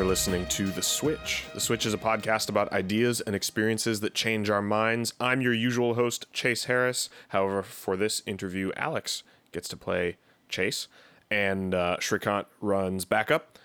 [0.00, 1.44] You're listening to The Switch.
[1.52, 5.12] The Switch is a podcast about ideas and experiences that change our minds.
[5.20, 7.10] I'm your usual host, Chase Harris.
[7.28, 10.16] However, for this interview, Alex gets to play
[10.48, 10.88] Chase,
[11.30, 13.58] and uh, Shrikant runs backup.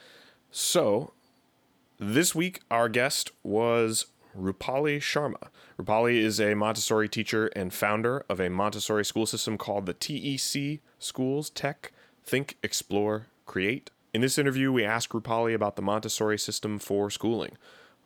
[0.51, 1.13] So,
[1.99, 4.07] this week, our guest was
[4.37, 5.47] Rupali Sharma.
[5.79, 10.81] Rupali is a Montessori teacher and founder of a Montessori school system called the TEC
[10.99, 11.93] Schools Tech
[12.25, 13.89] Think, Explore, Create.
[14.15, 17.57] In this interview, we ask Rupali about the Montessori system for schooling,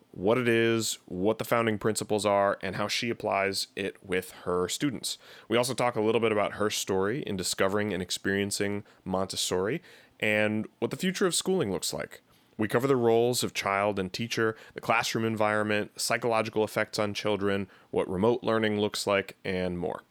[0.09, 4.67] what it is, what the founding principles are, and how she applies it with her
[4.67, 5.19] students.
[5.47, 9.83] We also talk a little bit about her story in discovering and experiencing Montessori
[10.19, 12.23] and what the future of schooling looks like.
[12.57, 17.67] We cover the roles of child and teacher, the classroom environment, psychological effects on children,
[17.91, 20.01] what remote learning looks like, and more.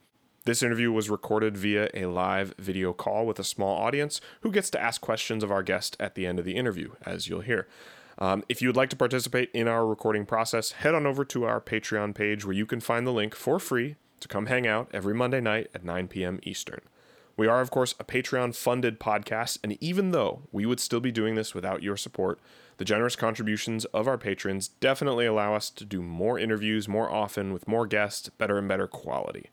[0.48, 4.70] This interview was recorded via a live video call with a small audience who gets
[4.70, 7.68] to ask questions of our guest at the end of the interview, as you'll hear.
[8.16, 11.44] Um, if you would like to participate in our recording process, head on over to
[11.44, 14.88] our Patreon page where you can find the link for free to come hang out
[14.90, 16.40] every Monday night at 9 p.m.
[16.44, 16.80] Eastern.
[17.36, 21.12] We are, of course, a Patreon funded podcast, and even though we would still be
[21.12, 22.40] doing this without your support,
[22.78, 27.52] the generous contributions of our patrons definitely allow us to do more interviews more often
[27.52, 29.50] with more guests, better and better quality.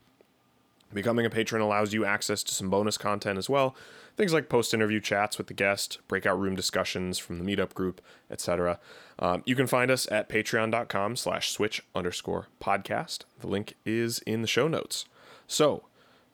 [0.95, 3.75] Becoming a patron allows you access to some bonus content as well,
[4.15, 7.99] things like post-interview chats with the guest, breakout room discussions from the meetup group,
[8.31, 8.79] etc.
[9.19, 13.25] Um, you can find us at patreon.com slash switch underscore podcast.
[13.41, 15.03] The link is in the show notes.
[15.47, 15.83] So,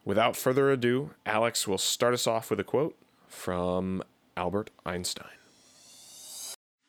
[0.06, 2.96] without further ado, Alex will start us off with a quote
[3.28, 4.04] from
[4.38, 5.26] Albert Einstein.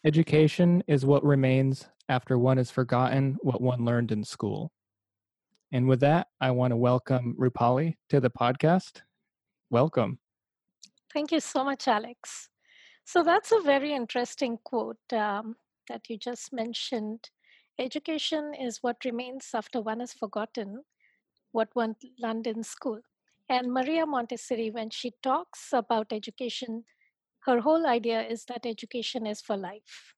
[0.04, 4.70] Education is what remains after one has forgotten what one learned in school.
[5.74, 9.00] And with that, I want to welcome Rupali to the podcast.
[9.70, 10.18] Welcome.
[11.14, 12.50] Thank you so much, Alex.
[13.06, 15.56] So that's a very interesting quote um,
[15.88, 17.30] that you just mentioned.
[17.78, 20.82] Education is what remains after one has forgotten
[21.52, 23.00] what one learned in school.
[23.48, 26.84] And Maria Montessori, when she talks about education,
[27.40, 30.14] her whole idea is that education is for life.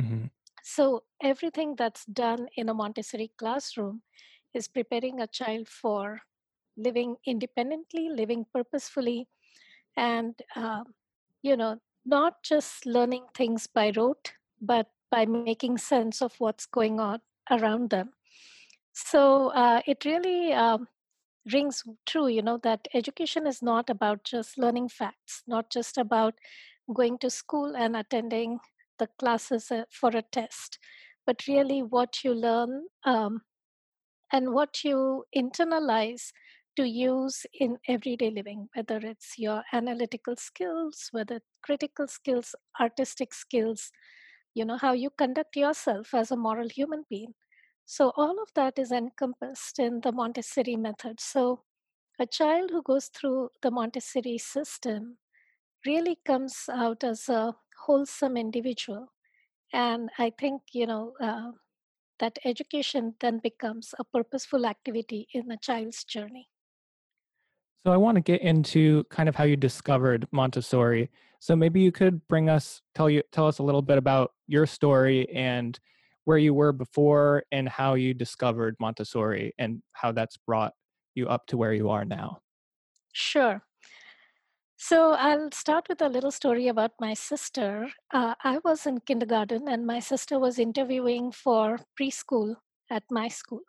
[0.00, 0.26] Mm-hmm.
[0.64, 4.02] So everything that's done in a Montessori classroom
[4.54, 6.20] is preparing a child for
[6.76, 9.28] living independently, living purposefully,
[9.96, 10.84] and uh,
[11.42, 17.00] you know, not just learning things by rote, but by making sense of what's going
[17.00, 17.20] on
[17.50, 18.10] around them.
[18.92, 20.88] So uh, it really um,
[21.52, 26.34] rings true, you know, that education is not about just learning facts, not just about
[26.92, 28.58] going to school and attending
[28.98, 30.78] the classes uh, for a test,
[31.26, 33.42] but really what you learn um,
[34.32, 36.32] and what you internalize
[36.76, 43.90] to use in everyday living, whether it's your analytical skills, whether critical skills, artistic skills,
[44.54, 47.34] you know, how you conduct yourself as a moral human being.
[47.86, 51.20] So, all of that is encompassed in the Montessori method.
[51.20, 51.64] So,
[52.18, 55.18] a child who goes through the Montessori system
[55.86, 57.54] really comes out as a
[57.86, 59.12] wholesome individual.
[59.72, 61.52] And I think, you know, uh,
[62.18, 66.48] that education then becomes a purposeful activity in a child's journey.
[67.86, 71.10] So I want to get into kind of how you discovered Montessori.
[71.40, 74.66] So maybe you could bring us tell you tell us a little bit about your
[74.66, 75.78] story and
[76.24, 80.72] where you were before and how you discovered Montessori and how that's brought
[81.14, 82.40] you up to where you are now.
[83.12, 83.62] Sure.
[84.80, 87.90] So I'll start with a little story about my sister.
[88.12, 92.54] Uh, I was in kindergarten, and my sister was interviewing for preschool
[92.88, 93.60] at my school.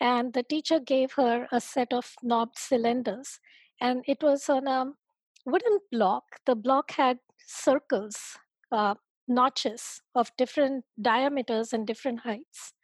[0.00, 3.40] And the teacher gave her a set of knobbed cylinders,
[3.80, 4.92] and it was on a
[5.46, 6.24] wooden block.
[6.46, 8.36] The block had circles,
[8.72, 8.96] uh,
[9.28, 12.74] notches of different diameters and different heights.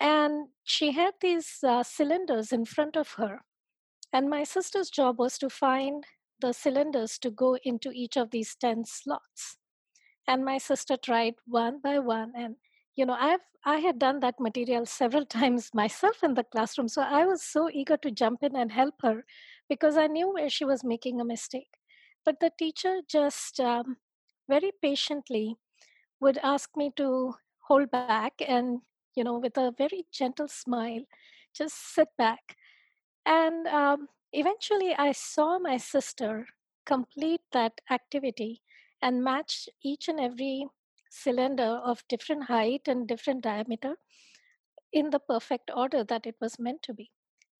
[0.00, 3.42] And she had these uh, cylinders in front of her.
[4.12, 6.04] And my sister's job was to find
[6.40, 9.58] the cylinders to go into each of these 10 slots.
[10.26, 12.56] And my sister tried one by one and
[12.96, 17.02] you know i've i had done that material several times myself in the classroom so
[17.02, 19.24] i was so eager to jump in and help her
[19.68, 21.78] because i knew where she was making a mistake.
[22.24, 23.96] But the teacher just um,
[24.48, 25.56] very patiently
[26.20, 27.34] would ask me to
[27.68, 28.80] hold back and
[29.14, 31.04] you know with a very gentle smile
[31.54, 32.56] just sit back.
[33.26, 36.48] And um, Eventually, I saw my sister
[36.84, 38.62] complete that activity
[39.02, 40.66] and match each and every
[41.10, 43.96] cylinder of different height and different diameter
[44.92, 47.10] in the perfect order that it was meant to be.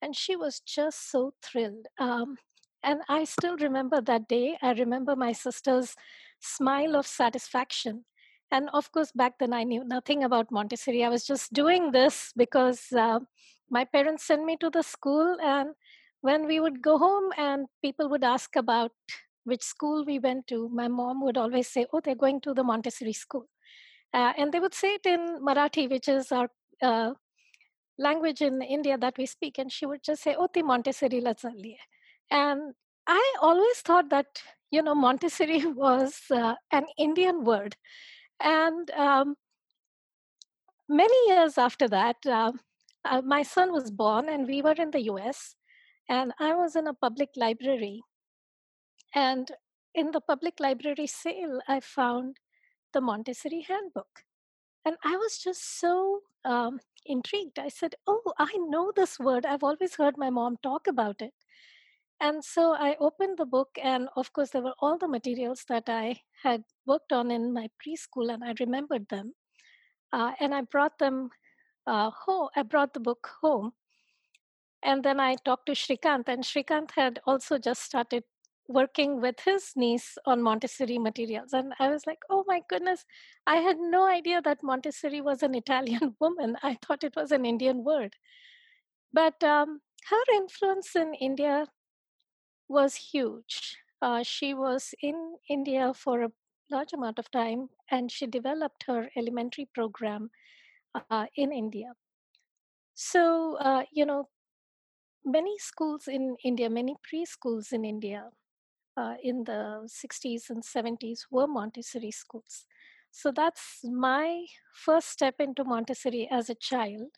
[0.03, 1.87] And she was just so thrilled.
[1.99, 2.37] Um,
[2.83, 4.57] and I still remember that day.
[4.63, 5.97] I remember my sister's
[6.41, 8.05] smile of satisfaction
[8.53, 11.05] And of course, back then I knew nothing about Montessori.
[11.05, 13.21] I was just doing this because uh,
[13.71, 15.39] my parents sent me to the school.
[15.43, 15.75] And
[16.23, 18.93] when we would go home and people would ask about
[19.45, 22.65] which school we went to, my mom would always say, Oh, they're going to the
[22.65, 23.47] Montessori school.
[24.13, 26.49] Uh, and they would say it in Marathi, which is our
[26.83, 27.13] uh,
[27.99, 29.59] language in India that we speak.
[29.59, 31.35] And she would just say, Oh, the Montessori la
[32.31, 32.75] And
[33.07, 34.27] I always thought that,
[34.71, 37.77] you know, Montessori was uh, an Indian word.
[38.41, 39.37] And um,
[40.89, 42.53] many years after that, uh,
[43.05, 45.57] uh, my son was born, and we were in the US,
[46.11, 48.03] and I was in a public library.
[49.15, 49.51] And
[49.95, 52.39] in the public library sale, I found
[52.93, 54.25] the Montessori handbook.
[54.85, 57.59] And I was just so um, intrigued.
[57.61, 59.47] I said, Oh, I know this word.
[59.47, 61.33] I've always heard my mom talk about it.
[62.21, 65.85] And so I opened the book, and of course, there were all the materials that
[65.89, 69.33] I had worked on in my preschool, and I remembered them.
[70.13, 71.31] Uh, and I brought them
[71.87, 72.49] uh, home.
[72.57, 73.73] I brought the book home.
[74.83, 78.25] And then I talked to Shrikant, and Shrikant had also just started
[78.69, 81.53] working with his niece on Montessori materials.
[81.53, 83.05] And I was like, oh my goodness,
[83.47, 86.57] I had no idea that Montessori was an Italian woman.
[86.63, 88.15] I thought it was an Indian word.
[89.13, 91.67] But um, her influence in India
[92.69, 93.77] was huge.
[94.01, 96.33] Uh, she was in India for a
[96.71, 100.31] large amount of time and she developed her elementary program
[101.11, 101.93] uh, in India.
[102.95, 104.29] So, uh, you know,
[105.25, 108.31] many schools in India, many preschools in India
[108.97, 112.67] uh, in the 60s and 70s were Montessori schools.
[113.11, 117.11] So that's my first step into Montessori as a child,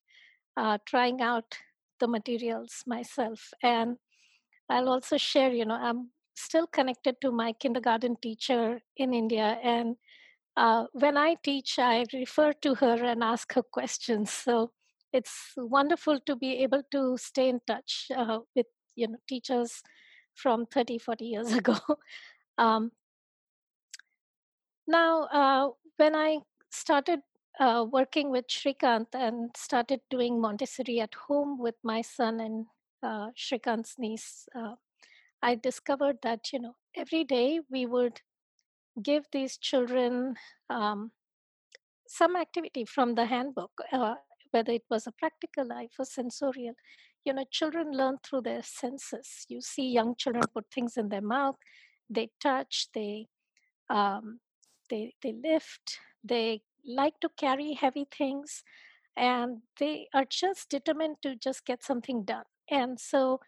[0.56, 1.58] uh, trying out
[2.00, 3.50] the materials myself.
[3.62, 3.99] And
[4.69, 9.58] I'll also share, you know, I'm still connected to my kindergarten teacher in India.
[9.62, 9.96] And
[10.56, 14.32] uh, when I teach, I refer to her and ask her questions.
[14.32, 14.72] So
[15.12, 18.67] it's wonderful to be able to stay in touch uh, with,
[18.97, 19.82] you know, teachers
[20.35, 21.76] from 30, 40 years ago.
[22.59, 22.93] um,
[24.87, 26.38] now, uh, when I
[26.70, 27.20] started
[27.61, 32.67] uh, working with Shrikant and started doing Montessori at home with my son and
[33.03, 34.75] uh, Shrikant's niece, uh,
[35.43, 38.20] I discovered that, you know, every day we would
[39.03, 40.37] give these children
[40.70, 41.12] um,
[42.06, 44.14] some activity from the handbook, uh,
[44.52, 46.75] whether it was a practical life or sensorial.
[47.25, 49.46] You know, children learn through their senses.
[49.49, 51.56] You see young children put things in their mouth,
[52.10, 53.28] they touch, they
[53.90, 54.40] um,
[54.90, 58.64] they they lift, they like to carry heavy things,
[59.16, 62.44] and they are just determined to just get something done.
[62.70, 63.40] And so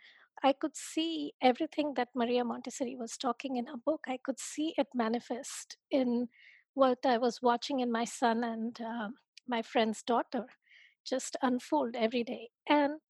[0.43, 4.03] I could see everything that Maria Montessori was talking in her book.
[4.06, 6.29] I could see it manifest in
[6.75, 9.09] what I was watching in my son and uh,
[9.49, 10.46] my friend's daughter
[11.05, 12.51] just unfold every day.
[12.69, 13.01] And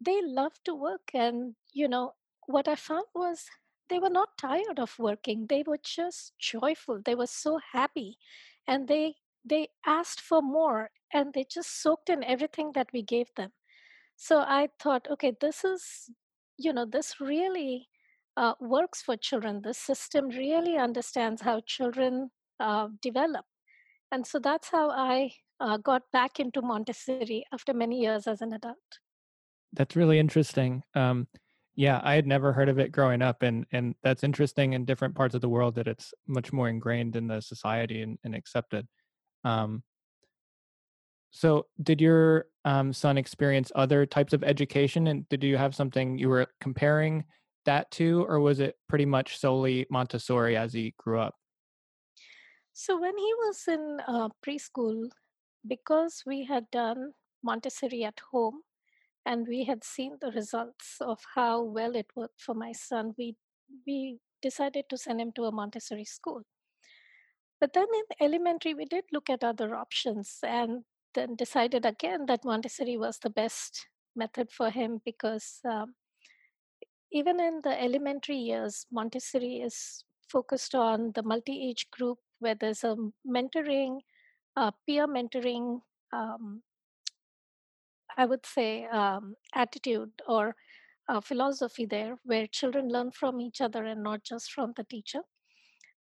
[0.00, 1.10] they love to work.
[1.14, 2.14] And, you know,
[2.46, 3.46] what I found was
[3.88, 5.46] they were not tired of working.
[5.48, 7.00] They were just joyful.
[7.04, 8.18] They were so happy.
[8.66, 13.28] And they they asked for more and they just soaked in everything that we gave
[13.36, 13.50] them.
[14.16, 16.10] So I thought, okay, this is
[16.58, 17.88] you know, this really
[18.36, 19.62] uh, works for children.
[19.62, 23.44] This system really understands how children uh, develop.
[24.12, 28.52] And so that's how I uh, got back into Montessori after many years as an
[28.52, 28.76] adult.
[29.72, 30.82] That's really interesting.
[30.94, 31.28] Um,
[31.74, 35.14] yeah, I had never heard of it growing up, and and that's interesting in different
[35.14, 38.86] parts of the world that it's much more ingrained in the society and, and accepted.
[39.44, 39.82] Um,
[41.30, 46.18] so, did your um, son experience other types of education, and did you have something
[46.18, 47.24] you were comparing
[47.64, 51.34] that to, or was it pretty much solely Montessori as he grew up?
[52.74, 55.08] So, when he was in uh, preschool,
[55.66, 58.60] because we had done Montessori at home
[59.24, 63.36] and we had seen the results of how well it worked for my son, we
[63.86, 66.42] we decided to send him to a Montessori school.
[67.60, 72.44] But then in elementary, we did look at other options, and then decided again that
[72.44, 75.94] Montessori was the best method for him because um,
[77.12, 82.84] even in the elementary years, Montessori is focused on the multi age group where there's
[82.84, 84.00] a mentoring,
[84.56, 85.80] uh, peer mentoring,
[86.12, 86.62] um,
[88.16, 90.54] I would say, um, attitude or
[91.08, 95.20] uh, philosophy there where children learn from each other and not just from the teacher.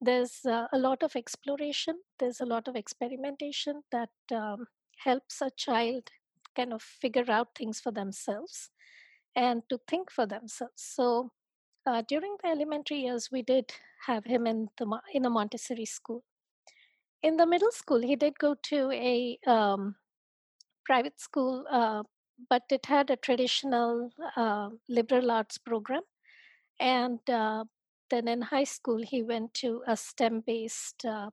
[0.00, 4.66] There's uh, a lot of exploration, there's a lot of experimentation that um,
[5.04, 6.10] helps a child
[6.56, 8.70] kind of figure out things for themselves
[9.36, 10.74] and to think for themselves.
[10.76, 11.32] So
[11.86, 13.72] uh, during the elementary years, we did
[14.06, 16.24] have him in the in a Montessori school.
[17.22, 19.96] In the middle school, he did go to a um,
[20.84, 22.02] private school, uh,
[22.48, 26.02] but it had a traditional uh, liberal arts program.
[26.78, 27.64] And uh,
[28.08, 31.30] then in high school, he went to a STEM based uh,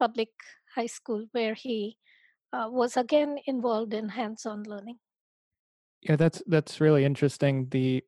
[0.00, 0.30] public
[0.74, 1.96] high school where he
[2.52, 4.98] uh, was again involved in hands on learning.
[6.02, 7.68] Yeah, that's that's really interesting.
[7.70, 8.04] The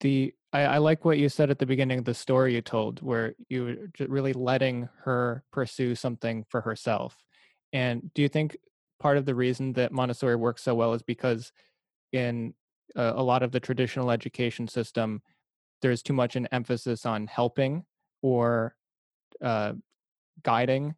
[0.00, 3.00] the I, I, like what you said at the beginning of the story you told,
[3.02, 7.16] where you were really letting her pursue something for herself.
[7.72, 8.56] And do you think
[8.98, 11.52] part of the reason that Montessori works so well is because
[12.12, 12.54] in
[12.96, 15.22] a, a lot of the traditional education system,
[15.82, 17.84] there's too much an emphasis on helping
[18.22, 18.74] or
[19.40, 19.74] uh,
[20.42, 20.94] guiding,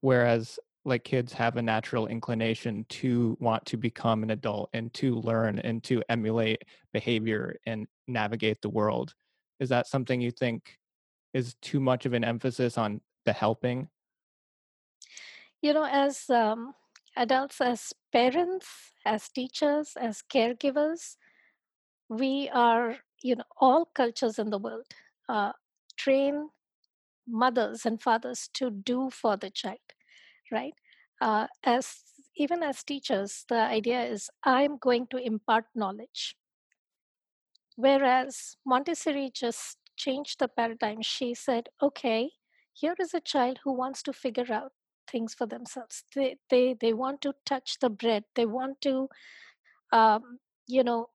[0.00, 5.16] whereas like kids have a natural inclination to want to become an adult and to
[5.16, 6.62] learn and to emulate
[6.92, 9.14] behavior and navigate the world.
[9.58, 10.78] Is that something you think
[11.34, 13.88] is too much of an emphasis on the helping?
[15.60, 16.74] You know as um,
[17.16, 18.66] adults as parents
[19.04, 21.16] as teachers as caregivers
[22.08, 24.86] we are you know all cultures in the world
[25.28, 25.52] uh,
[25.96, 26.50] train
[27.26, 29.78] mothers and fathers to do for the child
[30.50, 30.74] right?
[31.20, 32.02] Uh, as
[32.36, 36.36] even as teachers, the idea is I'm going to impart knowledge.
[37.76, 41.02] Whereas Montessori just changed the paradigm.
[41.02, 42.30] She said, okay,
[42.72, 44.72] here is a child who wants to figure out
[45.10, 46.04] things for themselves.
[46.14, 48.24] They they they want to touch the bread.
[48.34, 49.08] They want to,
[49.92, 51.08] um, you know,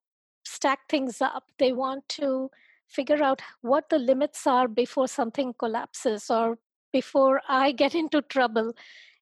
[0.44, 1.44] stack things up.
[1.60, 2.50] They want to
[2.88, 6.58] figure out what the limits are before something collapses or
[6.92, 8.74] before I get into trouble.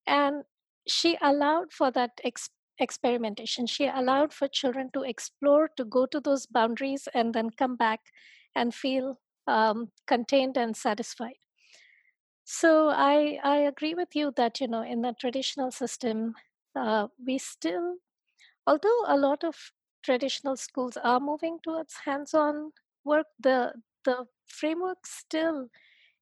[0.08, 0.44] And
[0.88, 3.68] she allowed for that ex- experimentation.
[3.68, 8.02] She allowed for children to explore, to go to those boundaries, and then come back
[8.56, 11.38] and feel um, contained and satisfied.
[12.44, 16.36] So I I agree with you that you know in the traditional system
[16.76, 17.98] uh, we still,
[18.68, 22.74] although a lot of traditional schools are moving towards hands-on
[23.06, 25.70] work, the the framework still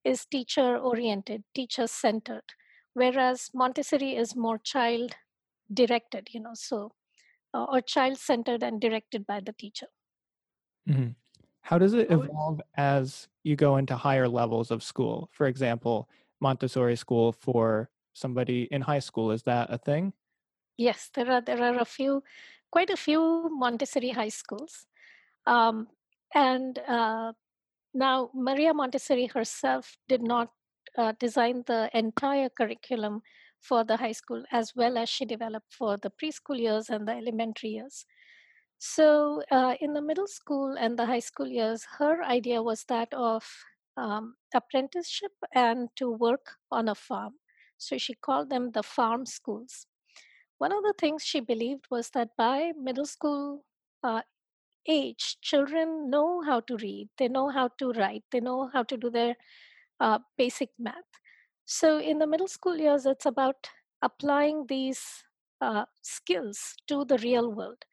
[0.03, 2.53] is teacher oriented, teacher centered
[2.97, 5.15] whereas Montessori is more child
[5.71, 6.93] directed, you know, so
[7.53, 9.87] uh, or child centered and directed by the teacher.
[10.89, 11.09] Mm-hmm.
[11.61, 15.29] How does it evolve as you go into higher levels of school?
[15.31, 16.09] For example,
[16.41, 20.13] Montessori school for somebody in high school is that a thing?
[20.77, 22.23] Yes, there are there are a few,
[22.71, 24.87] quite a few Montessori high schools,
[25.45, 25.87] um,
[26.33, 27.33] and uh,
[27.93, 30.49] now Maria Montessori herself did not
[30.97, 33.21] uh, designed the entire curriculum
[33.61, 37.13] for the high school as well as she developed for the preschool years and the
[37.13, 38.05] elementary years.
[38.79, 43.13] So, uh, in the middle school and the high school years, her idea was that
[43.13, 43.43] of
[43.97, 47.33] um, apprenticeship and to work on a farm.
[47.77, 49.87] So, she called them the farm schools.
[50.59, 53.65] One of the things she believed was that by middle school
[54.03, 54.21] uh,
[54.87, 58.97] age, children know how to read, they know how to write, they know how to
[58.97, 59.35] do their
[59.99, 61.19] uh, basic math.
[61.65, 63.69] So in the middle school years, it's about
[64.01, 65.23] applying these
[65.61, 67.85] uh, skills to the real world.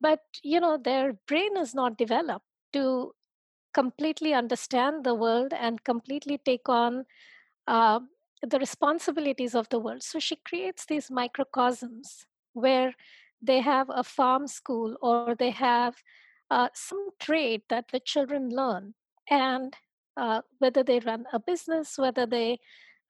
[0.00, 3.14] But you know, their brain is not developed to
[3.74, 7.04] completely understand the world and completely take on
[7.66, 8.00] uh,
[8.42, 10.02] the responsibilities of the world.
[10.02, 12.94] So she creates these microcosms where
[13.42, 15.96] they have a farm school or they have
[16.50, 18.94] uh, some trade that the children learn.
[19.28, 19.74] And
[20.16, 22.58] uh, whether they run a business, whether they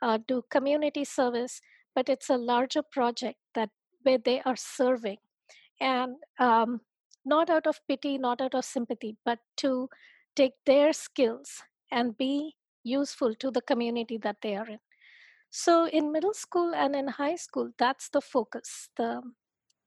[0.02, 1.60] uh, do community service,
[1.94, 3.70] but it's a larger project that
[4.02, 5.18] where they are serving,
[5.80, 6.80] and um,
[7.24, 9.88] not out of pity, not out of sympathy, but to
[10.36, 14.78] take their skills and be useful to the community that they are in.
[15.50, 18.88] So in middle school and in high school, that's the focus.
[18.96, 19.22] The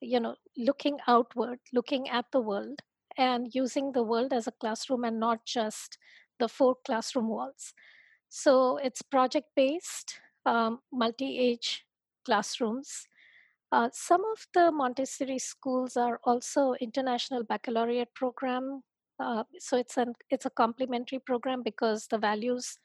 [0.01, 2.79] you know looking outward, looking at the world,
[3.17, 5.97] and using the world as a classroom and not just
[6.39, 7.73] the four classroom walls.
[8.29, 10.15] So it's project based,
[10.45, 11.85] um, multi age
[12.25, 13.07] classrooms.
[13.71, 18.83] Uh, some of the Montessori schools are also international baccalaureate program.
[19.19, 22.77] Uh, so it's an it's a complementary program because the values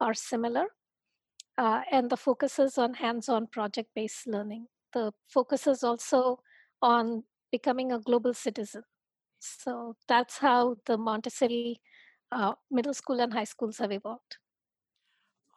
[0.00, 0.66] are similar,
[1.58, 4.66] uh, and the focus is on hands-on project-based learning.
[4.92, 6.40] The focus is also
[6.82, 8.82] on becoming a global citizen.
[9.38, 11.80] So that's how the Montessori
[12.32, 14.36] uh, middle school and high schools have evolved.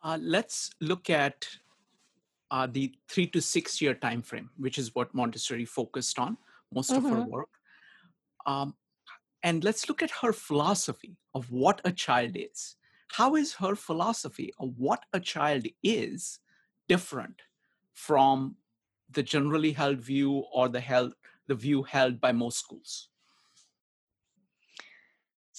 [0.04, 1.46] Uh, let's look at
[2.52, 6.38] uh, the three to six year time frame, which is what Montessori focused on
[6.74, 7.06] most mm-hmm.
[7.06, 7.32] of her mm-hmm.
[7.32, 7.50] work.
[8.46, 8.76] Um,
[9.44, 12.76] and let's look at her philosophy of what a child is.
[13.10, 16.40] How is her philosophy of what a child is
[16.88, 17.42] different
[17.94, 18.56] from
[19.12, 21.14] the generally held view or the held
[21.48, 23.10] the view held by most schools?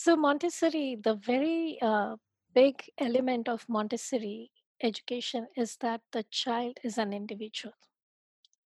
[0.03, 2.17] So Montessori, the very uh,
[2.55, 4.51] big element of Montessori
[4.83, 7.75] education is that the child is an individual.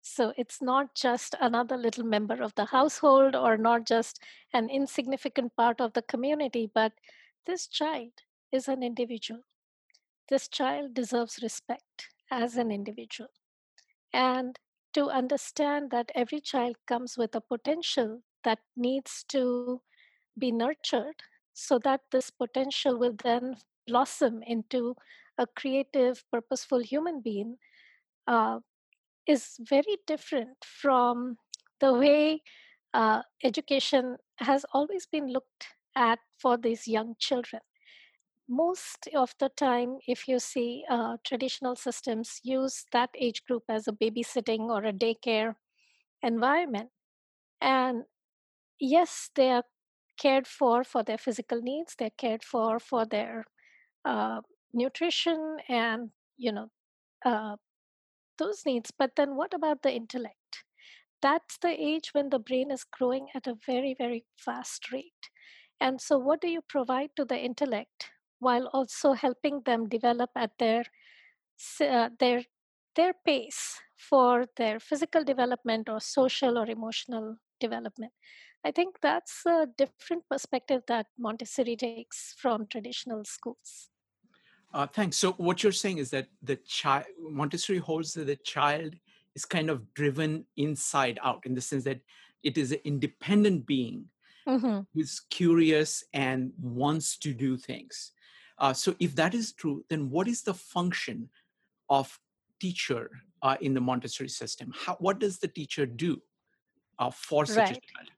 [0.01, 4.19] So it's not just another little member of the household or not just
[4.53, 6.91] an insignificant part of the community, but
[7.47, 8.11] this child
[8.51, 9.43] is an individual.
[10.29, 13.31] This child deserves respect as an individual.
[14.13, 14.59] And
[14.95, 19.83] to understand that every child comes with a potential that needs to
[20.39, 21.23] be nurtured
[21.53, 24.97] so that this potential will then blossom into
[25.39, 27.57] a creative, purposeful human being
[28.27, 28.59] uh,
[29.27, 31.37] is very different from
[31.81, 32.43] the way
[32.95, 37.63] uh, education has always been looked at for these young children.
[38.49, 43.89] Most of the time, if you see uh, traditional systems use that age group as
[43.89, 45.55] a babysitting or a daycare
[46.23, 46.91] environment,
[47.61, 48.05] and
[48.81, 49.65] yes, they are
[50.23, 53.45] cared for for their physical needs, they're cared for for their
[54.05, 54.41] uh,
[54.75, 56.69] nutrition and you know
[57.25, 57.57] uh,
[58.39, 58.93] those needs.
[58.99, 60.65] But then, what about the intellect?
[61.23, 65.31] That's the age when the brain is growing at a very very fast rate.
[65.81, 68.11] And so, what do you provide to the intellect
[68.41, 70.85] while also helping them develop at their
[71.81, 72.43] uh, their
[72.97, 78.13] their pace for their physical development or social or emotional development.
[78.65, 83.91] I think that's a different perspective that Montessori takes from traditional schools.
[84.73, 85.17] Uh, thanks.
[85.17, 88.95] So what you're saying is that the child Montessori holds that the child
[89.35, 92.01] is kind of driven inside out in the sense that
[92.43, 94.07] it is an independent being
[94.47, 94.81] mm-hmm.
[94.95, 98.13] who's curious and wants to do things.
[98.59, 101.29] Uh, so if that is true, then what is the function
[101.91, 102.19] of
[102.61, 103.11] teacher
[103.43, 104.73] uh, in the Montessori system?
[104.75, 106.23] How, what does the teacher do
[106.99, 107.71] uh, for such right.
[107.71, 108.11] a child?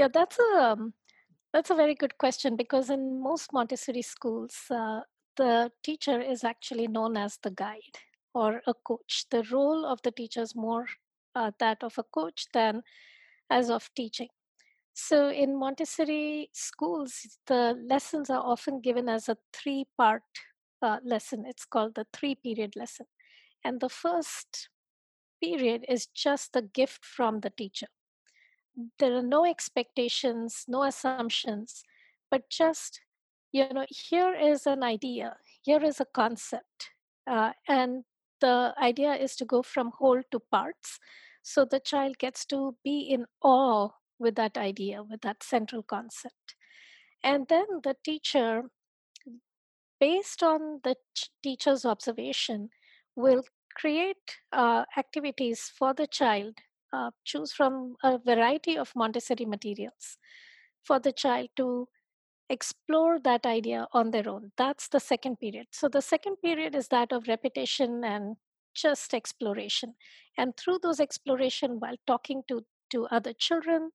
[0.00, 0.94] Yeah, that's a um,
[1.52, 5.00] that's a very good question because in most Montessori schools, uh,
[5.36, 7.98] the teacher is actually known as the guide
[8.34, 9.26] or a coach.
[9.30, 10.86] The role of the teacher is more
[11.34, 12.82] uh, that of a coach than
[13.50, 14.28] as of teaching.
[14.94, 20.24] So in Montessori schools, the lessons are often given as a three part
[20.82, 21.44] uh, lesson.
[21.46, 23.06] It's called the three period lesson.
[23.64, 24.70] And the first
[25.42, 27.88] period is just the gift from the teacher.
[28.98, 31.82] There are no expectations, no assumptions,
[32.30, 33.00] but just,
[33.52, 36.90] you know, here is an idea, here is a concept.
[37.26, 38.04] Uh, and
[38.40, 40.98] the idea is to go from whole to parts.
[41.42, 46.54] So the child gets to be in awe with that idea, with that central concept.
[47.22, 48.70] And then the teacher,
[49.98, 50.96] based on the
[51.42, 52.70] teacher's observation,
[53.16, 53.44] will
[53.76, 56.54] create uh, activities for the child,
[56.92, 60.18] uh, choose from a variety of Montessori materials
[60.82, 61.88] for the child to
[62.48, 64.50] explore that idea on their own.
[64.56, 65.68] That's the second period.
[65.70, 68.36] So the second period is that of repetition and
[68.74, 69.94] just exploration.
[70.36, 73.90] And through those exploration, while talking to, to other children,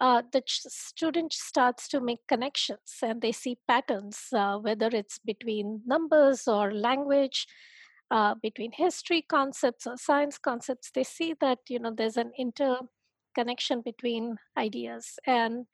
[0.00, 5.18] uh, the ch- student starts to make connections and they see patterns, uh, whether it's
[5.18, 7.46] between numbers or language,
[8.10, 10.90] uh, between history concepts or science concepts.
[10.94, 15.66] They see that you know there's an interconnection between ideas, and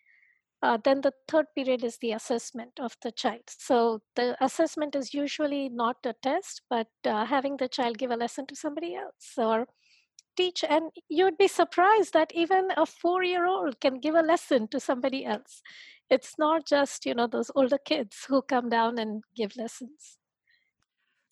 [0.63, 3.43] uh, then the third period is the assessment of the child.
[3.47, 8.17] So the assessment is usually not a test, but uh, having the child give a
[8.17, 9.67] lesson to somebody else or
[10.37, 14.69] teach and you'd be surprised that even a four year old can give a lesson
[14.69, 15.63] to somebody else
[16.11, 20.19] it's not just you know those older kids who come down and give lessons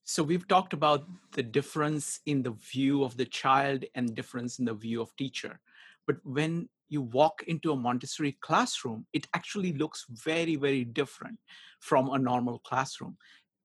[0.04, 4.66] so we've talked about the difference in the view of the child and difference in
[4.66, 5.58] the view of teacher.
[6.06, 11.38] But when you walk into a montessori classroom it actually looks very very different
[11.80, 13.16] from a normal classroom.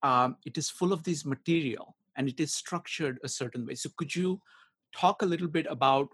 [0.02, 3.76] Um, it is full of this material and it is structured a certain way.
[3.76, 4.42] So could you
[4.96, 6.10] talk a little bit about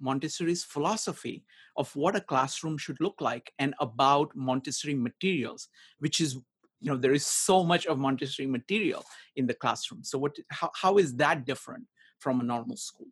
[0.00, 1.44] Montessori's philosophy
[1.76, 6.36] of what a classroom should look like and about Montessori materials, which is,
[6.80, 9.04] you know, there is so much of Montessori material
[9.36, 10.02] in the classroom.
[10.04, 11.84] So, what, how, how is that different
[12.18, 13.08] from a normal school?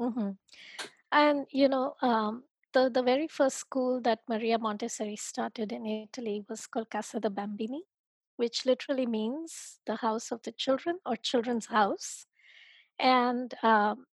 [0.00, 0.30] Mm-hmm.
[1.12, 6.44] And, you know, um, the, the very first school that Maria Montessori started in Italy
[6.48, 7.82] was called Casa dei Bambini,
[8.36, 12.26] which literally means the house of the children or children's house.
[12.98, 14.06] And um,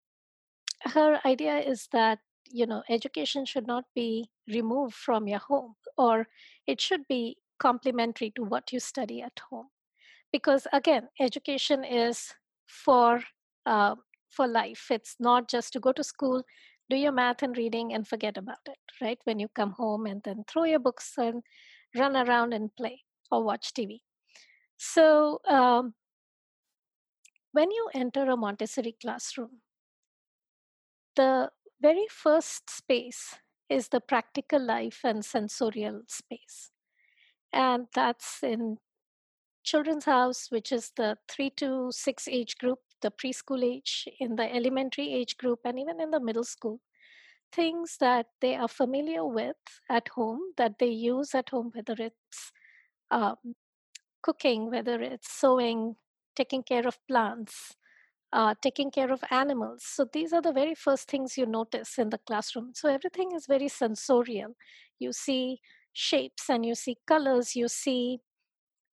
[0.84, 2.18] her idea is that
[2.50, 6.26] you know education should not be removed from your home or
[6.66, 9.68] it should be complementary to what you study at home
[10.32, 12.34] because again education is
[12.66, 13.22] for
[13.66, 13.94] uh,
[14.32, 14.86] for life.
[14.90, 16.42] It's not just to go to school,
[16.90, 19.18] do your math and reading, and forget about it, right?
[19.24, 21.42] When you come home and then throw your books and
[21.94, 24.00] run around and play or watch TV.
[24.78, 25.94] So, um,
[27.52, 29.60] when you enter a Montessori classroom,
[31.14, 33.36] the very first space
[33.68, 36.71] is the practical life and sensorial space.
[37.52, 38.78] And that's in
[39.62, 44.54] Children's House, which is the three to six age group, the preschool age, in the
[44.54, 46.80] elementary age group, and even in the middle school.
[47.52, 49.56] Things that they are familiar with
[49.90, 52.52] at home, that they use at home, whether it's
[53.10, 53.36] um,
[54.22, 55.96] cooking, whether it's sewing,
[56.34, 57.76] taking care of plants,
[58.32, 59.84] uh, taking care of animals.
[59.84, 62.70] So these are the very first things you notice in the classroom.
[62.74, 64.56] So everything is very sensorial.
[64.98, 65.60] You see
[65.92, 68.20] shapes and you see colors, you see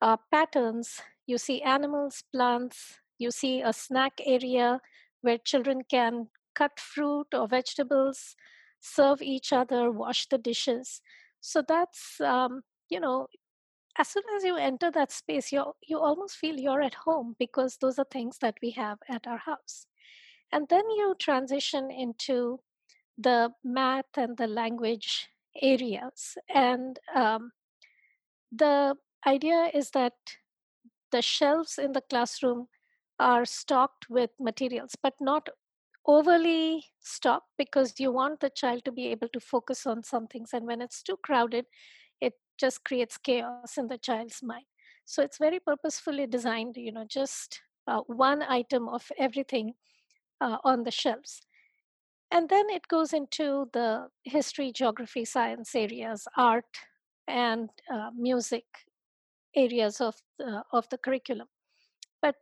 [0.02, 4.80] uh, patterns, you see animals, plants, you see a snack area
[5.22, 8.36] where children can cut fruit or vegetables,
[8.80, 11.02] serve each other, wash the dishes.
[11.42, 13.28] So that's, um, you know,
[13.98, 17.78] as soon as you enter that space, you you almost feel you're at home because
[17.78, 19.88] those are things that we have at our house.
[20.52, 22.60] And then you transition into
[23.18, 25.28] the math and the language
[25.62, 26.38] areas.
[26.54, 27.52] And um,
[28.52, 30.14] the idea is that
[31.12, 32.68] the shelves in the classroom
[33.20, 35.50] are stocked with materials, but not
[36.06, 40.52] overly stocked because you want the child to be able to focus on some things.
[40.54, 41.66] And when it's too crowded,
[42.22, 44.66] it just creates chaos in the child's mind.
[45.06, 49.74] So it's very purposefully designed, you know, just uh, one item of everything
[50.40, 51.42] uh, on the shelves.
[52.32, 56.66] And then it goes into the history, geography, science areas, art,
[57.28, 58.66] and uh, music
[59.56, 61.48] areas of the, of the curriculum.
[62.22, 62.36] But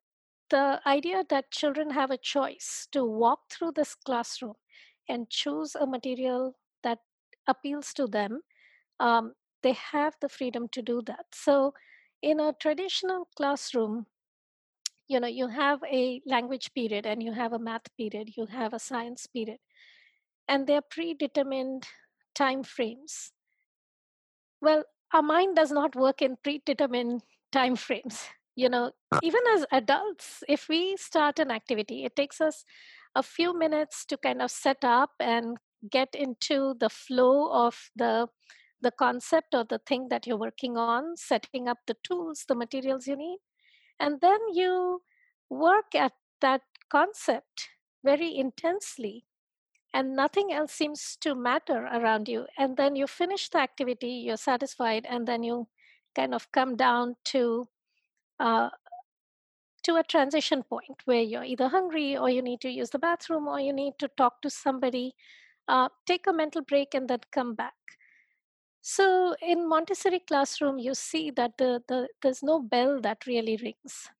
[0.49, 4.55] the idea that children have a choice to walk through this classroom
[5.09, 6.99] and choose a material that
[7.47, 8.41] appeals to them,
[8.99, 11.27] um, they have the freedom to do that.
[11.33, 11.73] So,
[12.21, 14.07] in a traditional classroom,
[15.07, 18.73] you know, you have a language period and you have a math period, you have
[18.73, 19.59] a science period,
[20.47, 21.87] and they're predetermined
[22.35, 23.31] time frames.
[24.61, 24.83] Well,
[25.13, 28.91] our mind does not work in predetermined time frames you know.
[29.23, 32.65] Even as adults if we start an activity it takes us
[33.15, 35.57] a few minutes to kind of set up and
[35.89, 38.27] get into the flow of the
[38.81, 43.07] the concept or the thing that you're working on setting up the tools the materials
[43.07, 43.37] you need.
[43.99, 45.01] And then you
[45.49, 47.69] work at that concept
[48.03, 49.25] very intensely
[49.97, 52.45] and nothing else seems to matter around you.
[52.55, 55.67] And then you finish the activity, you're satisfied, and then you
[56.15, 57.67] kind of come down to
[58.39, 58.69] uh,
[59.81, 63.47] to a transition point where you're either hungry or you need to use the bathroom
[63.47, 65.15] or you need to talk to somebody.
[65.67, 67.73] Uh, take a mental break and then come back.
[68.81, 74.11] So in Montessori classroom, you see that the, the there's no bell that really rings.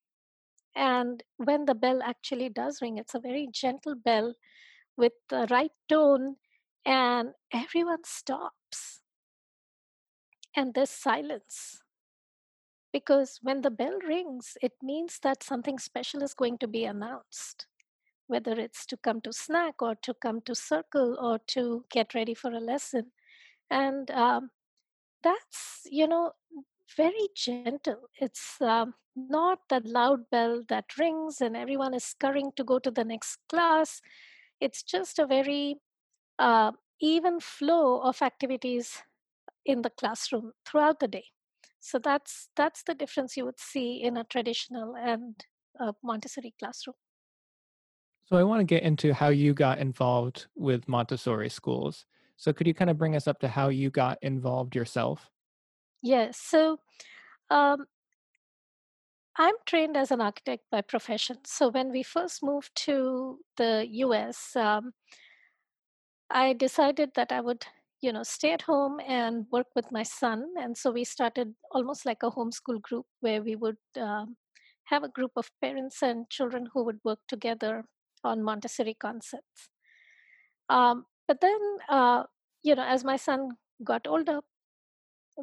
[0.75, 4.33] And when the bell actually does ring, it's a very gentle bell
[4.97, 6.37] with the right tone,
[6.85, 9.01] and everyone stops.
[10.55, 11.81] And there's silence.
[12.91, 17.67] Because when the bell rings, it means that something special is going to be announced,
[18.27, 22.33] whether it's to come to snack or to come to circle or to get ready
[22.33, 23.11] for a lesson.
[23.69, 24.49] And um,
[25.21, 26.31] that's, you know,
[26.95, 28.09] very gentle.
[28.19, 32.89] It's um, not that loud bell that rings and everyone is scurrying to go to
[32.89, 34.01] the next class
[34.59, 35.77] it's just a very
[36.39, 39.03] uh, even flow of activities
[39.65, 41.25] in the classroom throughout the day.
[41.79, 45.35] So that's that's the difference you would see in a traditional and
[45.79, 46.95] a montessori classroom.
[48.25, 52.05] So i want to get into how you got involved with montessori schools.
[52.35, 55.29] So could you kind of bring us up to how you got involved yourself?
[56.01, 56.79] Yes so
[57.49, 57.85] um,
[59.39, 61.37] I'm trained as an architect by profession.
[61.45, 64.93] So when we first moved to the US, um,
[66.31, 67.65] I decided that I would,
[68.01, 70.47] you know, stay at home and work with my son.
[70.59, 74.37] And so we started almost like a homeschool group where we would um,
[74.85, 77.85] have a group of parents and children who would work together
[78.23, 79.69] on Montessori concepts.
[80.67, 82.23] Um, but then, uh,
[82.63, 83.51] you know, as my son
[83.83, 84.39] got older,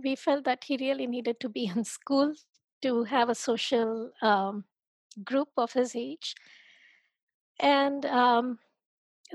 [0.02, 2.34] we felt that he really needed to be in school
[2.84, 4.64] to have a social um,
[5.24, 6.34] group of his age
[7.60, 8.58] and um,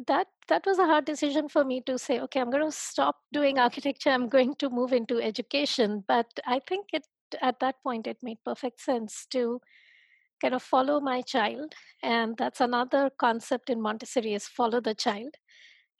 [0.07, 3.17] that that was a hard decision for me to say okay i'm going to stop
[3.33, 7.05] doing architecture i'm going to move into education but i think it
[7.41, 9.59] at that point it made perfect sense to
[10.39, 11.73] kind of follow my child.
[12.01, 15.35] And that's another concept in Montessori is follow the child.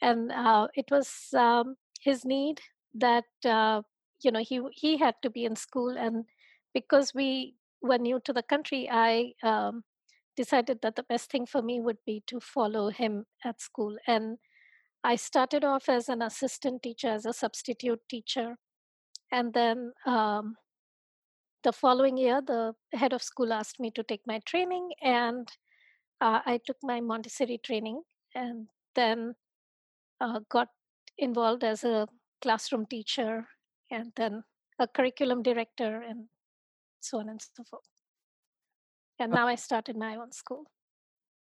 [0.02, 2.62] And uh, it was um, his need
[2.96, 3.82] that, uh,
[4.24, 5.98] you know, he, he had to be in school.
[5.98, 6.26] And
[6.74, 9.84] because we were new to the country, I um,
[10.36, 13.98] decided that the best thing for me would be to follow him at school.
[14.08, 14.38] And
[15.04, 18.56] I started off as an assistant teacher, as a substitute teacher.
[19.32, 20.56] And then um,
[21.64, 25.48] the following year, the head of school asked me to take my training, and
[26.22, 28.02] uh, I took my Montessori training
[28.36, 29.36] and then
[30.22, 30.68] uh, got
[31.18, 32.08] involved as a
[32.42, 33.46] classroom teacher
[33.92, 34.44] and then
[34.80, 36.28] a curriculum director and
[37.02, 37.84] so on and so forth.
[39.20, 40.64] And now I started my own school.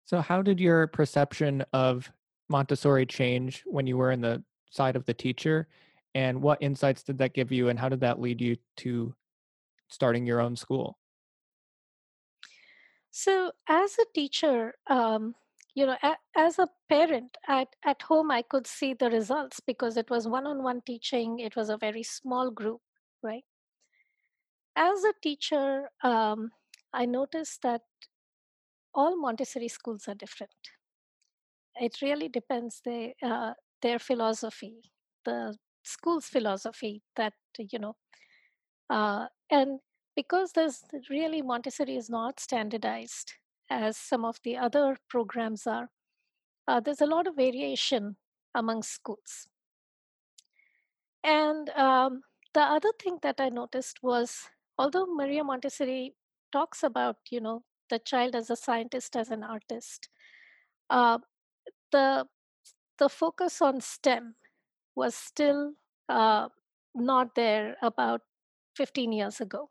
[0.07, 2.11] So, how did your perception of
[2.48, 5.68] Montessori change when you were in the side of the teacher?
[6.14, 7.68] And what insights did that give you?
[7.68, 9.14] And how did that lead you to
[9.88, 10.98] starting your own school?
[13.11, 15.35] So, as a teacher, um,
[15.74, 19.96] you know, a, as a parent at, at home, I could see the results because
[19.96, 22.81] it was one on one teaching, it was a very small group,
[23.22, 23.44] right?
[24.76, 26.50] As a teacher, um,
[26.92, 27.83] I noticed that
[28.94, 30.52] all Montessori schools are different.
[31.76, 34.83] It really depends the, uh, their philosophy,
[35.24, 37.96] the school's philosophy that, you know,
[38.88, 39.80] uh, and
[40.16, 43.35] because there's really Montessori is not standardized
[43.70, 45.88] as some of the other programs are,
[46.66, 48.16] uh, there's a lot of variation
[48.54, 49.48] among schools.
[51.22, 52.22] And um,
[52.54, 54.48] the other thing that I noticed was
[54.80, 56.14] although Maria Montessori
[56.52, 60.08] talks about, you know, the child as a scientist, as an artist,
[60.88, 61.18] uh,
[61.92, 62.26] the
[62.98, 64.34] the focus on STEM
[64.94, 65.72] was still
[66.08, 66.48] uh,
[66.94, 68.22] not there about
[68.76, 69.70] 15 years ago.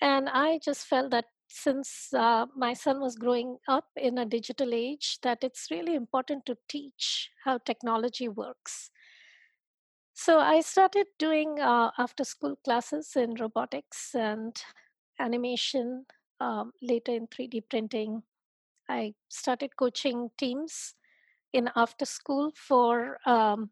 [0.00, 4.74] And I just felt that since uh, my son was growing up in a digital
[4.74, 8.90] age, that it's really important to teach how technology works.
[10.14, 14.56] So I started doing uh, after school classes in robotics and
[15.18, 16.06] animation,
[16.40, 18.22] um, later in 3D printing.
[18.88, 20.94] I started coaching teams
[21.52, 23.70] in after school for um,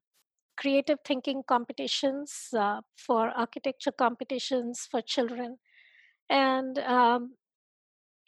[0.58, 5.58] creative thinking competitions, uh, for architecture competitions for children.
[6.30, 7.36] And, um,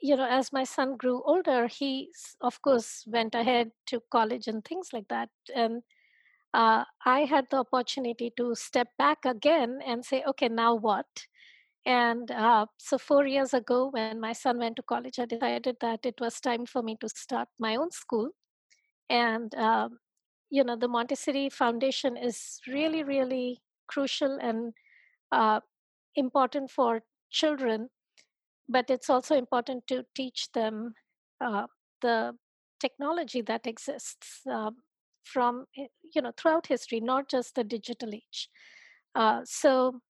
[0.00, 4.64] you know, as my son grew older, he, of course, went ahead to college and
[4.64, 5.31] things like that.
[5.55, 5.83] And
[6.55, 11.07] uh, I had the opportunity to step back again and say, okay, now what?
[11.85, 16.07] And uh, so, four years ago, when my son went to college, I decided that
[16.07, 18.31] it was time for me to start my own school.
[19.11, 19.99] And um,
[20.55, 24.73] you know the montessori foundation is really really crucial and
[25.33, 25.61] uh,
[26.14, 27.88] important for children
[28.69, 30.95] but it's also important to teach them
[31.40, 31.67] uh,
[32.03, 32.33] the
[32.81, 34.71] technology that exists uh,
[35.24, 38.48] from eh, you know throughout history not just the digital age
[39.14, 40.00] uh, so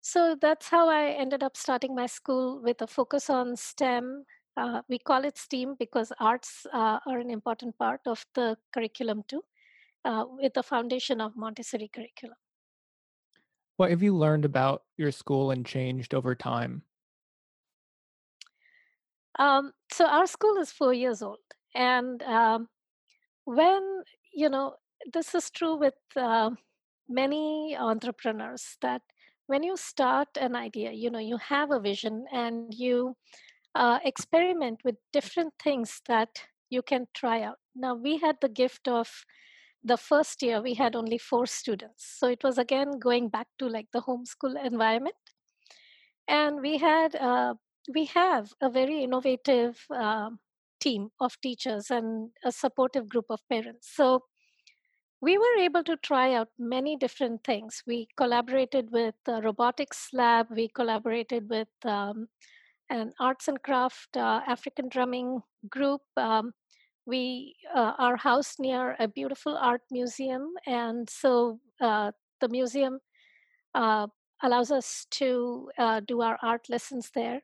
[0.00, 4.24] so that's how i ended up starting my school with a focus on stem
[4.56, 9.22] uh, we call it STEAM because arts uh, are an important part of the curriculum
[9.28, 9.42] too,
[10.04, 12.36] uh, with the foundation of Montessori curriculum.
[13.76, 16.82] What have you learned about your school and changed over time?
[19.38, 21.38] Um, so our school is four years old,
[21.74, 22.68] and um,
[23.44, 24.74] when you know
[25.12, 26.50] this is true with uh,
[27.08, 29.02] many entrepreneurs that
[29.46, 33.16] when you start an idea, you know you have a vision and you
[33.74, 36.28] uh, experiment with different things that
[36.70, 37.58] you can try out.
[37.74, 39.08] Now, we had the gift of
[39.82, 42.16] the first year, we had only four students.
[42.18, 45.16] So it was again going back to like the homeschool environment.
[46.28, 47.54] And we had, uh,
[47.92, 50.30] we have a very innovative uh,
[50.80, 53.90] team of teachers and a supportive group of parents.
[53.94, 54.24] So
[55.20, 57.82] we were able to try out many different things.
[57.86, 62.28] We collaborated with the robotics lab, we collaborated with um,
[62.88, 66.00] an arts and craft uh, African drumming group.
[66.16, 66.52] Um,
[67.06, 72.98] we uh, are housed near a beautiful art museum, and so uh, the museum
[73.74, 74.06] uh,
[74.42, 77.40] allows us to uh, do our art lessons there.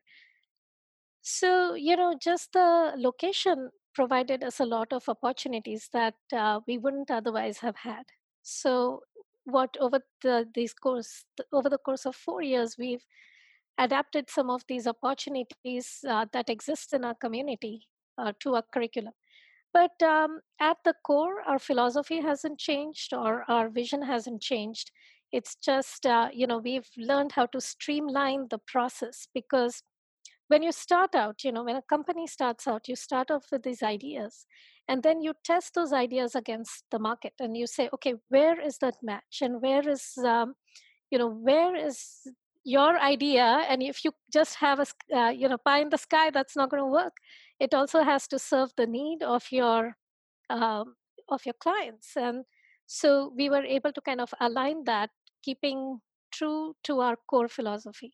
[1.29, 6.77] So, you know, just the location provided us a lot of opportunities that uh, we
[6.77, 8.03] wouldn't otherwise have had.
[8.43, 9.01] So,
[9.43, 13.03] what over the these course over the course of four years, we've
[13.77, 17.87] adapted some of these opportunities uh, that exist in our community
[18.17, 19.13] uh, to our curriculum.
[19.73, 24.91] But um, at the core, our philosophy hasn't changed or our vision hasn't changed.
[25.33, 29.83] It's just, uh, you know, we've learned how to streamline the process because
[30.47, 33.63] when you start out, you know, when a company starts out, you start off with
[33.63, 34.45] these ideas
[34.87, 38.77] and then you test those ideas against the market and you say, okay, where is
[38.79, 40.53] that match and where is, um,
[41.11, 41.99] you know, where is
[42.63, 43.65] your idea?
[43.69, 46.69] And if you just have a, uh, you know, pie in the sky, that's not
[46.69, 47.13] going to work.
[47.59, 49.97] It also has to serve the need of your,
[50.49, 50.95] um,
[51.27, 52.15] of your clients.
[52.15, 52.45] And
[52.85, 55.09] so we were able to kind of align that,
[55.43, 55.99] keeping
[56.31, 58.13] true to our core philosophy.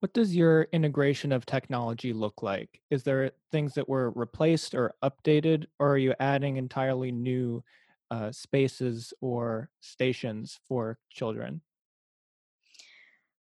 [0.00, 2.80] What does your integration of technology look like?
[2.90, 7.64] Is there things that were replaced or updated, or are you adding entirely new
[8.10, 11.62] uh, spaces or stations for children?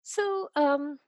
[0.03, 0.99] So, um,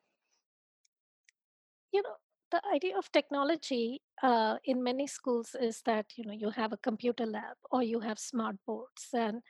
[1.92, 2.16] you know,
[2.52, 6.78] the idea of technology uh, in many schools is that you know you have a
[6.78, 9.42] computer lab or you have smart boards and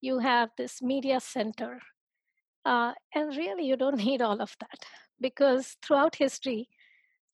[0.00, 1.80] you have this media center
[2.64, 4.86] uh, and really, you don't need all of that
[5.20, 6.68] because throughout history,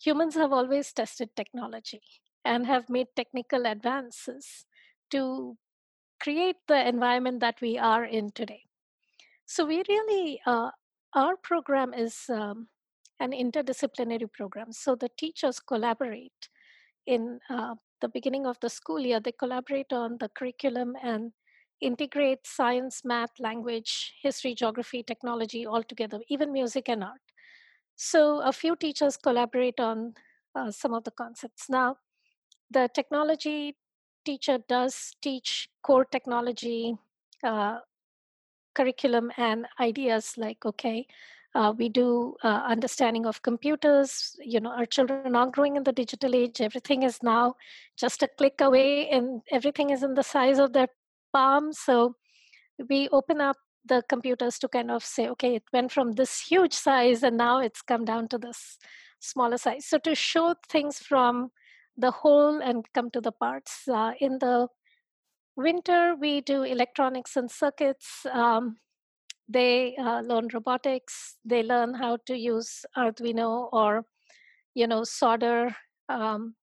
[0.00, 2.02] humans have always tested technology
[2.44, 4.66] and have made technical advances
[5.10, 5.56] to
[6.20, 8.62] create the environment that we are in today.
[9.46, 10.70] So, we really, uh,
[11.14, 12.68] our program is um,
[13.20, 14.72] an interdisciplinary program.
[14.72, 16.48] So, the teachers collaborate
[17.06, 21.32] in uh, the beginning of the school year, they collaborate on the curriculum and
[21.80, 27.20] integrate science, math, language, history, geography, technology all together, even music and art.
[27.96, 30.14] So a few teachers collaborate on
[30.54, 31.68] uh, some of the concepts.
[31.68, 31.96] Now,
[32.70, 33.76] the technology
[34.24, 36.96] teacher does teach core technology
[37.44, 37.78] uh,
[38.74, 41.06] curriculum and ideas like, okay,
[41.54, 44.34] uh, we do uh, understanding of computers.
[44.40, 46.60] You know, our children are growing in the digital age.
[46.60, 47.56] Everything is now
[47.98, 50.88] just a click away, and everything is in the size of their
[51.32, 51.72] palm.
[51.72, 52.16] So
[52.88, 56.72] we open up the computers to kind of say, okay, it went from this huge
[56.72, 58.78] size and now it's come down to this
[59.20, 59.86] smaller size.
[59.86, 61.50] So to show things from
[61.96, 63.82] the whole and come to the parts.
[63.88, 64.68] Uh, in the
[65.56, 68.24] winter, we do electronics and circuits.
[68.30, 68.76] Um,
[69.48, 71.36] they uh, learn robotics.
[71.44, 74.04] They learn how to use Arduino or,
[74.74, 75.76] you know, solder
[76.08, 76.54] um,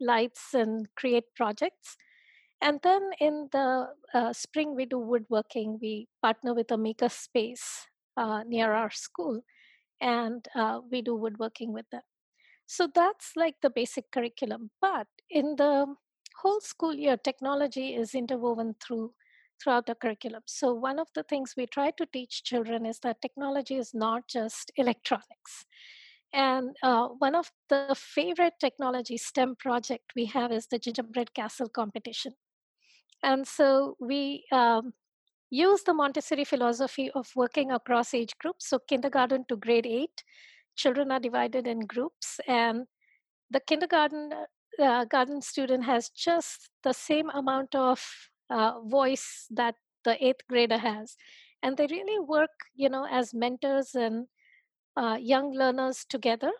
[0.00, 1.96] lights and create projects.
[2.62, 5.78] And then in the uh, spring, we do woodworking.
[5.82, 9.42] We partner with a maker space uh, near our school,
[10.00, 12.02] and uh, we do woodworking with them.
[12.66, 14.70] So that's like the basic curriculum.
[14.80, 15.86] But in the
[16.40, 19.12] whole school year, technology is interwoven through
[19.62, 20.42] throughout the curriculum.
[20.46, 24.26] So one of the things we try to teach children is that technology is not
[24.28, 25.66] just electronics.
[26.32, 31.68] And uh, one of the favorite technology STEM project we have is the gingerbread castle
[31.68, 32.32] competition.
[33.22, 34.92] And so we um,
[35.50, 38.68] use the Montessori philosophy of working across age groups.
[38.68, 40.24] So, kindergarten to grade eight,
[40.76, 42.86] children are divided in groups, and
[43.50, 44.32] the kindergarten
[44.80, 48.02] uh, garden student has just the same amount of
[48.50, 51.16] uh, voice that the eighth grader has.
[51.62, 54.26] And they really work, you know, as mentors and
[54.96, 56.50] uh, young learners together.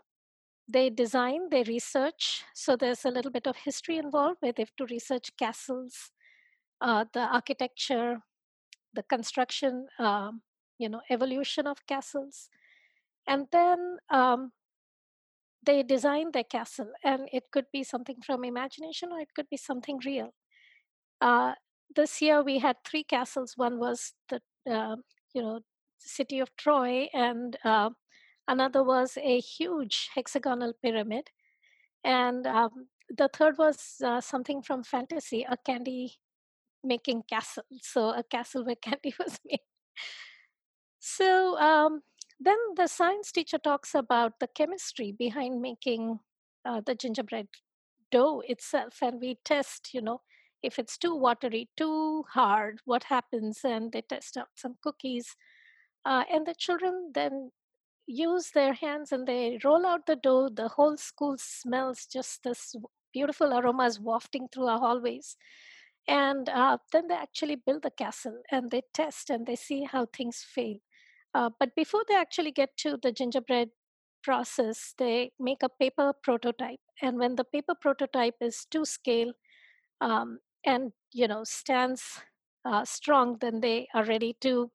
[0.68, 2.44] They design, they research.
[2.54, 6.12] So there's a little bit of history involved where they have to research castles,
[6.82, 8.18] uh, the architecture,
[8.92, 10.42] the construction, um,
[10.78, 12.50] you know, evolution of castles.
[13.26, 14.52] And then um,
[15.64, 19.56] they design their castle, and it could be something from imagination or it could be
[19.56, 20.34] something real.
[21.20, 21.52] Uh,
[21.94, 23.54] this year we had three castles.
[23.56, 24.96] One was the, uh,
[25.34, 25.60] you know,
[25.98, 27.90] city of Troy, and uh,
[28.48, 31.30] another was a huge hexagonal pyramid,
[32.02, 36.14] and um, the third was uh, something from fantasy, a candy
[36.84, 37.64] making castle.
[37.80, 39.60] So a castle where candy was made.
[41.00, 42.02] So um,
[42.38, 46.20] then the science teacher talks about the chemistry behind making
[46.64, 47.48] uh, the gingerbread
[48.10, 50.20] dough itself, and we test, you know,
[50.62, 55.36] if it's too watery, too hard, what happens, and they test out some cookies.
[56.04, 57.50] Uh, and the children then
[58.06, 60.48] use their hands and they roll out the dough.
[60.48, 62.74] The whole school smells just this
[63.12, 65.36] beautiful aromas wafting through our hallways
[66.08, 70.06] and uh, then they actually build the castle and they test and they see how
[70.06, 70.76] things fail.
[71.34, 73.70] Uh, but before they actually get to the gingerbread
[74.22, 79.32] process they make a paper prototype and when the paper prototype is to scale
[80.00, 82.20] um, and you know stands
[82.64, 84.70] uh, strong then they are ready to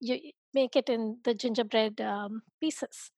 [0.00, 0.18] you,
[0.54, 3.10] make it in the gingerbread um, pieces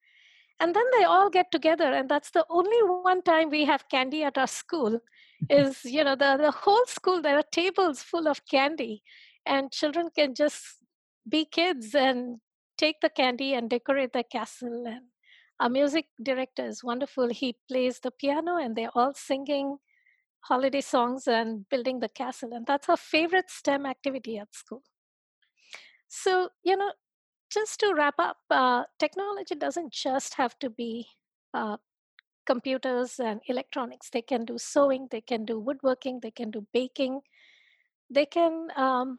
[0.61, 4.23] and then they all get together and that's the only one time we have candy
[4.25, 4.99] at our school
[5.51, 9.03] is you know the, the whole school there are tables full of candy
[9.47, 10.63] and children can just
[11.29, 12.39] be kids and
[12.77, 15.03] take the candy and decorate the castle and
[15.61, 17.29] Our music director is wonderful.
[17.29, 19.79] He plays the piano and they're all singing
[20.41, 22.53] holiday songs and building the castle.
[22.53, 24.83] And that's our favorite STEM activity at school.
[26.07, 26.93] So, you know,
[27.51, 31.07] just to wrap up, uh, technology doesn't just have to be
[31.55, 31.77] uh,
[32.47, 34.11] computers and electronics.
[34.11, 37.21] They can do sewing, they can do woodworking, they can do baking.
[38.11, 39.19] They can um,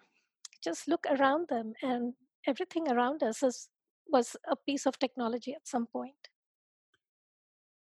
[0.63, 2.13] just look around them, and
[2.47, 3.69] everything around us is,
[4.07, 6.15] was a piece of technology at some point.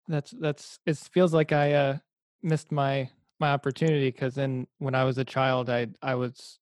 [0.07, 0.79] That's that's.
[0.85, 1.97] It feels like I uh,
[2.43, 3.09] missed my
[3.39, 6.59] my opportunity because then when I was a child, I I was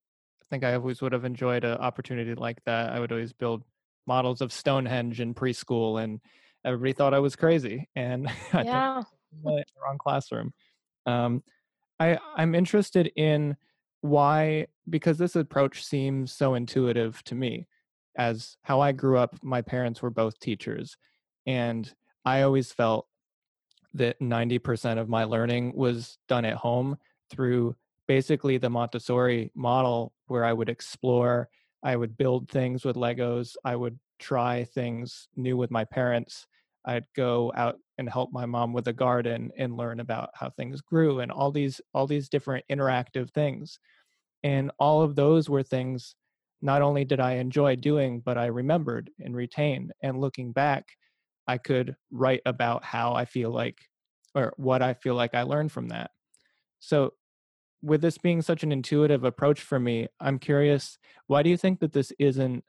[0.49, 2.91] think I always would have enjoyed an opportunity like that.
[2.91, 3.63] I would always build
[4.05, 6.19] models of Stonehenge in preschool, and
[6.65, 9.03] everybody thought I was crazy, and I yeah.
[9.43, 10.53] the wrong classroom.
[11.05, 11.43] Um,
[11.99, 13.57] I I'm interested in
[14.01, 17.67] why because this approach seems so intuitive to me
[18.17, 20.97] as how I grew up my parents were both teachers
[21.45, 21.91] and
[22.25, 23.07] I always felt
[23.93, 26.97] that 90% of my learning was done at home
[27.31, 27.75] through
[28.07, 31.49] basically the Montessori model where I would explore,
[31.83, 36.47] I would build things with Legos, I would try things new with my parents.
[36.85, 40.81] I'd go out and help my mom with the garden and learn about how things
[40.81, 43.79] grew and all these all these different interactive things.
[44.43, 46.15] And all of those were things
[46.61, 49.91] not only did I enjoy doing, but I remembered and retained.
[50.01, 50.85] And looking back,
[51.47, 53.79] I could write about how I feel like
[54.35, 56.11] or what I feel like I learned from that.
[56.79, 57.13] So,
[57.87, 61.79] with this being such an intuitive approach for me, I'm curious why do you think
[61.79, 62.63] that this isn't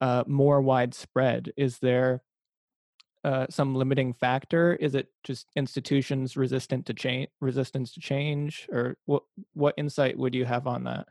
[0.00, 1.52] uh, more widespread?
[1.56, 2.22] Is there
[3.24, 4.74] uh, some limiting factor?
[4.74, 9.24] Is it just institutions resistant to change, resistance to change, or what?
[9.52, 11.08] What insight would you have on that?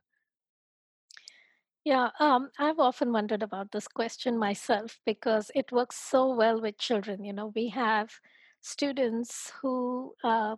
[1.83, 6.77] Yeah, um, I've often wondered about this question myself because it works so well with
[6.77, 7.23] children.
[7.23, 8.09] You know, we have
[8.61, 10.55] students who uh,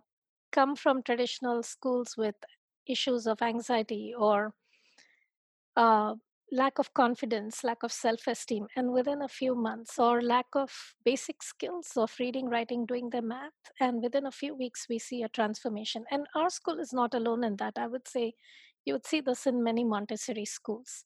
[0.50, 2.34] come from traditional schools with
[2.90, 4.54] issues of anxiety or
[5.76, 6.14] uh,
[6.52, 10.94] lack of confidence, lack of self esteem, and within a few months, or lack of
[11.04, 15.22] basic skills of reading, writing, doing the math, and within a few weeks, we see
[15.22, 16.04] a transformation.
[16.10, 17.74] And our school is not alone in that.
[17.76, 18.34] I would say
[18.84, 21.04] you would see this in many Montessori schools.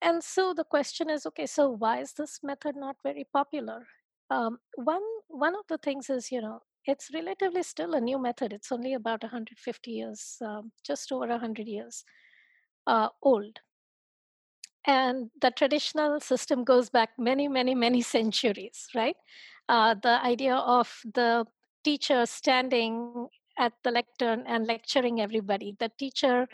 [0.00, 3.86] And so the question is okay, so why is this method not very popular?
[4.30, 8.52] Um, one, one of the things is, you know, it's relatively still a new method.
[8.52, 12.04] It's only about 150 years, um, just over 100 years
[12.86, 13.60] uh, old.
[14.86, 19.16] And the traditional system goes back many, many, many centuries, right?
[19.68, 21.44] Uh, the idea of the
[21.84, 26.48] teacher standing at the lectern and lecturing everybody, the teacher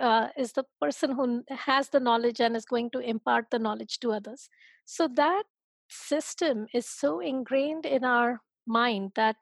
[0.00, 3.98] uh, is the person who has the knowledge and is going to impart the knowledge
[4.00, 4.48] to others.
[4.84, 5.44] So that
[5.88, 9.36] system is so ingrained in our mind that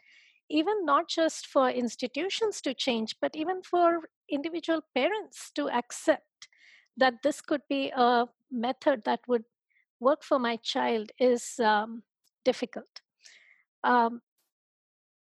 [0.51, 6.49] even not just for institutions to change, but even for individual parents to accept
[6.97, 9.45] that this could be a method that would
[10.01, 12.03] work for my child is um,
[12.45, 13.01] difficult.
[13.85, 14.23] Um,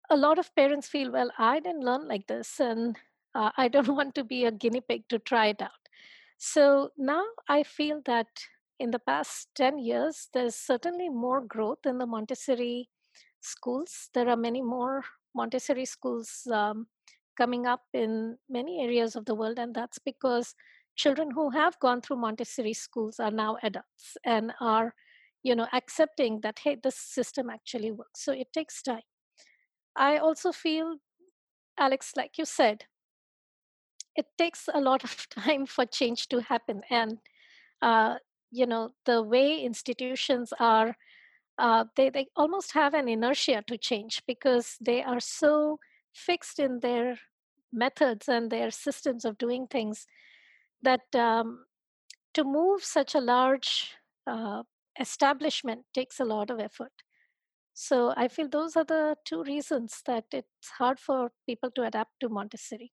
[0.09, 2.97] a lot of parents feel, well, I didn't learn like this, and
[3.35, 5.71] uh, I don't want to be a guinea pig to try it out.
[6.37, 8.27] So now I feel that
[8.79, 12.89] in the past 10 years, there's certainly more growth in the Montessori
[13.41, 14.09] schools.
[14.13, 15.03] There are many more
[15.35, 16.87] Montessori schools um,
[17.37, 20.55] coming up in many areas of the world, and that's because
[20.95, 24.93] children who have gone through Montessori schools are now adults and are,
[25.43, 28.23] you know, accepting that hey, this system actually works.
[28.23, 29.07] So it takes time.
[29.95, 30.97] I also feel,
[31.77, 32.85] Alex, like you said,
[34.15, 37.17] it takes a lot of time for change to happen and
[37.81, 38.15] uh,
[38.51, 40.95] you know the way institutions are
[41.59, 45.77] uh, they, they almost have an inertia to change because they are so
[46.13, 47.19] fixed in their
[47.71, 50.07] methods and their systems of doing things
[50.81, 51.65] that um,
[52.33, 53.95] to move such a large
[54.25, 54.63] uh,
[54.99, 56.91] establishment takes a lot of effort
[57.73, 62.11] so i feel those are the two reasons that it's hard for people to adapt
[62.19, 62.91] to montessori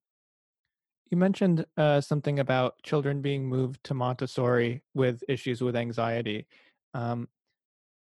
[1.11, 6.47] you mentioned uh, something about children being moved to Montessori with issues with anxiety.
[6.95, 7.29] Um,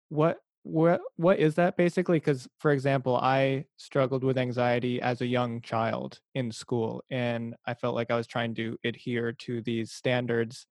[0.09, 2.19] what what what is that basically?
[2.19, 7.75] Because, for example, I struggled with anxiety as a young child in school, and I
[7.75, 10.67] felt like I was trying to adhere to these standards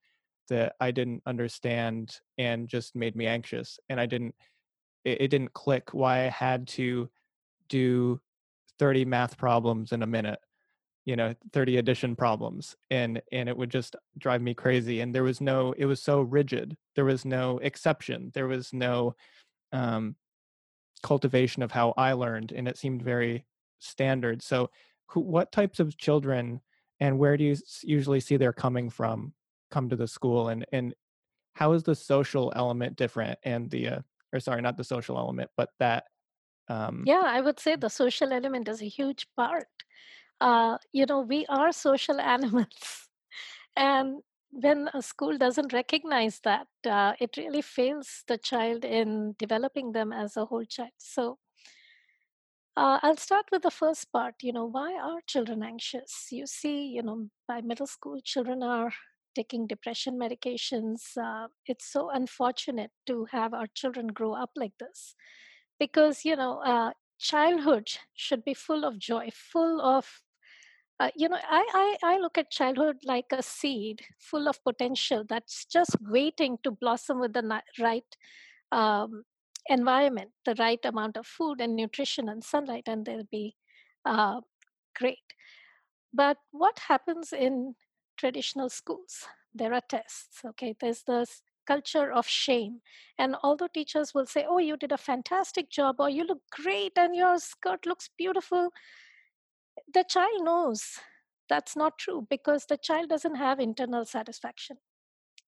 [0.50, 3.80] that I didn't understand and just made me anxious.
[3.90, 4.36] And I didn't
[5.06, 7.10] it, it didn't click why I had to
[7.70, 8.20] do
[8.80, 10.40] 30 math problems in a minute
[11.08, 15.24] you know 30 addition problems and and it would just drive me crazy and there
[15.24, 19.16] was no it was so rigid there was no exception there was no
[19.72, 20.16] um
[21.04, 23.46] cultivation of how I learned, and it seemed very
[23.80, 24.42] standard.
[24.42, 24.70] So,
[25.08, 26.62] who, what types of children
[27.00, 29.34] and where do you usually see they're coming from
[29.72, 30.94] come to the school, and and
[31.54, 33.40] how is the social element different?
[33.44, 34.00] And the uh,
[34.34, 36.06] or sorry, not the social element, but that.
[36.70, 39.68] Um, yeah, I would say the social element is a huge part.
[40.40, 43.10] Uh, you know, we are social animals,
[43.76, 44.22] and
[44.52, 50.14] when a school doesn't recognize that, uh, it really fails the child in developing them
[50.14, 50.92] as a whole child.
[50.98, 51.40] So
[52.76, 54.36] uh, I'll start with the first part.
[54.42, 56.28] You know, why are children anxious?
[56.32, 58.92] You see, you know, by middle school, children are
[59.36, 61.18] taking depression medications.
[61.18, 65.16] Uh, it's so unfortunate to have our children grow up like this
[65.80, 70.22] because, you know, uh, childhood should be full of joy, full of
[71.00, 75.24] uh, you know I, I i look at childhood like a seed full of potential
[75.28, 78.18] that's just waiting to blossom with the right
[78.72, 79.24] um,
[79.70, 83.56] environment the right amount of food and nutrition and sunlight and they'll be
[84.06, 84.42] uh,
[84.98, 85.18] great.
[86.14, 87.76] But what happens in
[88.18, 89.26] traditional schools?
[89.54, 90.76] There are tests okay?
[90.80, 92.80] There's this culture of shame.
[93.20, 96.94] And although teachers will say oh you did a fantastic job or you look great
[96.98, 98.72] and your skirt looks beautiful
[99.94, 101.00] the child knows
[101.50, 104.78] that's not true because the child doesn't have internal satisfaction.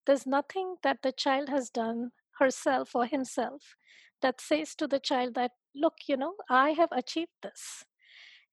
[0.07, 3.77] There's nothing that the child has done herself or himself
[4.23, 7.85] that says to the child that, look, you know, I have achieved this.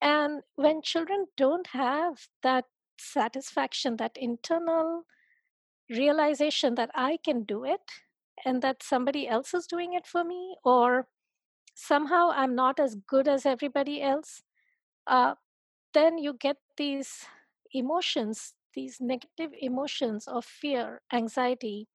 [0.02, 2.66] And when children don't have that
[3.00, 5.04] satisfaction, that internal
[5.90, 7.82] realization that I can do it
[8.44, 11.08] and that somebody else is doing it for me, or
[11.74, 14.44] somehow I'm not as good as everybody else,
[15.08, 15.36] uh,
[15.96, 17.26] then you get these
[17.74, 21.88] emotions, these negative emotions of fear, anxiety,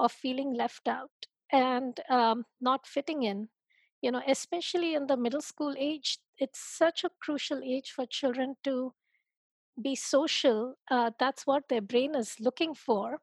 [0.00, 1.10] of feeling left out
[1.52, 3.48] and um, not fitting in.
[4.02, 8.56] You know, especially in the middle school age, it's such a crucial age for children
[8.64, 8.92] to
[9.80, 10.74] be social.
[10.90, 13.18] Uh, that's what their brain is looking for.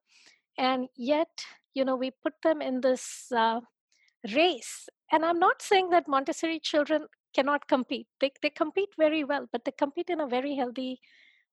[0.58, 1.30] And yet,
[1.74, 3.60] you know, we put them in this uh,
[4.34, 4.88] race.
[5.12, 8.08] And I'm not saying that Montessori children cannot compete.
[8.20, 11.00] They, they compete very well, but they compete in a very healthy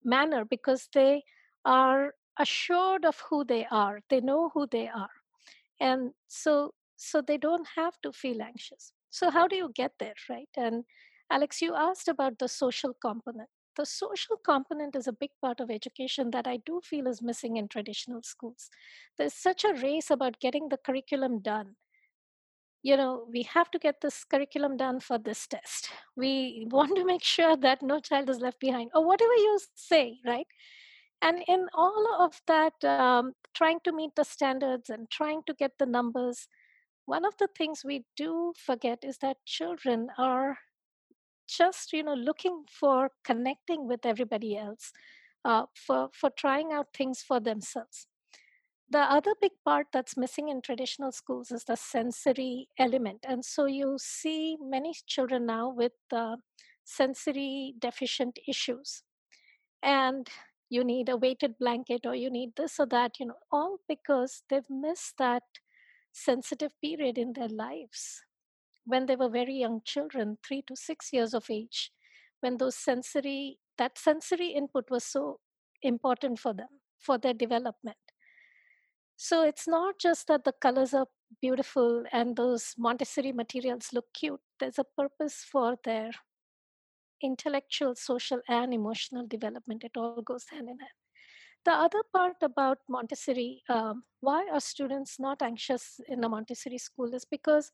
[0.05, 1.25] manner because they
[1.65, 4.01] are assured of who they are.
[4.11, 5.11] They know who they are.
[5.81, 8.93] And so so they don't have to feel anxious.
[9.11, 10.49] So how do you get there, right?
[10.57, 10.85] And
[11.31, 13.49] Alex, you asked about the social component.
[13.77, 17.57] The social component is a big part of education that I do feel is missing
[17.57, 18.71] in traditional schools.
[19.19, 21.77] There's such a race about getting the curriculum done
[22.83, 25.91] you know, we have to get this curriculum done for this test.
[26.17, 30.19] We want to make sure that no child is left behind, or whatever you say,
[30.27, 30.47] right?
[31.23, 35.73] And in all of that, um, trying to meet the standards and trying to get
[35.79, 36.49] the numbers,
[37.07, 40.59] one of the things we do forget is that children are
[41.49, 44.93] just, you know, looking for connecting with everybody else,
[45.45, 48.07] uh, for for trying out things for themselves
[48.93, 53.25] the other big part that's missing in traditional schools is the sensory element.
[53.27, 56.37] And so you see many children now with uh,
[56.85, 59.03] sensory deficient issues.
[59.83, 60.29] And
[60.69, 64.43] you need a weighted blanket or you need this or that, you know, all because
[64.51, 65.43] they've missed that
[66.13, 68.23] sensitive period in their lives
[68.85, 71.93] when they were very young children, three to six years of age,
[72.41, 75.39] when those sensory, that sensory input was so
[75.83, 76.69] important for them,
[76.99, 77.97] for their development.
[79.23, 81.07] So it's not just that the colors are
[81.41, 84.41] beautiful and those Montessori materials look cute.
[84.59, 86.11] There's a purpose for their
[87.23, 89.85] intellectual, social, and emotional development.
[89.85, 90.91] It all goes hand in hand.
[91.65, 97.15] The other part about Montessori, um, why are students not anxious in a Montessori school,
[97.15, 97.71] is because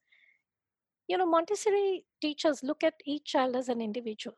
[1.08, 4.36] you know Montessori teachers look at each child as an individual,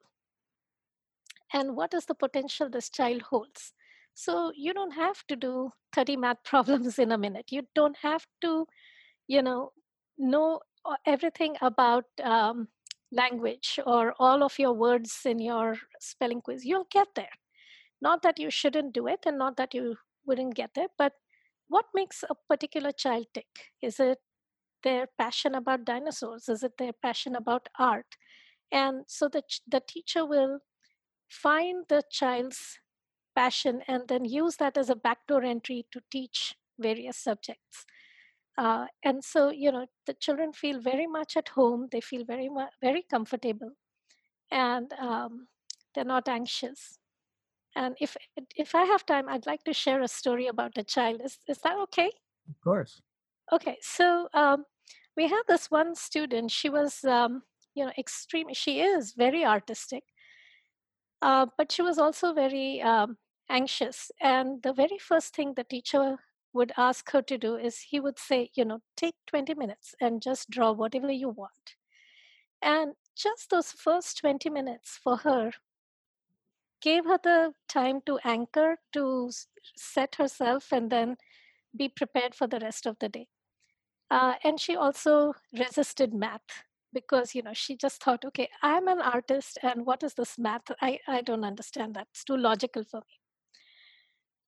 [1.52, 3.72] and what is the potential this child holds.
[4.14, 7.46] So you don't have to do 30 math problems in a minute.
[7.50, 8.66] You don't have to,
[9.26, 9.72] you know,
[10.18, 10.60] know
[11.06, 12.68] everything about um,
[13.12, 16.64] language or all of your words in your spelling quiz.
[16.64, 17.36] You'll get there.
[18.00, 19.96] Not that you shouldn't do it and not that you
[20.26, 21.12] wouldn't get there, but
[21.68, 23.46] what makes a particular child tick?
[23.82, 24.18] Is it
[24.82, 26.48] their passion about dinosaurs?
[26.48, 28.16] Is it their passion about art?
[28.72, 30.60] And so the, the teacher will
[31.28, 32.78] find the child's
[33.40, 36.38] passion and then use that as a backdoor entry to teach
[36.78, 37.84] various subjects.
[38.58, 41.88] Uh, and so, you know, the children feel very much at home.
[41.92, 43.70] They feel very, mu- very comfortable,
[44.50, 45.46] and um,
[45.92, 46.98] they're not anxious.
[47.76, 48.16] And if
[48.56, 51.20] if I have time, I'd like to share a story about a child.
[51.24, 52.10] Is is that okay?
[52.52, 53.02] Of course.
[53.56, 54.64] Okay, so um,
[55.16, 56.50] we had this one student.
[56.50, 57.42] She was, um,
[57.76, 58.48] you know, extreme.
[58.52, 60.04] She is very artistic,
[61.22, 63.16] uh, but she was also very um,
[63.50, 64.10] anxious.
[64.20, 66.18] And the very first thing the teacher
[66.52, 70.22] would ask her to do is he would say, you know, take 20 minutes and
[70.22, 71.76] just draw whatever you want.
[72.62, 75.52] And just those first 20 minutes for her
[76.80, 79.30] gave her the time to anchor, to
[79.76, 81.16] set herself, and then
[81.76, 83.28] be prepared for the rest of the day.
[84.10, 89.00] Uh, and she also resisted math because you know she just thought okay i'm an
[89.00, 92.98] artist and what is this math i, I don't understand that it's too logical for
[92.98, 93.19] me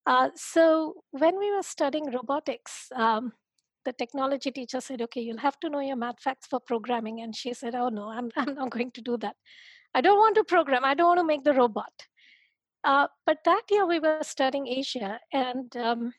[0.07, 3.33] uh, so when we were studying robotics um,
[3.85, 7.35] the technology teacher said okay you'll have to know your math facts for programming and
[7.35, 9.37] she said oh no i'm, I'm not going to do that
[9.95, 11.93] i don't want to program i don't want to make the robot
[12.85, 16.13] uh, but that year we were studying asia and um,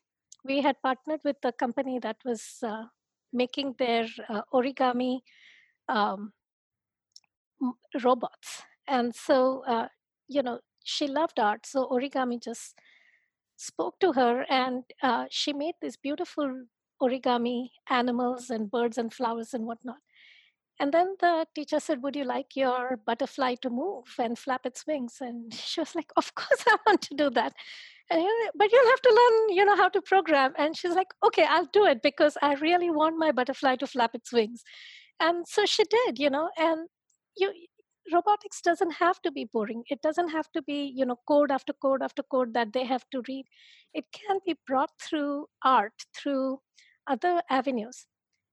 [0.46, 2.84] we had partnered with a company that was uh,
[3.32, 5.20] making their uh, origami
[5.90, 6.34] um,
[8.04, 8.64] robots.
[8.88, 9.88] And so, uh,
[10.28, 11.66] you know, she loved art.
[11.66, 12.80] So origami just
[13.64, 16.66] spoke to her and uh, she made these beautiful
[17.02, 19.98] origami animals and birds and flowers and whatnot.
[20.80, 24.86] And then the teacher said, Would you like your butterfly to move and flap its
[24.88, 25.18] wings?
[25.22, 27.54] And she was like, Of course, I want to do that.
[28.10, 30.54] And but you'll have to learn, you know, how to program.
[30.58, 34.12] And she's like, Okay, I'll do it because I really want my butterfly to flap
[34.14, 34.64] its wings.
[35.20, 36.88] And so she did, you know, and
[37.38, 37.52] you
[38.12, 39.84] robotics doesn't have to be boring.
[39.90, 43.06] It doesn't have to be, you know, code after code after code that they have
[43.12, 43.46] to read.
[43.94, 46.60] It can be brought through art, through
[47.08, 48.06] other avenues.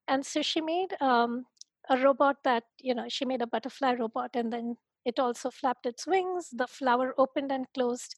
[0.09, 1.46] And so she made um,
[1.90, 5.86] a robot that you know she made a butterfly robot and then it also flapped
[5.86, 8.14] its wings the flower opened and closed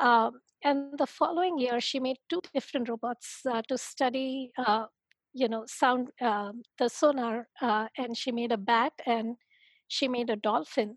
[0.00, 4.86] um, and the following year she made two different robots uh, to study uh,
[5.32, 9.36] you know sound uh, the sonar uh, and she made a bat and
[9.94, 10.96] she made a dolphin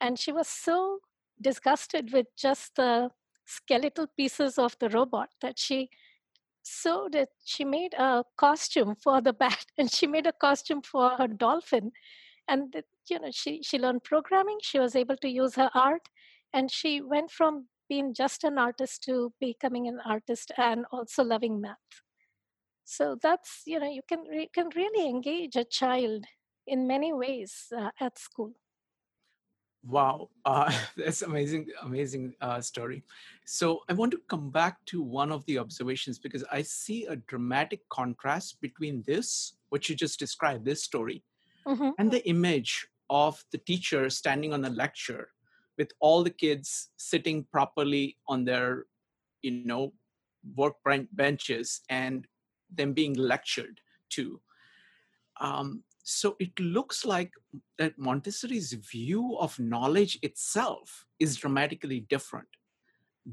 [0.00, 0.98] and she was so
[1.40, 3.10] disgusted with just the
[3.44, 5.88] skeletal pieces of the robot that she
[6.62, 11.10] so that she made a costume for the bat and she made a costume for
[11.10, 11.92] her dolphin.
[12.48, 12.74] And
[13.08, 16.08] you know she she learned programming she was able to use her art
[16.52, 21.60] and she went from being just an artist to becoming an artist and also loving
[21.60, 22.02] math.
[22.84, 26.24] So that's you know you can you can really engage a child
[26.66, 28.52] in many ways uh, at school
[29.86, 33.04] Wow, uh, that's amazing, amazing uh, story.
[33.44, 37.16] So I want to come back to one of the observations because I see a
[37.16, 41.22] dramatic contrast between this, what you just described, this story,
[41.66, 41.90] mm-hmm.
[41.98, 45.28] and the image of the teacher standing on a lecture
[45.76, 48.86] with all the kids sitting properly on their,
[49.42, 49.92] you know,
[50.56, 50.76] work
[51.12, 52.26] benches and
[52.74, 54.40] them being lectured to.
[55.40, 57.32] Um, so it looks like
[57.78, 62.48] that Montessori's view of knowledge itself is dramatically different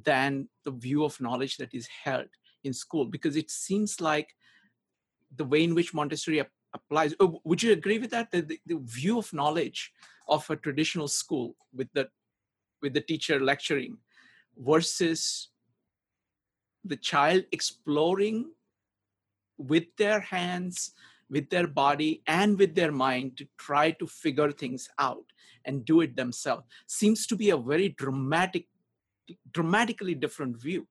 [0.05, 2.29] than the view of knowledge that is held
[2.63, 4.29] in school because it seems like
[5.35, 7.13] the way in which Montessori ap- applies.
[7.19, 8.31] Oh, would you agree with that?
[8.31, 9.91] The, the, the, view of knowledge
[10.29, 12.07] of a traditional school with the
[12.81, 13.97] with the teacher lecturing
[14.57, 15.49] versus
[16.85, 18.51] the child exploring
[19.57, 20.93] with their hands
[21.31, 25.23] with their body and with their mind to try to figure things out
[25.65, 26.65] and do it themselves.
[26.87, 28.67] Seems to be a very dramatic
[29.53, 30.87] dramatically different view.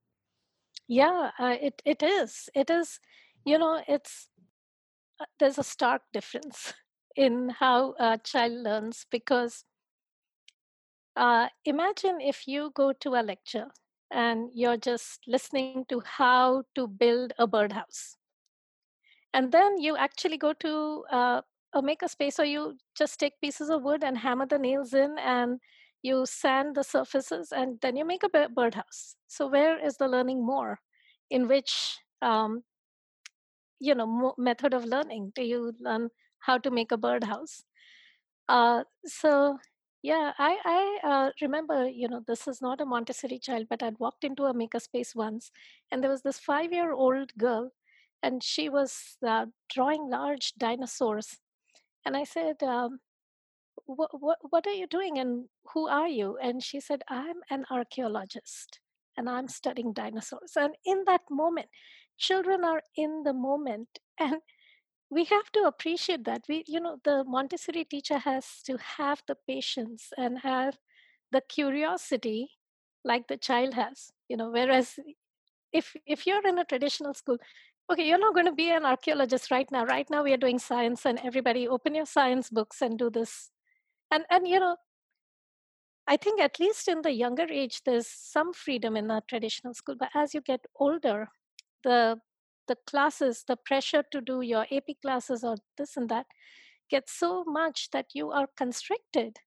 [0.89, 2.49] Yeah uh, it it is.
[2.55, 2.99] It is
[3.45, 4.29] you know it's
[5.21, 6.73] uh, there's a stark difference
[7.17, 9.65] in how a child learns because
[11.17, 13.67] uh, imagine if you go to a lecture
[14.11, 18.17] and you're just listening to how to build a birdhouse
[19.35, 21.41] and then you actually go to uh,
[21.75, 25.17] a maker space or you just take pieces of wood and hammer the nails in
[25.19, 25.61] and
[26.03, 29.17] you sand the surfaces and then you make a birdhouse.
[29.29, 30.81] So where is the learning more?
[31.31, 32.65] In which um,
[33.79, 36.11] you know method of learning do you learn
[36.41, 37.65] how to make a birdhouse?
[38.49, 39.59] Uh, so
[40.03, 43.99] yeah i i uh, remember you know this is not a montessori child but i'd
[43.99, 45.51] walked into a makerspace once
[45.91, 47.71] and there was this five year old girl
[48.23, 51.39] and she was uh, drawing large dinosaurs.
[52.05, 53.01] And I said, um,
[53.87, 56.39] what, what, what are you doing and who are you?
[56.43, 58.81] And she said, I'm an archaeologist
[59.17, 60.53] and I'm studying dinosaurs.
[60.57, 61.69] And in that moment,
[62.19, 63.89] children are in the moment.
[64.21, 64.37] And
[65.11, 66.43] we have to appreciate that.
[66.49, 70.77] We, you know, the Montessori teacher has to have the patience and have
[71.33, 72.51] the curiosity
[73.05, 74.99] like the child has, you know, whereas
[75.73, 77.39] if if you're in a traditional school
[77.91, 79.85] okay, you're not going to be an archaeologist right now.
[79.85, 83.51] Right now, we are doing science, and everybody open your science books and do this.
[84.11, 84.77] And and you know,
[86.07, 89.97] I think at least in the younger age, there's some freedom in a traditional school.
[89.99, 91.29] But as you get older,
[91.85, 92.19] the
[92.69, 96.27] the classes, the pressure to do your AP classes or this and that
[96.89, 99.39] gets so much that you are constricted.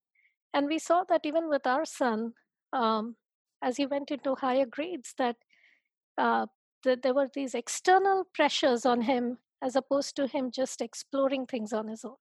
[0.52, 2.32] And we saw that even with our son,
[2.72, 3.16] um,
[3.62, 5.36] as he went into higher grades, that
[6.18, 6.46] uh,
[6.82, 11.72] th- there were these external pressures on him as opposed to him just exploring things
[11.72, 12.16] on his own.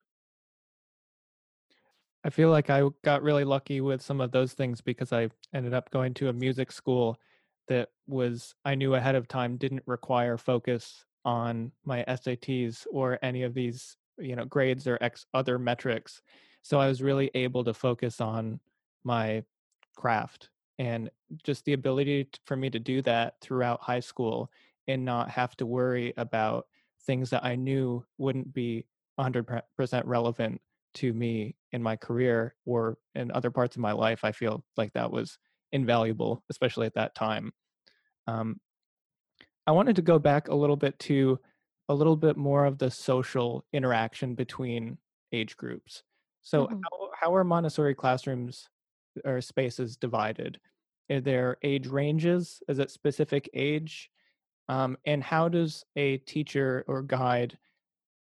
[2.24, 5.74] I feel like I got really lucky with some of those things because I ended
[5.74, 7.20] up going to a music school
[7.68, 13.44] that was I knew ahead of time didn't require focus on my SATs or any
[13.44, 16.22] of these, you know, grades or X other metrics.
[16.62, 18.60] So I was really able to focus on
[19.04, 19.44] my
[19.98, 20.50] craft
[20.80, 21.10] and
[21.44, 24.50] just the ability for me to do that throughout high school
[24.88, 26.68] and not have to worry about
[27.06, 28.86] things that I knew wouldn't be
[29.20, 29.62] 100%
[30.06, 30.62] relevant
[30.96, 34.94] to me in my career or in other parts of my life, I feel like
[34.94, 35.38] that was
[35.72, 37.52] invaluable, especially at that time.
[38.28, 38.60] Um,
[39.66, 41.40] I wanted to go back a little bit to
[41.90, 44.98] a little bit more of the social interaction between
[45.32, 46.04] age groups.
[46.42, 46.80] So, mm-hmm.
[46.84, 48.70] how, how are Montessori classrooms
[49.26, 50.60] or spaces divided?
[51.12, 52.62] Are there age ranges?
[52.68, 54.10] Is it specific age?
[54.70, 57.58] Um, and how does a teacher or guide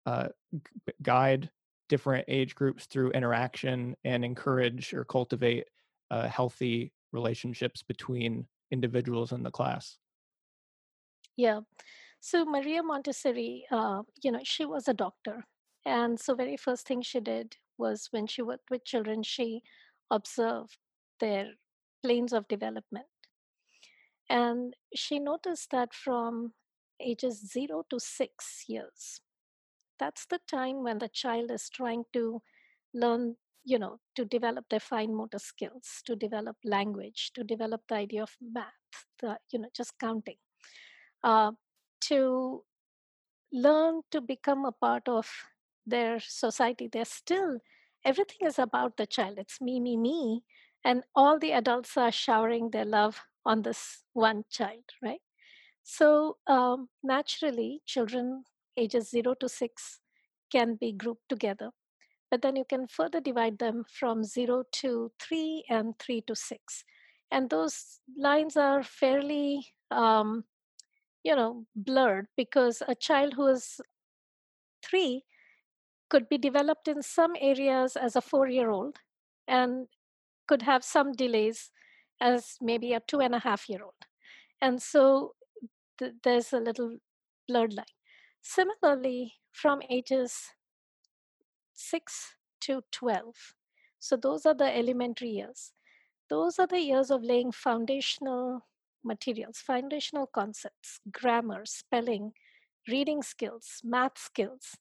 [0.07, 1.51] uh, g- guide
[1.89, 5.69] different age groups through interaction and encourage or cultivate
[6.11, 9.99] uh, healthy relationships between individuals in the class
[11.37, 11.61] yeah
[12.21, 15.45] so maria montessori uh, you know she was a doctor
[15.85, 19.63] and so very first thing she did was when she worked with children she
[20.11, 20.79] observed
[21.23, 21.47] their
[22.05, 23.07] planes of development.
[24.29, 26.53] And she noticed that from
[27.01, 29.21] ages 0 to 6 years
[29.99, 32.43] that's the time when the child is trying to
[32.95, 37.97] learn you know to develop their fine motor skills to develop language to develop the
[37.97, 40.37] idea of math the you know just counting
[41.25, 41.53] uh,
[42.01, 42.65] to
[43.53, 45.31] learn to become a part of
[45.87, 46.89] their society.
[46.93, 47.59] They're still
[48.05, 49.39] everything is about the child.
[49.39, 50.43] It's me me me
[50.85, 55.21] and all the adults are showering their love on this one child right
[55.83, 58.45] so um, naturally children
[58.77, 60.01] ages 0 to 6
[60.51, 61.71] can be grouped together.
[62.31, 66.85] But then you can further divide them from 0 to 3 and 3 to 6.
[67.31, 70.45] And those lines are fairly, um,
[71.25, 73.81] you know, blurred because a child who is
[74.85, 75.23] 3
[76.09, 78.99] could be developed in some areas as a four year old
[79.49, 79.87] and
[80.53, 81.71] could have some delays
[82.21, 84.03] as maybe a two and a half year old.
[84.61, 85.33] And so
[85.99, 86.99] th- there's a little
[87.49, 87.95] blurred line.
[88.43, 90.35] Similarly, from ages
[91.73, 93.55] 6 to 12,
[93.99, 95.73] so those are the elementary years,
[96.29, 98.67] those are the years of laying foundational
[99.03, 102.33] materials, foundational concepts, grammar, spelling,
[102.89, 104.77] reading skills, math skills.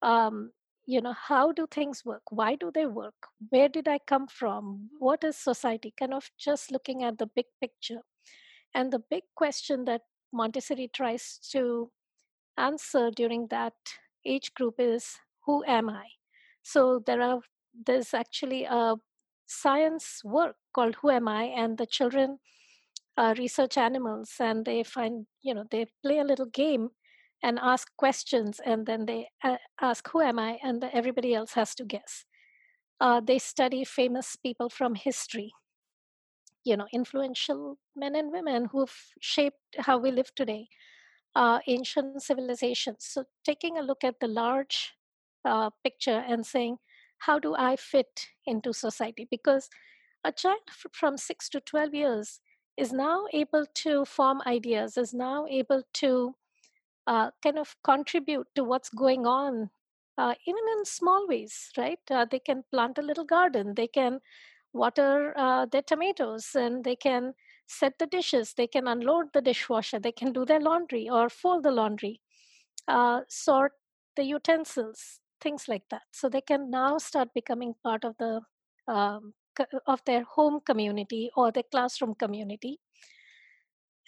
[0.00, 0.52] Um,
[0.92, 2.22] you know, how do things work?
[2.30, 3.14] Why do they work?
[3.48, 4.90] Where did I come from?
[4.98, 5.94] What is society?
[5.98, 8.02] Kind of just looking at the big picture.
[8.74, 11.90] And the big question that Montessori tries to
[12.58, 13.74] answer during that
[14.26, 15.16] age group is
[15.46, 16.06] who am I?
[16.62, 17.40] So there are
[17.86, 18.96] there's actually a
[19.46, 21.44] science work called Who Am I?
[21.44, 22.38] And the children
[23.16, 26.90] uh, research animals and they find, you know, they play a little game
[27.42, 30.58] and ask questions and then they uh, ask, Who am I?
[30.62, 32.24] And everybody else has to guess.
[33.00, 35.52] Uh, they study famous people from history,
[36.64, 40.68] you know, influential men and women who've shaped how we live today
[41.34, 42.98] uh, ancient civilizations.
[43.00, 44.92] So, taking a look at the large
[45.44, 46.78] uh, picture and saying,
[47.18, 49.26] how do I fit into society?
[49.30, 49.68] Because
[50.24, 50.60] a child
[50.92, 52.40] from 6 to 12 years
[52.76, 56.34] is now able to form ideas, is now able to
[57.06, 59.70] uh, kind of contribute to what's going on,
[60.18, 61.98] uh, even in small ways, right?
[62.10, 64.20] Uh, they can plant a little garden, they can
[64.72, 67.34] water uh, their tomatoes, and they can
[67.66, 71.62] set the dishes, they can unload the dishwasher, they can do their laundry or fold
[71.64, 72.20] the laundry,
[72.88, 73.72] uh, sort
[74.16, 76.02] the utensils, things like that.
[76.12, 78.40] So they can now start becoming part of the
[78.88, 79.34] um,
[79.86, 82.80] of their home community or their classroom community.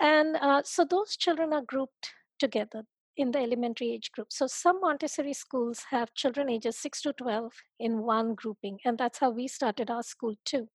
[0.01, 2.15] And uh, so those children are grouped
[2.45, 2.85] together
[3.17, 4.29] in the elementary age group.
[4.31, 9.19] So some Montessori schools have children ages 6 to 12 in one grouping, and that's
[9.19, 10.69] how we started our school too.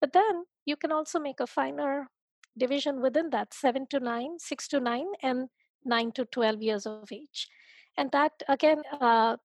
[0.00, 2.08] But then you can also make a finer
[2.56, 5.48] division within that 7 to 9, 6 to 9, and
[5.84, 7.48] 9 to 12 years of age.
[7.96, 9.36] And that, again, uh,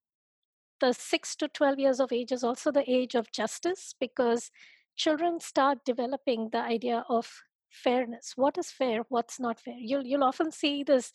[0.82, 4.52] the 6 to 12 years of age is also the age of justice because
[4.96, 7.32] children start developing the idea of
[7.70, 8.34] fairness.
[8.36, 9.02] What is fair?
[9.10, 9.78] What's not fair?
[9.78, 11.12] You'll, you'll often see this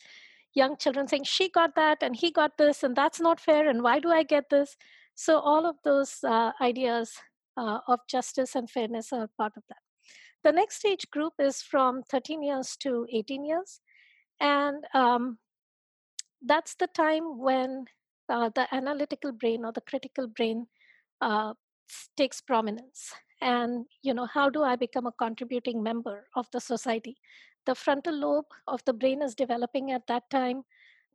[0.53, 3.83] young children saying, she got that and he got this, and that's not fair, and
[3.83, 4.75] why do I get this?
[5.15, 7.13] So, all of those uh, ideas
[7.57, 9.77] uh, of justice and fairness are part of that.
[10.43, 13.81] The next age group is from 13 years to 18 years.
[14.39, 15.37] And um,
[16.41, 17.85] that's the time when
[18.29, 20.67] uh, the analytical brain or the critical brain
[21.19, 21.53] uh,
[22.15, 27.17] takes prominence and you know how do i become a contributing member of the society
[27.65, 30.63] the frontal lobe of the brain is developing at that time.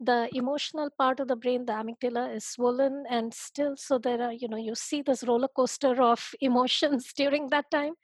[0.01, 4.33] The emotional part of the brain the amygdala is swollen and still so there are
[4.33, 7.95] you know you see this roller coaster of emotions during that time.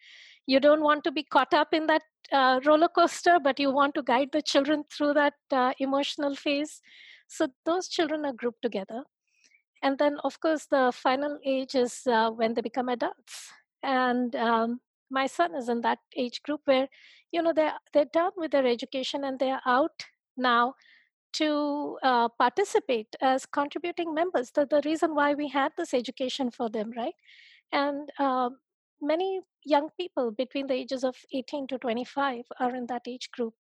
[0.46, 3.94] You don't want to be caught up in that uh, roller coaster but you want
[3.96, 6.80] to guide the children through that uh, emotional phase.
[7.26, 9.04] So those children are grouped together.
[9.82, 13.52] And then of course the final age is uh, when they become adults.
[13.82, 14.80] And um,
[15.10, 16.88] my son is in that age group where
[17.32, 20.06] you know they're they're done with their education and they're out
[20.36, 20.74] now
[21.32, 24.50] to uh, participate as contributing members.
[24.50, 27.14] The, the reason why we had this education for them right?
[27.72, 28.50] And uh,
[29.00, 33.54] many young people between the ages of 18 to 25 are in that age group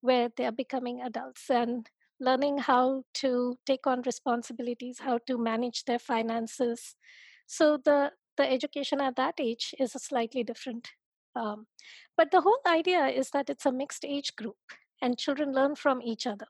[0.00, 1.88] where they are becoming adults and
[2.20, 6.96] learning how to take on responsibilities how to manage their finances.
[7.46, 10.88] So the the education at that age is slightly different.
[11.36, 11.66] Um,
[12.16, 14.56] but the whole idea is that it's a mixed age group
[15.02, 16.46] and children learn from each other.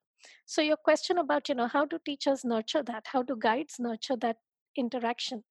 [0.47, 3.05] So your question about, you know, how do teachers nurture that?
[3.12, 4.36] How do guides nurture that
[4.76, 5.43] interaction?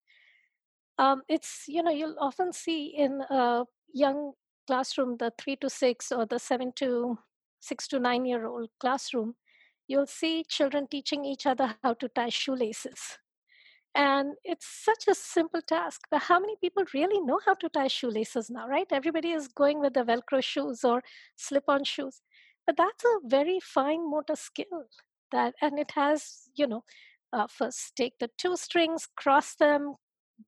[0.98, 4.34] Um, it's, you know, you'll often see in a young
[4.68, 7.18] classroom, the three to six or the seven to
[7.60, 9.36] six to nine year old classroom,
[9.88, 13.18] you'll see children teaching each other how to tie shoelaces
[13.96, 16.02] and it's such a simple task.
[16.12, 18.88] But how many people really know how to tie shoelaces now, right?
[18.92, 21.02] Everybody is going with the Velcro shoes or
[21.36, 22.22] slip on shoes.
[22.66, 24.86] But that's a very fine motor skill
[25.32, 26.84] that, and it has, you know,
[27.34, 29.96] uh, first take the two strings, cross them,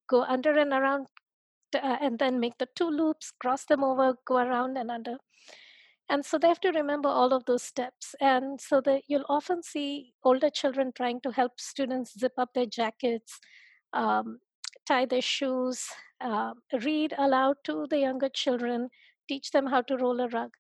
[0.10, 1.08] go under and around,
[1.76, 5.18] uh, and then make the two loops, cross them over, go around and under
[6.12, 8.16] and so they have to remember all of those steps.
[8.22, 12.68] And so that you'll often see older children trying to help students zip up their
[12.68, 13.40] jackets
[13.94, 14.40] um,
[14.88, 15.88] tie their shoes
[16.22, 16.54] uh,
[16.84, 18.90] read aloud to the younger children
[19.28, 20.52] teach them how to roll a rug.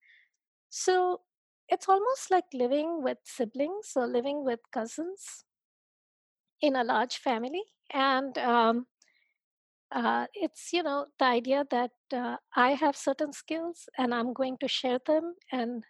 [0.69, 1.21] So
[1.69, 5.45] it's almost like living with siblings or living with cousins
[6.61, 7.63] in a large family.
[7.91, 8.87] And um,
[9.91, 14.57] uh, it's you know the idea that uh, i have certain skills and i'm going
[14.59, 15.83] to share them and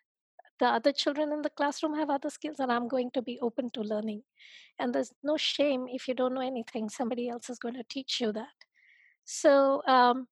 [0.62, 3.70] the other children in the classroom have other skills and i'm going to be open
[3.72, 4.22] to learning.
[4.80, 8.22] And there's no shame if you don't know anything somebody else is going to teach
[8.22, 8.58] you that.
[9.26, 10.28] So um,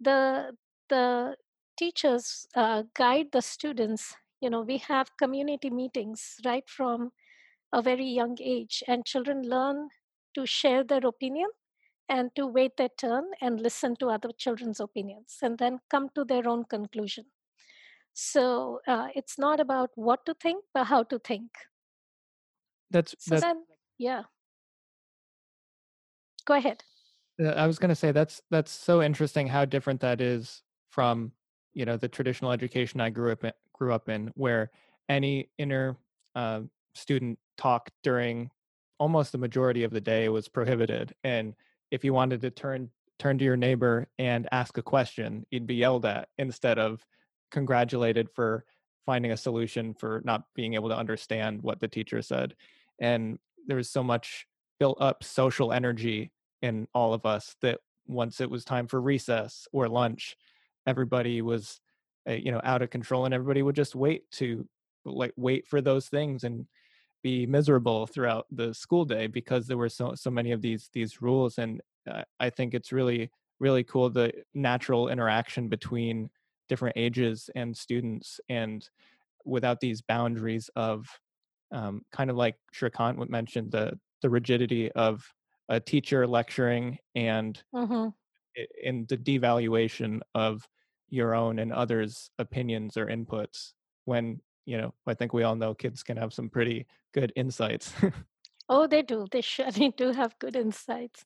[0.00, 0.52] the
[0.88, 1.36] the
[1.78, 4.14] teachers uh, guide the students.
[4.40, 7.10] You know we have community meetings right from
[7.72, 9.88] a very young age and children learn
[10.34, 11.48] to share their opinion
[12.10, 16.24] and to wait their turn and listen to other children's opinions and then come to
[16.24, 17.24] their own conclusion.
[18.12, 21.50] So uh, it's not about what to think, but how to think.
[22.90, 23.62] That's, so that's then,
[23.96, 24.22] yeah.
[26.44, 26.82] Go ahead.
[27.40, 31.32] I was going to say that's that's so interesting how different that is from
[31.72, 34.70] you know the traditional education I grew up in, grew up in, where
[35.08, 35.96] any inner
[36.34, 36.62] uh,
[36.94, 38.50] student talk during
[38.98, 41.54] almost the majority of the day was prohibited, and
[41.90, 45.74] if you wanted to turn turn to your neighbor and ask a question, you'd be
[45.74, 47.04] yelled at instead of
[47.50, 48.64] congratulated for
[49.04, 52.54] finding a solution for not being able to understand what the teacher said.
[52.98, 54.46] And there was so much
[54.78, 56.32] built up social energy
[56.62, 60.36] in all of us that once it was time for recess or lunch,
[60.86, 61.80] everybody was
[62.28, 64.66] uh, you know out of control and everybody would just wait to
[65.04, 66.66] like wait for those things and
[67.22, 71.20] be miserable throughout the school day because there were so so many of these these
[71.20, 71.80] rules and
[72.38, 76.30] i think it's really really cool the natural interaction between
[76.68, 78.88] different ages and students and
[79.44, 81.06] without these boundaries of
[81.72, 85.24] um, kind of like Shrikant mentioned the the rigidity of
[85.68, 88.08] a teacher lecturing and mm-hmm.
[88.82, 90.66] in the devaluation of
[91.08, 93.72] your own and others opinions or inputs
[94.04, 94.40] when
[94.70, 97.92] you know, I think we all know kids can have some pretty good insights.
[98.68, 99.26] oh, they do.
[99.32, 101.24] They surely do have good insights.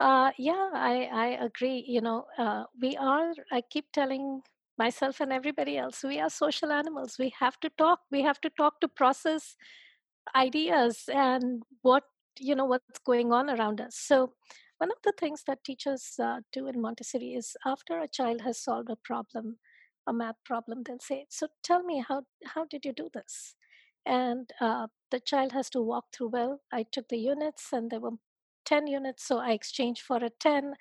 [0.00, 1.84] Uh, yeah, I, I agree.
[1.86, 4.40] You know, uh, we are, I keep telling
[4.78, 7.16] myself and everybody else, we are social animals.
[7.18, 8.00] We have to talk.
[8.10, 9.56] We have to talk to process
[10.34, 12.04] ideas and what
[12.40, 14.32] you know what's going on around us so
[14.78, 18.58] one of the things that teachers uh, do in montessori is after a child has
[18.58, 19.56] solved a problem
[20.06, 22.22] a math problem they'll say so tell me how
[22.54, 23.54] how did you do this?
[24.06, 28.00] And uh, the child has to walk through well i took the units and there
[28.00, 28.18] were
[28.66, 30.74] 10 units so i exchanged for a 10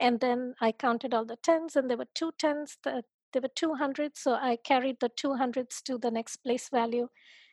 [0.00, 3.54] and then i counted all the tens and there were two tens that there were
[3.54, 7.08] 200 so i carried the 200s to the next place value.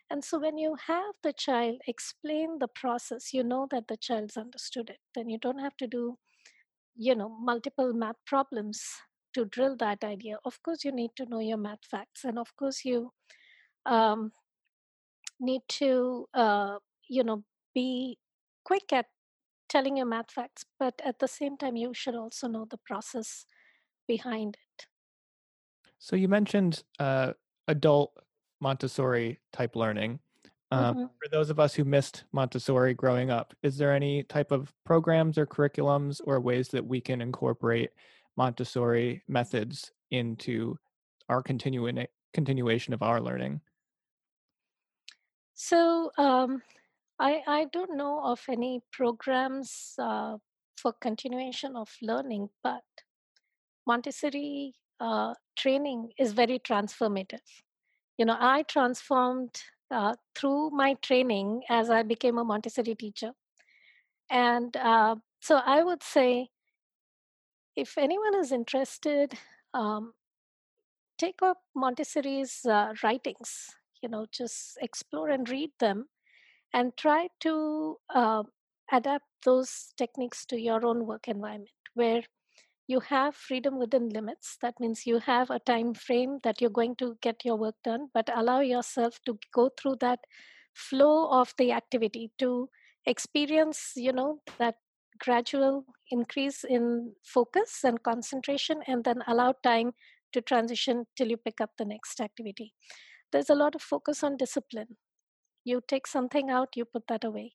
[0.10, 4.38] And so when you have the child explain the process you know that the child's
[4.38, 6.18] understood it then you don't have to do
[6.96, 8.84] you know multiple math problems
[9.36, 12.56] to drill that idea of course you need to know your math facts and of
[12.56, 13.12] course you
[13.86, 14.32] um,
[15.40, 16.78] need to uh,
[17.08, 18.18] you know be
[18.64, 19.06] quick at
[19.70, 23.46] telling your math facts but at the same time you should also know the process
[24.08, 24.86] behind it
[26.00, 27.34] so you mentioned uh,
[27.68, 28.14] adult
[28.62, 30.20] Montessori type learning.
[30.72, 31.04] Um, mm-hmm.
[31.04, 35.38] For those of us who missed Montessori growing up, is there any type of programs
[35.38, 37.92] or curriculums or ways that we can incorporate
[38.38, 40.78] Montessori methods into
[41.30, 43.62] our continuing continuation of our learning?
[45.54, 46.62] So um,
[47.20, 50.38] I I don't know of any programs uh,
[50.78, 52.84] for continuation of learning, but
[53.88, 57.64] Montessori uh, training is very transformative
[58.18, 59.62] you know i transformed
[59.92, 63.32] uh, through my training as i became a montessori teacher
[64.30, 66.48] and uh, so i would say
[67.76, 69.34] if anyone is interested
[69.74, 70.14] um,
[71.18, 73.70] take up montessori's uh, writings
[74.02, 76.06] you know just explore and read them
[76.74, 78.44] and try to uh,
[78.92, 82.22] adapt those techniques to your own work environment where
[82.88, 84.58] you have freedom within limits.
[84.62, 88.10] That means you have a time frame that you're going to get your work done
[88.14, 90.20] but allow yourself to go through that
[90.74, 92.70] flow of the activity to
[93.06, 94.76] experience you know that
[95.20, 99.94] gradual increase in focus and concentration and then allow time
[100.34, 102.74] to transition till you pick up the next activity.
[103.32, 104.98] There's a lot of focus on discipline.
[105.64, 107.54] You take something out you put that away.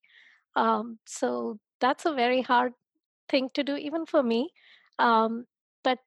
[0.57, 2.73] Um, so that's a very hard
[3.29, 4.51] thing to do even for me.
[4.99, 5.47] Um,
[5.85, 5.99] but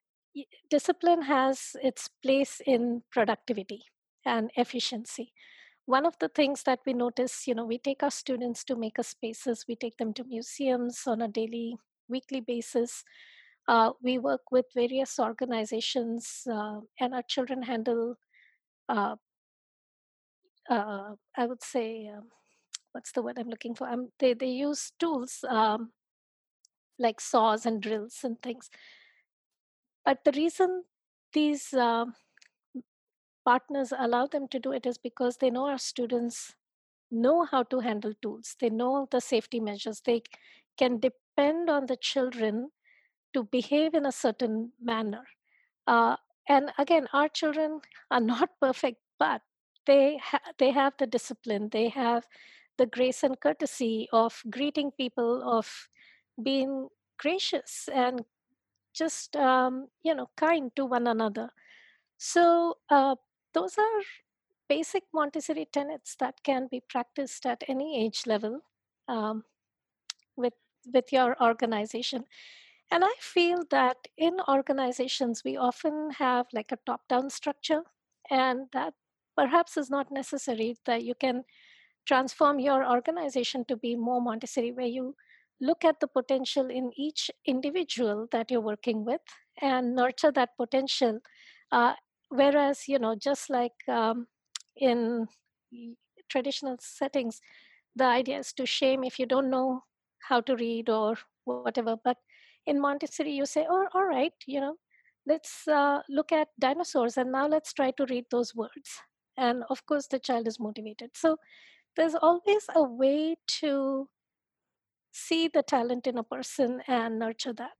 [0.70, 3.82] discipline has its place in productivity
[4.26, 5.32] and efficiency.
[5.86, 9.02] One of the things that we notice, you know, we take our students to maker
[9.02, 11.76] spaces, we take them to museums on a daily,
[12.08, 13.04] weekly basis.
[13.68, 18.16] Uh, we work with various organizations, uh, and our children handle,
[18.88, 19.16] uh,
[20.70, 22.28] uh I would say, um,
[22.92, 23.88] what's the word I'm looking for?
[23.88, 25.92] Um, they, they use tools um,
[26.98, 28.70] like saws and drills and things.
[30.04, 30.84] But the reason
[31.32, 32.06] these uh,
[33.44, 36.54] partners allow them to do it is because they know our students
[37.10, 40.22] know how to handle tools, they know the safety measures, they
[40.78, 42.70] can depend on the children
[43.34, 45.24] to behave in a certain manner.
[45.86, 46.16] Uh,
[46.48, 47.80] and again, our children
[48.10, 49.42] are not perfect, but
[49.86, 52.26] they ha- they have the discipline, they have
[52.78, 55.88] the grace and courtesy of greeting people, of
[56.42, 56.88] being
[57.18, 58.24] gracious and
[58.94, 61.50] just um, you know kind to one another.
[62.18, 63.16] So uh,
[63.54, 64.02] those are
[64.68, 68.60] basic montessori tenets that can be practiced at any age level
[69.08, 69.44] um,
[70.36, 70.54] with
[70.92, 72.24] with your organization.
[72.90, 77.82] And i feel that in organizations we often have like a top down structure
[78.30, 78.94] and that
[79.36, 81.44] perhaps is not necessary that you can
[82.06, 85.14] transform your organization to be more montessori where you
[85.60, 89.20] look at the potential in each individual that you're working with
[89.62, 91.20] and nurture that potential
[91.72, 91.94] uh,
[92.28, 94.26] whereas you know just like um,
[94.76, 95.26] in
[96.28, 97.40] traditional settings
[97.96, 99.82] the idea is to shame if you don't know
[100.28, 101.96] how to read or whatever.
[102.02, 102.16] But
[102.66, 104.76] in montessori you say oh all right you know
[105.26, 109.00] let's uh, look at dinosaurs and now let's try to read those words.
[109.36, 111.10] And of course the child is motivated.
[111.14, 111.38] So
[111.96, 114.08] there's always a way to
[115.14, 117.70] see the talent in a person and nurture that?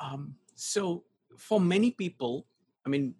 [0.00, 1.04] Um, so,
[1.36, 2.46] for many people,
[2.88, 3.14] I mean,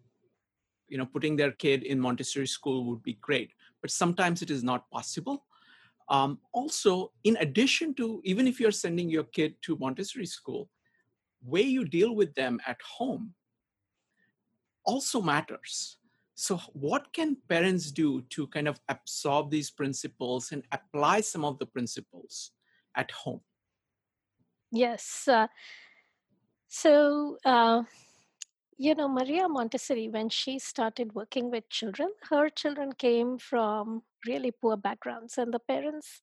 [0.88, 3.50] you know, putting their kid in Montessori school would be great,
[3.82, 5.44] but sometimes it is not possible.
[6.08, 10.70] Um, also, in addition to even if you're sending your kid to Montessori school,
[11.44, 13.34] way you deal with them at home
[14.84, 15.98] also matters.
[16.34, 21.58] So, what can parents do to kind of absorb these principles and apply some of
[21.58, 22.52] the principles
[22.96, 23.42] at home?
[24.70, 25.28] Yes.
[25.28, 25.48] Uh,
[26.68, 27.82] so, uh,
[28.78, 34.52] you know, Maria Montessori, when she started working with children, her children came from really
[34.52, 36.22] poor backgrounds, and the parents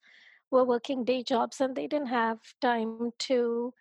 [0.52, 3.74] were working day jobs and they didn't have time to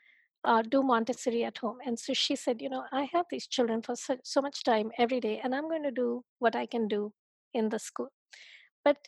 [0.45, 1.79] uh, do Montessori at home.
[1.87, 4.91] And so she said, You know, I have these children for so, so much time
[4.99, 7.13] every day, and I'm going to do what I can do
[7.55, 8.09] in the school.
[8.85, 8.99] But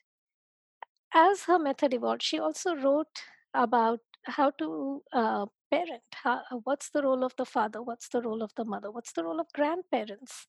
[1.14, 3.22] as her method evolved, she also wrote
[3.54, 6.03] about how to uh, parent.
[6.14, 7.83] How, what's the role of the father?
[7.83, 8.91] What's the role of the mother?
[8.91, 10.49] What's the role of grandparents?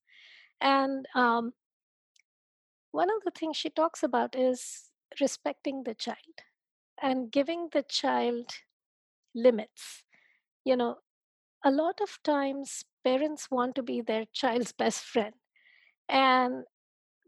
[0.61, 1.53] And um,
[2.91, 4.89] one of the things she talks about is
[5.21, 6.37] respecting the child
[7.01, 8.51] and giving the child
[9.35, 10.03] limits.
[10.65, 10.97] You know,
[11.65, 15.33] a lot of times parents want to be their child's best friend,
[16.09, 16.65] and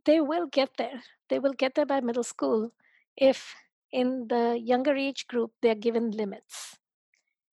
[0.05, 1.03] they will get there.
[1.29, 2.71] They will get there by middle school
[3.17, 3.55] if
[3.91, 6.77] in the younger age group they're given limits.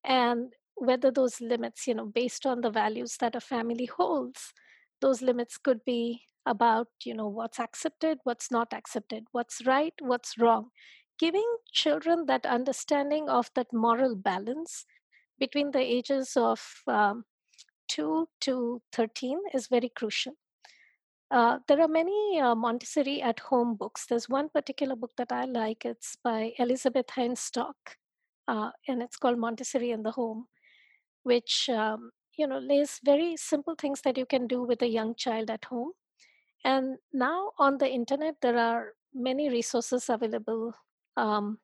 [0.05, 4.53] And whether those limits, you know, based on the values that a family holds,
[5.01, 10.39] those limits could be about, you know, what's accepted, what's not accepted, what's right, what's
[10.39, 10.71] wrong
[11.19, 14.85] giving children that understanding of that moral balance
[15.39, 17.25] between the ages of um,
[17.89, 20.35] 2 to 13 is very crucial.
[21.31, 24.07] Uh, there are many uh, Montessori at home books.
[24.07, 25.85] There's one particular book that I like.
[25.85, 27.75] It's by Elizabeth Hainstock,
[28.47, 30.47] uh, and it's called Montessori in the Home,
[31.25, 35.17] which um, you know lays very simple things that you can do with a young
[35.17, 35.93] child at home.
[36.65, 40.75] And now on the internet, there are many resources available
[41.17, 41.59] um,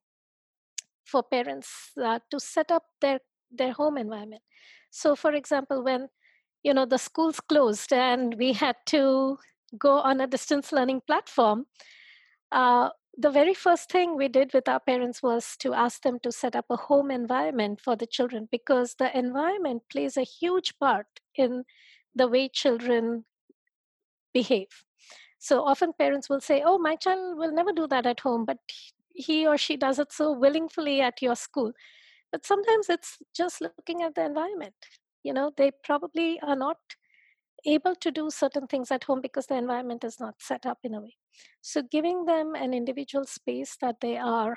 [1.04, 4.42] for parents uh, to set up their their home environment.
[4.90, 6.08] So, for example, when
[6.64, 9.38] you know the schools closed and we had to
[9.78, 11.66] go on a distance learning platform,
[12.50, 16.32] uh, the very first thing we did with our parents was to ask them to
[16.32, 21.06] set up a home environment for the children because the environment plays a huge part
[21.34, 21.64] in
[22.14, 23.24] the way children
[24.32, 24.84] behave.
[25.38, 28.58] So often parents will say, Oh, my child will never do that at home, but
[29.14, 31.72] he or she does it so willingly at your school
[32.30, 34.74] but sometimes it's just looking at the environment
[35.22, 36.78] you know they probably are not
[37.66, 40.94] able to do certain things at home because the environment is not set up in
[40.94, 41.16] a way
[41.60, 44.56] so giving them an individual space that they are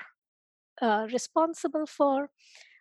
[0.82, 2.30] uh, responsible for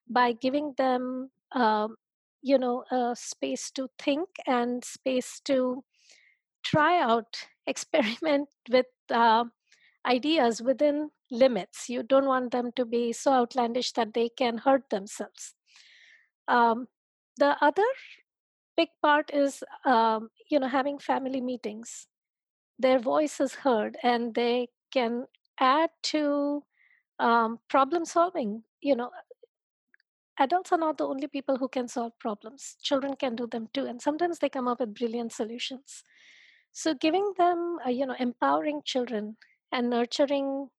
[0.10, 1.96] by giving them um,
[2.42, 5.84] you know a space to think and space to
[6.64, 9.44] try out experiment with uh,
[10.06, 11.90] ideas within limits.
[11.90, 15.56] You don't want them to be so outlandish that they can hurt themselves.
[16.48, 16.88] Um,
[17.38, 17.88] the other
[18.78, 22.08] big part is, um, you know, having family meetings.
[22.80, 25.28] Their voice is heard, and they can
[25.60, 26.64] add to
[27.20, 28.64] um, problem solving.
[28.82, 29.12] You know,
[30.40, 32.76] adults are not the only people who can solve problems.
[32.82, 36.04] Children can do them too, and sometimes they come up with brilliant solutions.
[36.74, 39.38] So, giving them, uh, you know, empowering children
[39.72, 40.70] and nurturing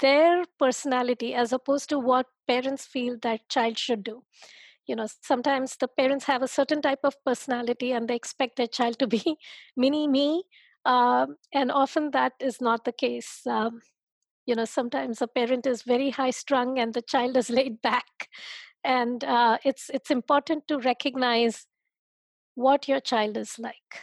[0.00, 4.24] their personality as opposed to what parents feel that child should do
[4.92, 8.72] you know sometimes the parents have a certain type of personality and they expect their
[8.78, 9.38] child to be
[9.76, 10.42] mini me
[10.84, 13.40] um, and often that is not the case.
[13.46, 13.80] Um,
[14.46, 18.28] you know sometimes a parent is very high strung and the child is laid back.
[18.84, 21.66] And uh, it's it's important to recognize
[22.54, 24.02] what your child is like.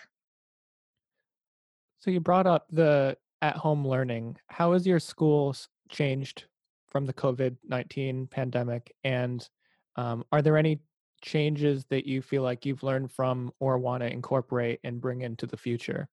[1.99, 5.55] So you brought up the at home learning, how has your school
[5.89, 6.45] changed
[6.87, 8.95] from the COVID 19 pandemic?
[9.03, 9.47] And
[9.95, 10.81] um, are there any
[11.21, 15.45] changes that you feel like you've learned from or want to incorporate and bring into
[15.45, 16.07] the future?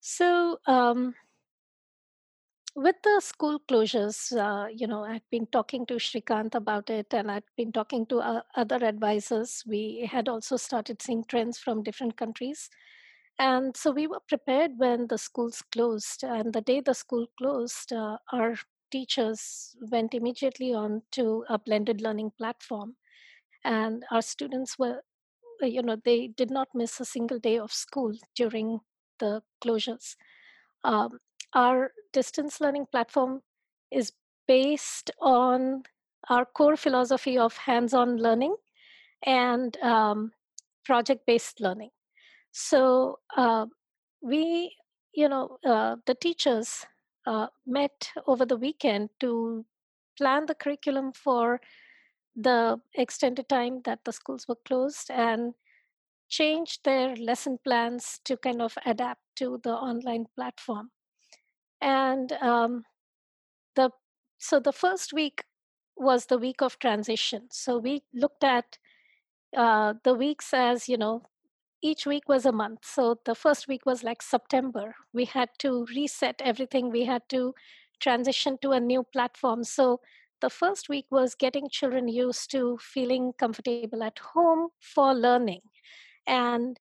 [0.00, 1.14] So, um,
[2.74, 7.30] with the school closures, uh, you know, I've been talking to Shrikant about it and
[7.30, 9.64] I've been talking to uh, other advisors.
[9.66, 12.70] We had also started seeing trends from different countries.
[13.38, 16.22] And so we were prepared when the schools closed.
[16.24, 18.56] And the day the school closed, uh, our
[18.90, 22.96] teachers went immediately on to a blended learning platform.
[23.64, 25.02] And our students were,
[25.62, 28.80] uh, you know, they did not miss a single day of school during
[29.18, 30.16] the closures.
[30.84, 31.18] Um,
[31.54, 33.42] our distance learning platform
[33.90, 34.12] is
[34.46, 35.82] based on
[36.28, 38.56] our core philosophy of hands on learning
[39.24, 40.32] and um,
[40.84, 41.90] project based learning.
[42.52, 43.66] So uh,
[44.20, 44.76] we,
[45.14, 46.86] you know, uh, the teachers
[47.28, 49.64] uh, met over the weekend to
[50.16, 51.60] plan the curriculum for
[52.34, 55.54] the extended time that the schools were closed and
[56.28, 60.90] changed their lesson plans to kind of adapt to the online platform.
[61.80, 62.84] And um,
[63.76, 63.90] the
[64.38, 65.44] so the first week
[65.96, 67.48] was the week of transition.
[67.50, 68.78] So we looked at
[69.56, 71.22] uh, the weeks as you know
[71.82, 72.80] each week was a month.
[72.84, 74.94] So the first week was like September.
[75.12, 76.90] We had to reset everything.
[76.90, 77.54] We had to
[78.00, 79.64] transition to a new platform.
[79.64, 80.00] So
[80.40, 85.60] the first week was getting children used to feeling comfortable at home for learning
[86.26, 86.78] and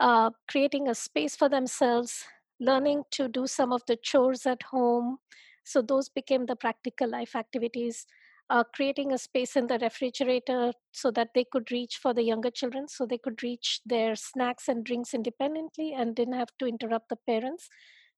[0.00, 2.24] uh, creating a space for themselves,
[2.60, 5.18] learning to do some of the chores at home.
[5.64, 8.06] So those became the practical life activities
[8.50, 12.50] uh, creating a space in the refrigerator so that they could reach for the younger
[12.50, 17.08] children, so they could reach their snacks and drinks independently and didn't have to interrupt
[17.08, 17.68] the parents.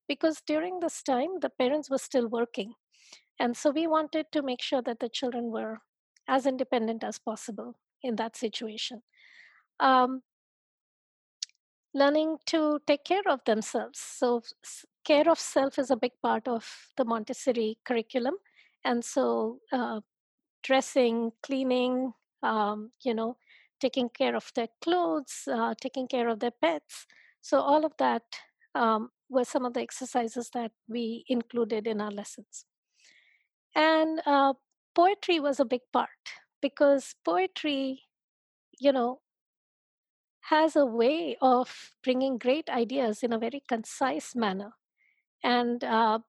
[0.08, 2.74] Because during this time, the parents were still working.
[3.38, 5.78] And so we wanted to make sure that the children were
[6.28, 9.02] as independent as possible in that situation.
[9.80, 10.22] Um,
[11.94, 13.98] learning to take care of themselves.
[13.98, 14.42] So,
[15.04, 18.34] care of self is a big part of the Montessori curriculum.
[18.84, 20.00] And so, uh,
[20.62, 22.12] dressing, cleaning,
[22.42, 23.36] um, you know,
[23.80, 27.06] taking care of their clothes, uh, taking care of their pets.
[27.40, 28.22] So, all of that
[28.74, 32.66] um, were some of the exercises that we included in our lessons.
[33.74, 34.54] And uh,
[34.94, 36.08] poetry was a big part
[36.60, 38.02] because poetry,
[38.78, 39.20] you know,
[40.42, 44.72] has a way of bringing great ideas in a very concise manner.
[45.42, 46.20] And uh,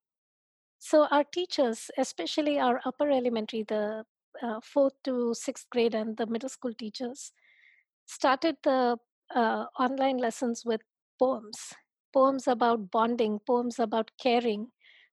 [0.79, 4.05] so, our teachers, especially our upper elementary, the
[4.41, 7.31] uh, fourth to sixth grade and the middle school teachers
[8.05, 8.97] started the
[9.35, 10.81] uh, online lessons with
[11.19, 11.73] poems.
[12.13, 14.67] Poems about bonding poems about caring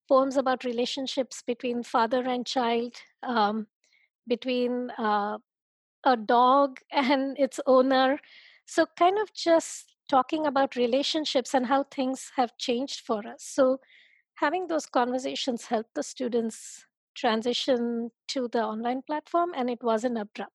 [0.09, 3.67] poems about relationships between father and child um,
[4.27, 5.39] between uh,
[6.05, 8.19] a dog and its owner.
[8.67, 13.45] So kind of just talking about relationships and how things have changed for us.
[13.45, 13.79] So
[14.37, 16.87] having those conversations helped the students
[17.19, 20.53] transition to the online platform, and it wasn't abrupt.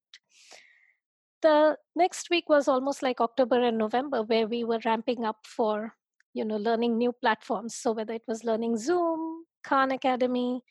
[1.41, 5.93] The next week was almost like October and November, where we were ramping up for
[6.33, 7.75] you know learning new platforms.
[7.75, 10.61] So whether it was learning Zoom, Khan Academy,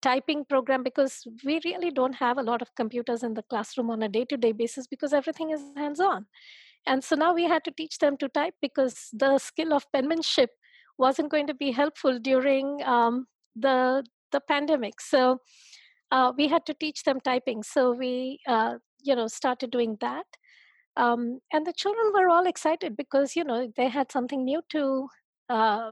[0.00, 4.02] typing program, because we really don't have a lot of computers in the classroom on
[4.02, 6.26] a day-to-day basis because everything is hands-on.
[6.86, 10.50] And so now we had to teach them to type because the skill of penmanship
[10.98, 15.00] wasn't going to be helpful during um, the the pandemic.
[15.00, 15.38] So
[16.10, 17.62] uh, we had to teach them typing.
[17.62, 20.26] So we, uh, you know, started doing that.
[20.96, 25.08] Um, and the children were all excited because you know they had something new to
[25.48, 25.90] uh,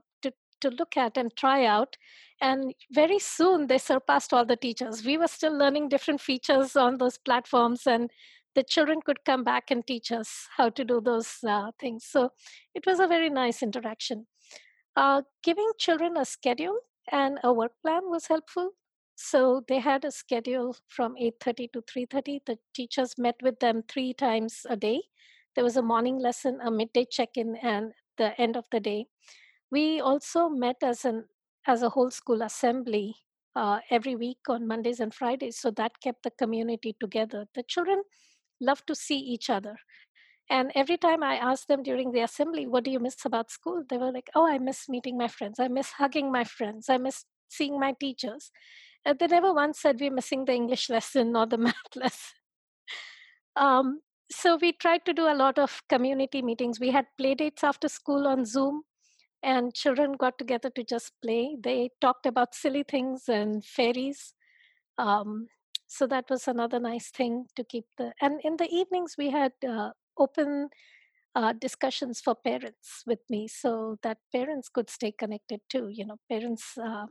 [0.61, 1.97] to look at and try out.
[2.41, 5.05] And very soon they surpassed all the teachers.
[5.05, 8.11] We were still learning different features on those platforms, and
[8.55, 12.05] the children could come back and teach us how to do those uh, things.
[12.05, 12.31] So
[12.75, 14.27] it was a very nice interaction.
[14.97, 16.79] Uh, giving children a schedule
[17.11, 18.71] and a work plan was helpful.
[19.17, 24.15] So they had a schedule from 8.30 to 3.30 the teachers met with them three
[24.15, 25.03] times a day.
[25.55, 29.07] There was a morning lesson a midday check-in and the end of the day.
[29.71, 31.27] We also met as an
[31.67, 33.17] as a whole school assembly
[33.55, 35.59] uh, every week on mondays and fridays.
[35.59, 37.47] So that kept the community together.
[37.55, 38.03] The children
[38.61, 39.77] love to see each other
[40.51, 43.85] and every time I asked them during the assembly, what do you miss about school?
[43.89, 45.61] They were like, oh, I miss meeting my friends.
[45.61, 46.89] I miss hugging my friends.
[46.89, 48.51] I miss seeing my teachers.
[49.05, 52.37] And they never once said we're missing the English lesson or the math lesson.
[53.55, 54.01] Um,
[54.31, 56.81] so we tried to do a lot of community meetings.
[56.81, 58.83] We had play dates after school on Zoom,
[59.43, 61.57] and children got together to just play.
[61.63, 64.35] They talked about silly things and fairies.
[64.99, 65.49] Um,
[65.87, 68.13] so that was another nice thing to keep the.
[68.21, 69.91] And in the evenings, we had uh,
[70.21, 70.71] open
[71.37, 75.89] uh, discussions for parents with me so that parents could stay connected too.
[75.91, 77.07] You know, parents uh,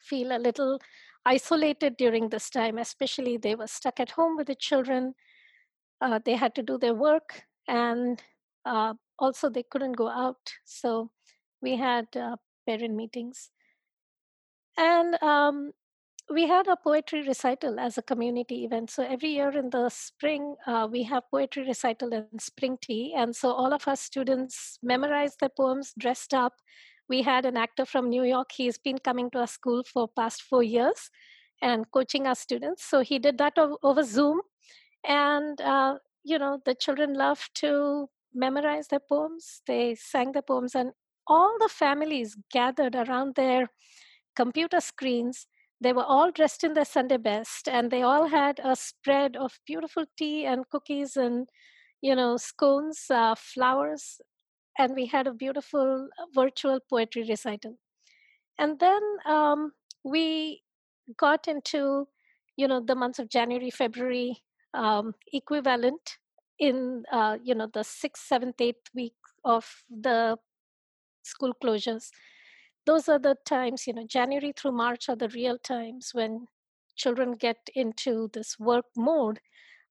[0.00, 0.78] feel a little
[1.24, 5.14] isolated during this time, especially they were stuck at home with the children.
[6.00, 8.22] Uh, they had to do their work and
[8.66, 10.54] uh, also they couldn't go out.
[10.64, 11.10] So
[11.62, 12.36] we had uh,
[12.66, 13.50] parent meetings.
[14.76, 15.72] And um,
[16.30, 18.88] we had a poetry recital as a community event.
[18.88, 23.14] So every year in the spring, uh, we have poetry recital and spring tea.
[23.16, 26.52] And so all of our students memorized their poems, dressed up.
[27.08, 28.52] We had an actor from New York.
[28.52, 31.10] He's been coming to our school for past four years
[31.60, 32.84] and coaching our students.
[32.84, 34.40] So he did that over Zoom.
[35.04, 39.62] And, uh, you know, the children love to memorize their poems.
[39.66, 40.92] They sang the poems and
[41.26, 43.68] all the families gathered around their
[44.36, 45.46] computer screens
[45.80, 49.58] they were all dressed in their Sunday best, and they all had a spread of
[49.66, 51.48] beautiful tea and cookies and,
[52.02, 54.20] you know, scones, uh, flowers,
[54.78, 57.76] and we had a beautiful uh, virtual poetry recital.
[58.58, 59.72] And then um,
[60.04, 60.62] we
[61.16, 62.08] got into,
[62.56, 64.42] you know, the months of January, February
[64.74, 66.18] um, equivalent
[66.58, 70.36] in uh, you know the sixth, seventh, eighth week of the
[71.22, 72.10] school closures.
[72.86, 76.46] Those are the times, you know, January through March are the real times when
[76.96, 79.40] children get into this work mode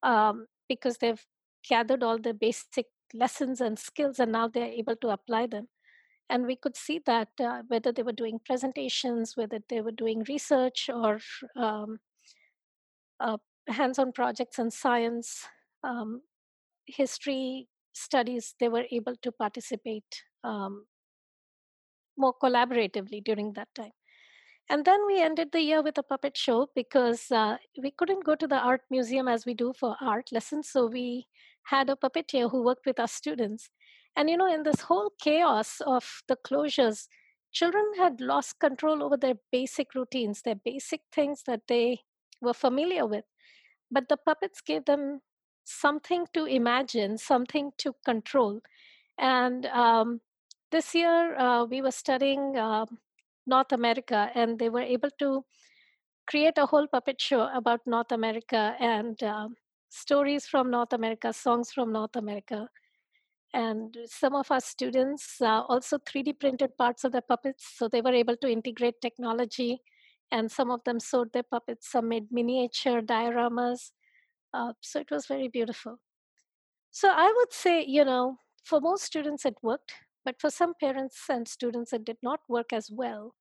[0.04, 1.24] um, because they've
[1.68, 5.68] gathered all the basic lessons and skills and now they're able to apply them.
[6.30, 10.24] And we could see that uh, whether they were doing presentations whether they were doing
[10.30, 11.20] research or
[11.56, 12.00] um,
[13.20, 13.38] uh,
[13.68, 15.48] hands-on projects in science
[15.84, 16.22] um,
[16.86, 20.86] history studies they were able to participate um,
[22.20, 23.92] more collaboratively during that time
[24.70, 28.36] and then we ended the year with a puppet show because uh, we couldn't go
[28.36, 31.26] to the art museum as we do for art lessons so we
[31.64, 33.70] had a puppeteer who worked with our students
[34.16, 37.08] and you know, in this whole chaos of the closures,
[37.52, 42.02] children had lost control over their basic routines, their basic things that they
[42.42, 43.26] were familiar with.
[43.92, 45.22] But the puppets gave them
[45.64, 48.60] something to imagine, something to control.
[49.18, 50.22] And um,
[50.72, 52.86] this year, uh, we were studying uh,
[53.46, 55.44] North America, and they were able to
[56.28, 59.48] create a whole puppet show about North America and uh,
[59.90, 62.68] stories from North America, songs from North America.
[63.54, 68.02] And some of our students uh, also 3D printed parts of the puppets, so they
[68.02, 69.82] were able to integrate technology.
[70.32, 73.92] And some of them sewed their puppets, some made miniature dioramas.
[74.54, 75.98] Uh, so it was very beautiful.
[76.92, 79.94] So I would say, you know, for most students it worked,
[80.26, 83.36] but for some parents and students it did not work as well.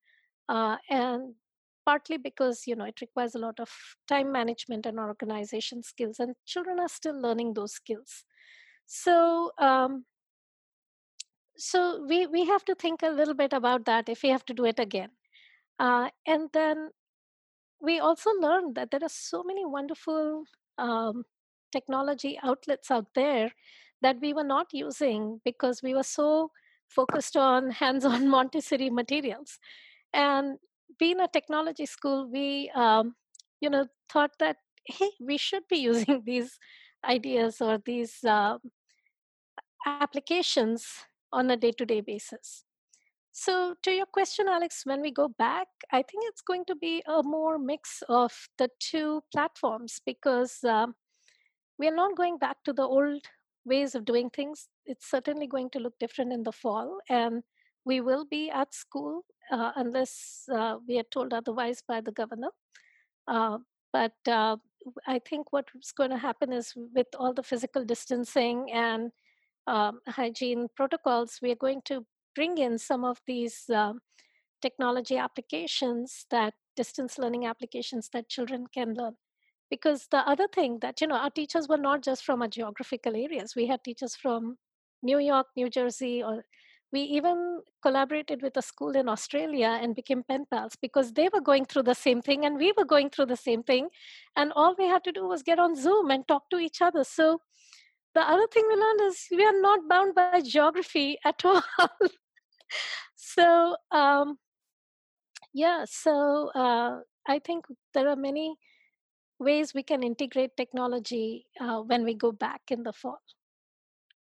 [0.49, 1.35] Uh, and
[1.89, 3.71] partly because you know it requires a lot of
[4.07, 8.25] time management and organization skills and children are still learning those skills
[8.87, 10.05] so um,
[11.57, 11.81] so
[12.11, 14.67] we we have to think a little bit about that if we have to do
[14.73, 15.09] it again
[15.79, 16.91] uh, and then
[17.81, 20.45] we also learned that there are so many wonderful
[20.77, 21.25] um,
[21.73, 23.51] technology outlets out there
[24.03, 26.51] that we were not using because we were so
[26.89, 29.59] focused on hands-on montessori materials
[30.13, 30.59] and
[30.99, 33.15] being a technology school we um,
[33.61, 36.59] you know thought that hey we should be using these
[37.05, 38.59] ideas or these uh,
[39.87, 40.87] applications
[41.33, 42.65] on a day to day basis.
[43.33, 47.03] So, to your question, Alex, when we go back, I think it's going to be
[47.07, 50.95] a more mix of the two platforms because um,
[51.79, 53.23] we are not going back to the old
[53.65, 54.69] ways of doing things.
[54.87, 57.43] It's certainly going to look different in the fall, and
[57.85, 62.51] we will be at school uh, unless uh, we are told otherwise by the governor.
[63.27, 63.59] Uh,
[63.93, 64.57] but uh,
[65.07, 69.11] I think what's going to happen is with all the physical distancing and
[69.67, 72.05] um, hygiene protocols, we are going to
[72.35, 74.01] bring in some of these um,
[74.63, 79.15] technology applications that distance learning applications that children can learn.
[79.71, 83.15] Because the other thing that, you know, our teachers were not just from our geographical
[83.15, 83.55] areas.
[83.55, 84.57] We had teachers from
[85.03, 86.45] New York, New Jersey, or
[86.91, 91.41] we even collaborated with a school in Australia and became pen pals because they were
[91.41, 93.89] going through the same thing and we were going through the same thing.
[94.37, 97.05] And all we had to do was get on Zoom and talk to each other.
[97.05, 97.41] So
[98.15, 101.63] the other thing we learned is we are not bound by geography at all.
[103.15, 104.39] so um,
[105.53, 108.57] yeah, so uh, I think there are many
[109.39, 113.21] ways we can integrate technology uh, when we go back in the fall.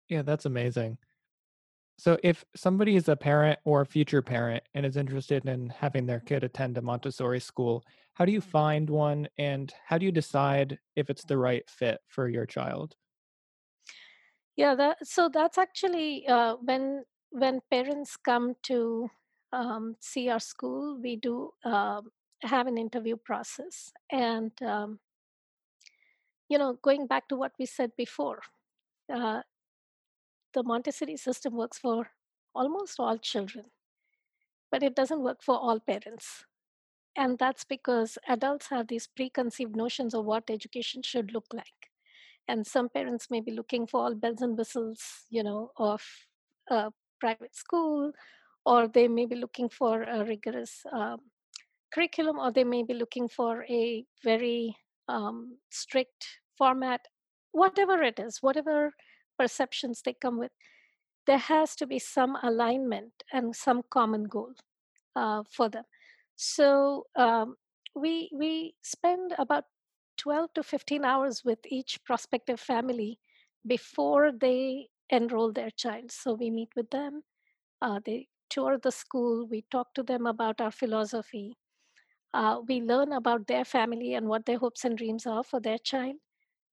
[0.09, 0.99] Yeah, that's amazing.
[1.97, 6.07] So, if somebody is a parent or a future parent and is interested in having
[6.07, 7.85] their kid attend a Montessori school,
[8.15, 12.01] how do you find one and how do you decide if it's the right fit
[12.09, 12.97] for your child?
[14.57, 19.11] Yeah, that so that's actually uh, when when parents come to
[19.53, 22.11] um, see our school, we do um,
[22.43, 24.99] have an interview process, and um,
[26.55, 28.41] you know, going back to what we said before,
[29.13, 29.41] uh,
[30.53, 32.07] the Montessori system works for
[32.55, 33.65] almost all children,
[34.71, 36.45] but it doesn't work for all parents.
[37.17, 41.91] And that's because adults have these preconceived notions of what education should look like
[42.49, 45.01] and some parents may be looking for all bells and whistles
[45.31, 46.03] you know of
[46.71, 46.91] a
[47.21, 48.13] private school
[48.67, 51.19] or they may be looking for a rigorous um,
[51.93, 54.77] curriculum or they may be looking for a very
[55.09, 56.27] um, strict
[56.57, 57.01] format
[57.53, 58.93] whatever it is whatever
[59.39, 60.53] perceptions they come with
[61.27, 64.53] there has to be some alignment and some common goal
[65.17, 65.85] uh, for them
[66.37, 67.57] so um,
[67.95, 69.65] we we spend about
[70.19, 73.19] 12 to 15 hours with each prospective family
[73.67, 76.11] before they enroll their child.
[76.11, 77.23] So we meet with them,
[77.83, 81.57] uh, they tour the school, we talk to them about our philosophy,
[82.33, 85.79] uh, we learn about their family and what their hopes and dreams are for their
[85.79, 86.17] child.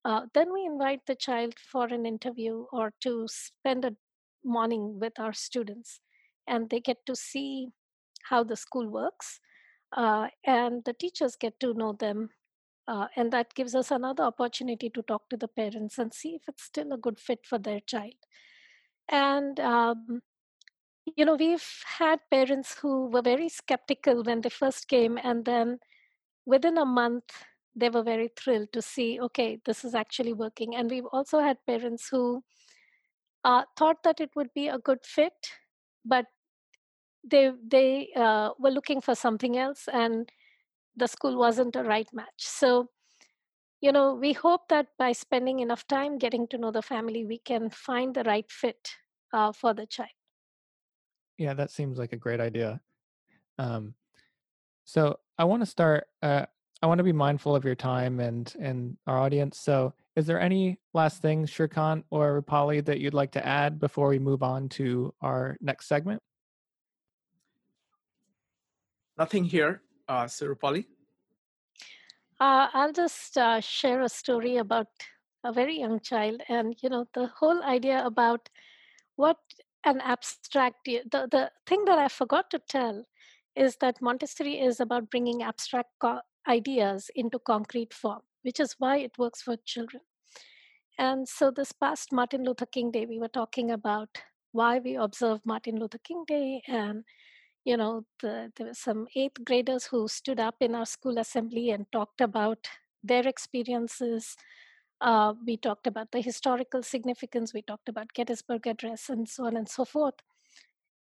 [0.06, 3.96] Uh, then we invite the child for an interview or to spend a
[4.44, 6.00] morning with our students
[6.48, 7.68] and they get to see
[8.24, 9.40] how the school works
[9.96, 12.30] uh, and the teachers get to know them
[12.88, 16.42] uh, and that gives us another opportunity to talk to the parents and see if
[16.48, 18.16] it's still a good fit for their child.
[19.08, 20.22] And um,
[21.16, 25.80] you know we've had parents who were very skeptical when they first came and then
[26.46, 27.44] within a month
[27.76, 30.76] they were very thrilled to see okay this is actually working.
[30.76, 32.44] And we've also had parents who
[33.44, 35.34] uh, thought that it would be a good fit
[36.06, 36.26] but
[37.24, 40.32] they they uh, were looking for something else and
[40.96, 42.38] the school wasn't a right match.
[42.38, 42.90] So
[43.82, 47.40] you know we hope that by spending enough time getting to know the family we
[47.40, 48.90] can find the right fit
[49.34, 50.10] uh, for the child.
[51.38, 52.82] Yeah that seems like a great idea.
[53.58, 53.94] Um,
[54.84, 56.46] so i want to start uh,
[56.82, 60.42] i want to be mindful of your time and and our audience so is there
[60.42, 64.68] any last things Shrikant or Rupali that you'd like to add before we move on
[64.70, 66.22] to our next segment
[69.22, 70.86] Nothing here, uh, Sir Rupali.
[72.40, 74.88] Uh, I'll just uh, share a story about
[75.44, 78.50] a very young child, and you know the whole idea about
[79.18, 79.38] what
[79.86, 80.86] an abstract.
[80.86, 83.06] The the thing that I forgot to tell
[83.56, 88.98] is that Montessori is about bringing abstract co- ideas into concrete form, which is why
[88.98, 90.04] it works for children.
[90.98, 94.10] And so, this past Martin Luther King Day, we were talking about
[94.52, 97.04] why we observe Martin Luther King Day and
[97.64, 101.70] you know, the, there were some eighth graders who stood up in our school assembly
[101.70, 102.68] and talked about
[103.04, 104.36] their experiences.
[105.00, 107.54] Uh, we talked about the historical significance.
[107.54, 110.16] We talked about Gettysburg Address and so on and so forth.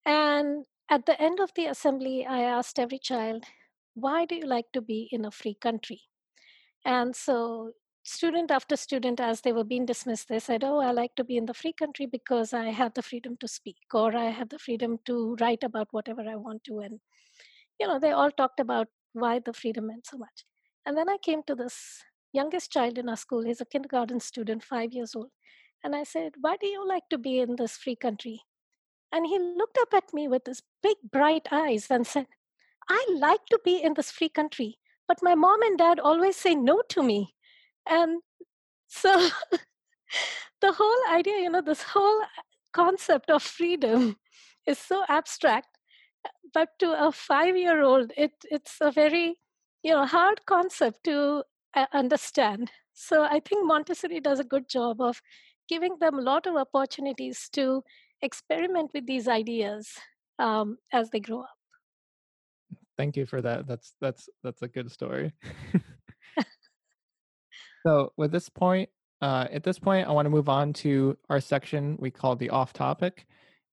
[0.06, 3.46] And at the end of the assembly, I asked every child,
[3.96, 6.02] Why do you like to be in a free country?
[6.86, 7.72] And so
[8.04, 11.38] student after student, as they were being dismissed, they said, Oh, I like to be
[11.38, 14.60] in the free country because I have the freedom to speak, or I have the
[14.60, 16.80] freedom to write about whatever I want to.
[16.80, 17.00] And,
[17.80, 20.46] you know, they all talked about why the freedom meant so much.
[20.86, 22.04] And then I came to this
[22.34, 23.44] youngest child in our school.
[23.44, 25.30] He's a kindergarten student, five years old.
[25.84, 28.42] And I said, Why do you like to be in this free country?
[29.12, 32.26] And he looked up at me with his big, bright eyes and said,
[32.90, 34.78] I like to be in this free country,
[35.08, 37.36] but my mom and dad always say no to me.
[37.90, 38.22] And
[38.88, 39.30] so
[40.62, 42.22] the whole idea, you know, this whole
[42.74, 44.18] concept of freedom
[44.68, 45.68] is so abstract.
[46.54, 49.36] But to a five year old, it, it's a very
[49.84, 51.44] you know hard concept to
[51.76, 52.72] uh, understand.
[52.94, 55.22] So I think Montessori does a good job of
[55.68, 57.84] giving them a lot of opportunities to
[58.22, 59.90] experiment with these ideas
[60.40, 61.63] um, as they grow up.
[62.98, 63.68] Thank you for that.
[63.68, 65.34] That's that's that's a good story.
[67.84, 68.90] So with this point,
[69.22, 72.50] uh, at this point, I want to move on to our section we call the
[72.50, 73.26] off topic.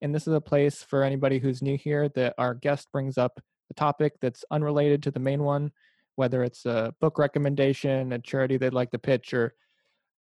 [0.03, 3.41] And this is a place for anybody who's new here that our guest brings up
[3.71, 5.71] a topic that's unrelated to the main one,
[6.17, 9.55] whether it's a book recommendation, a charity they'd like to pitch, or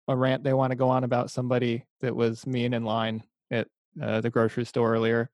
[0.06, 3.68] a rant they want to go on about somebody that was mean in line at
[4.02, 5.30] uh, the grocery store earlier.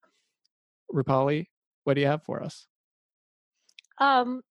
[0.93, 1.47] Rupali,
[1.85, 2.67] what do you have for us?
[3.99, 4.43] Um,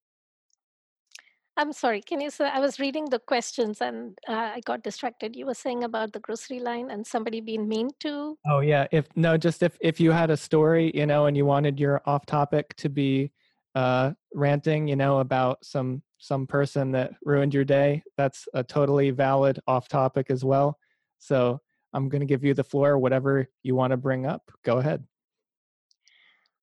[1.55, 2.01] I'm sorry.
[2.01, 5.35] Can you say I was reading the questions and uh, I got distracted.
[5.35, 8.37] You were saying about the grocery line and somebody being mean to.
[8.47, 8.87] Oh yeah.
[8.91, 12.01] If no, just if if you had a story, you know, and you wanted your
[12.05, 13.31] off topic to be
[13.75, 19.11] uh, ranting, you know, about some some person that ruined your day, that's a totally
[19.11, 20.79] valid off topic as well.
[21.19, 21.59] So
[21.93, 22.97] I'm going to give you the floor.
[22.97, 25.05] Whatever you want to bring up, go ahead.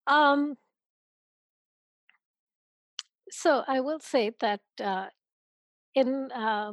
[0.08, 0.56] Um,
[3.40, 5.06] so I will say that uh,
[5.94, 6.72] in uh,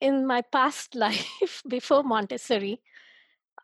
[0.00, 2.80] in my past life before Montessori,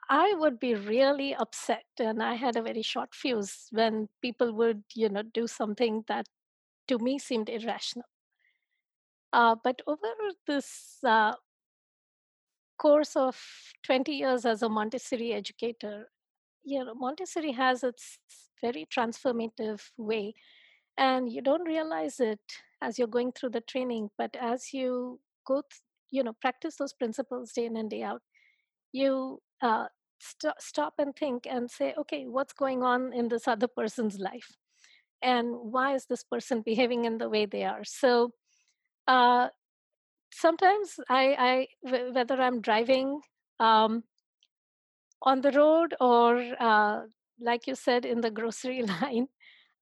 [0.08, 4.84] I would be really upset, and I had a very short fuse when people would,
[4.94, 6.26] you know, do something that
[6.88, 8.06] to me seemed irrational.
[9.32, 10.12] Uh, but over
[10.46, 11.34] this uh,
[12.78, 13.36] course of
[13.82, 16.08] 20 years as a Montessori educator,
[16.62, 18.18] you know, Montessori has its
[18.62, 20.34] very transformative way
[20.98, 22.40] and you don't realize it
[22.82, 26.92] as you're going through the training but as you go th- you know practice those
[26.92, 28.22] principles day in and day out
[28.92, 29.86] you uh,
[30.20, 34.52] st- stop and think and say okay what's going on in this other person's life?
[35.22, 37.84] And why is this person behaving in the way they are?
[37.84, 38.32] So
[39.06, 39.48] uh,
[40.32, 43.20] sometimes I, I w- whether i'm driving
[43.60, 44.04] um,
[45.22, 47.02] on the road or uh,
[47.40, 49.28] like you said in the grocery line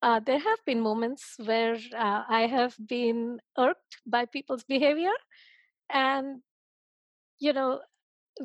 [0.02, 5.12] uh, there have been moments where uh, I have been irked by people's behavior.
[5.92, 6.42] And
[7.38, 7.80] you know,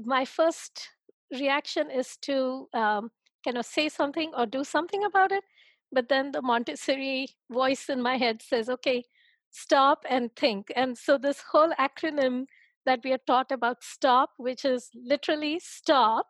[0.04, 0.90] my first
[1.32, 3.12] reaction is to um,
[3.44, 5.44] kind of say something or do something about it.
[5.92, 9.04] But then the Montessori voice in my head says, okay,
[9.52, 10.72] stop and think.
[10.76, 12.46] And so this whole acronym
[12.86, 16.28] that we are taught about stop, which is literally stop,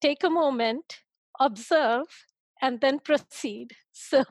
[0.00, 1.00] take a moment,
[1.40, 2.25] observe,
[2.62, 3.72] and then proceed.
[3.92, 4.24] So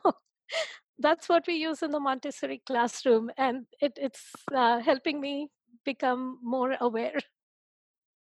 [0.99, 5.49] that's what we use in the Montessori classroom, and it, it's uh, helping me
[5.83, 7.17] become more aware.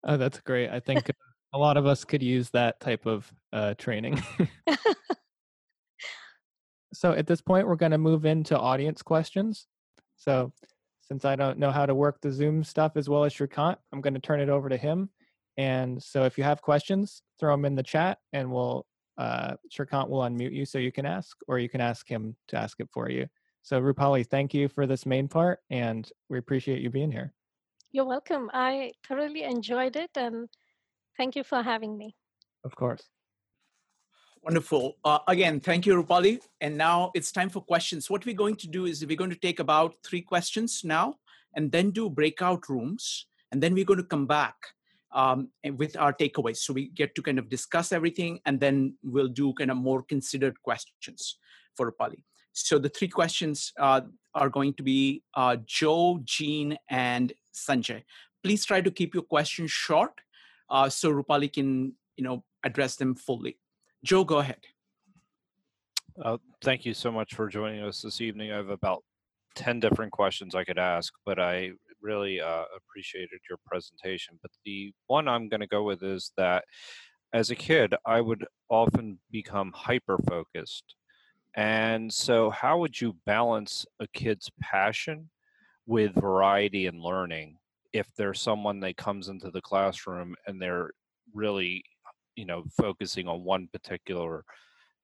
[0.03, 0.69] Oh, that's great.
[0.69, 1.09] I think
[1.53, 4.21] a lot of us could use that type of uh, training.
[6.93, 9.67] so at this point, we're going to move into audience questions.
[10.17, 10.51] So
[11.01, 14.01] since I don't know how to work the Zoom stuff as well as Shrikant, I'm
[14.01, 15.09] going to turn it over to him.
[15.57, 18.85] And so if you have questions, throw them in the chat and we'll,
[19.19, 22.57] uh, Shrikant will unmute you so you can ask, or you can ask him to
[22.57, 23.27] ask it for you.
[23.61, 27.33] So Rupali, thank you for this main part and we appreciate you being here.
[27.91, 28.49] You're welcome.
[28.53, 30.47] I thoroughly enjoyed it and
[31.17, 32.15] thank you for having me.
[32.63, 33.03] Of course.
[34.41, 34.95] Wonderful.
[35.03, 36.39] Uh, again, thank you, Rupali.
[36.61, 38.09] And now it's time for questions.
[38.09, 41.15] What we're going to do is we're going to take about three questions now
[41.55, 43.25] and then do breakout rooms.
[43.51, 44.55] And then we're going to come back
[45.11, 46.57] um, with our takeaways.
[46.57, 50.03] So we get to kind of discuss everything and then we'll do kind of more
[50.03, 51.37] considered questions
[51.75, 52.23] for Rupali.
[52.53, 54.01] So the three questions uh,
[54.35, 58.03] are going to be uh, Joe, Jean, and Sanjay.
[58.43, 60.13] Please try to keep your questions short
[60.69, 63.57] uh, so Rupali can you know address them fully.
[64.03, 64.59] Joe, go ahead.
[66.21, 68.51] Uh, thank you so much for joining us this evening.
[68.51, 69.03] I have about
[69.55, 74.39] 10 different questions I could ask, but I really uh, appreciated your presentation.
[74.41, 76.63] But the one I'm going to go with is that
[77.33, 80.95] as a kid, I would often become hyper focused.
[81.55, 85.29] And so, how would you balance a kid's passion
[85.85, 87.57] with variety and learning
[87.93, 90.91] if there's someone that comes into the classroom and they're
[91.33, 91.83] really
[92.35, 94.43] you know focusing on one particular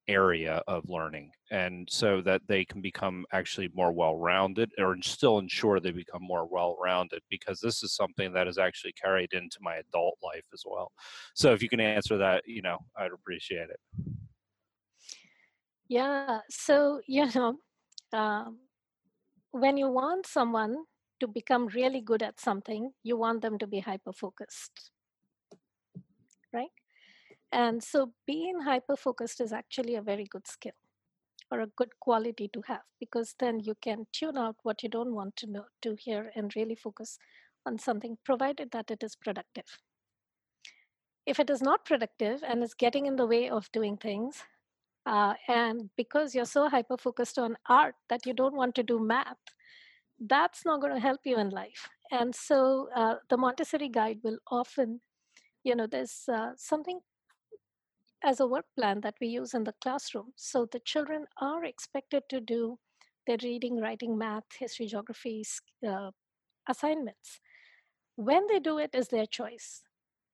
[0.08, 5.80] area of learning and so that they can become actually more well-rounded or still ensure
[5.80, 10.18] they become more well-rounded because this is something that is actually carried into my adult
[10.24, 10.92] life as well
[11.34, 13.80] so if you can answer that you know i'd appreciate it
[15.88, 17.56] yeah so you know
[18.14, 18.60] um,
[19.52, 20.86] when you want someone
[21.20, 24.92] to become really good at something, you want them to be hyper focused.
[27.56, 30.74] And so being hyper focused is actually a very good skill
[31.50, 35.16] or a good quality to have because then you can tune out what you don't
[35.16, 37.18] want to know to hear and really focus
[37.66, 39.80] on something provided that it is productive.
[41.26, 44.44] If it is not productive and is getting in the way of doing things,
[45.06, 49.00] uh, and because you're so hyper focused on art that you don't want to do
[49.00, 49.38] math,
[50.20, 51.88] that's not going to help you in life.
[52.12, 55.00] And so uh, the Montessori guide will often,
[55.64, 57.00] you know, there's uh, something
[58.26, 60.34] as a work plan that we use in the classroom.
[60.36, 62.80] So the children are expected to do
[63.28, 65.46] their reading, writing, math, history, geography
[65.88, 66.12] uh,
[66.68, 67.40] assignments.
[68.16, 69.84] When they do it is their choice,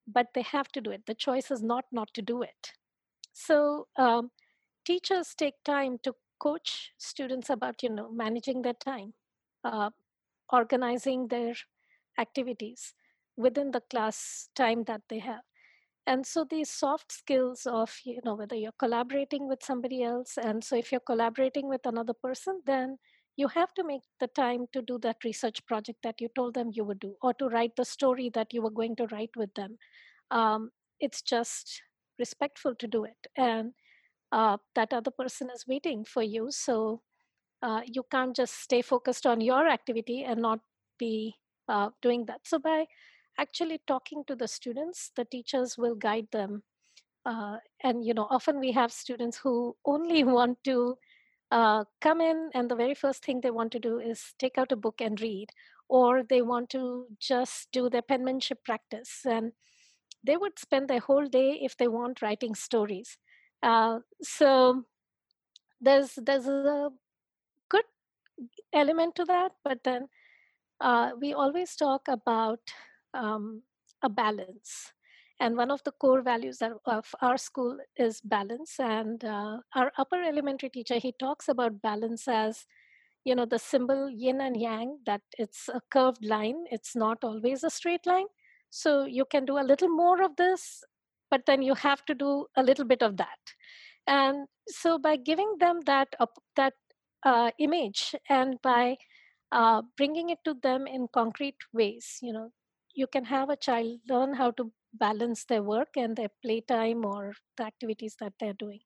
[0.07, 1.05] but they have to do it.
[1.07, 2.73] The choice is not not to do it.
[3.33, 4.31] So um,
[4.85, 9.13] teachers take time to coach students about you know managing their time
[9.63, 9.91] uh,
[10.51, 11.55] organizing their
[12.19, 12.93] activities
[13.37, 15.43] within the class time that they have
[16.07, 20.63] and so these soft skills of you know whether you're collaborating with somebody else and
[20.63, 22.97] so if you're collaborating with another person then
[23.37, 26.71] you have to make the time to do that research project that you told them
[26.73, 29.53] you would do or to write the story that you were going to write with
[29.53, 29.77] them
[30.31, 30.69] um,
[30.99, 31.81] it's just
[32.19, 33.73] respectful to do it and
[34.31, 37.01] uh, that other person is waiting for you so
[37.61, 40.59] uh, you can't just stay focused on your activity and not
[40.97, 41.35] be
[41.67, 42.41] uh, doing that.
[42.43, 42.85] So by
[43.39, 46.63] actually talking to the students, the teachers will guide them.
[47.25, 50.97] Uh, and you know, often we have students who only want to
[51.51, 54.71] uh, come in, and the very first thing they want to do is take out
[54.71, 55.49] a book and read,
[55.89, 59.51] or they want to just do their penmanship practice, and
[60.23, 63.17] they would spend their whole day if they want writing stories.
[63.61, 64.85] Uh, so
[65.81, 66.89] there's there's a
[67.69, 67.85] good
[68.73, 70.07] element to that, but then
[70.79, 72.59] uh, we always talk about
[73.13, 73.63] um,
[74.01, 74.93] a balance.
[75.39, 78.75] And one of the core values of our school is balance.
[78.79, 82.67] And uh, our upper elementary teacher, he talks about balance as,
[83.25, 87.63] you know, the symbol yin and yang, that it's a curved line, it's not always
[87.63, 88.27] a straight line.
[88.69, 90.83] So you can do a little more of this,
[91.31, 93.39] but then you have to do a little bit of that.
[94.05, 96.73] And so by giving them that, uh, that
[97.23, 98.97] uh, image and by
[99.51, 102.51] uh, bringing it to them in concrete ways you know
[102.95, 107.33] you can have a child learn how to balance their work and their playtime or
[107.57, 108.79] the activities that they're doing.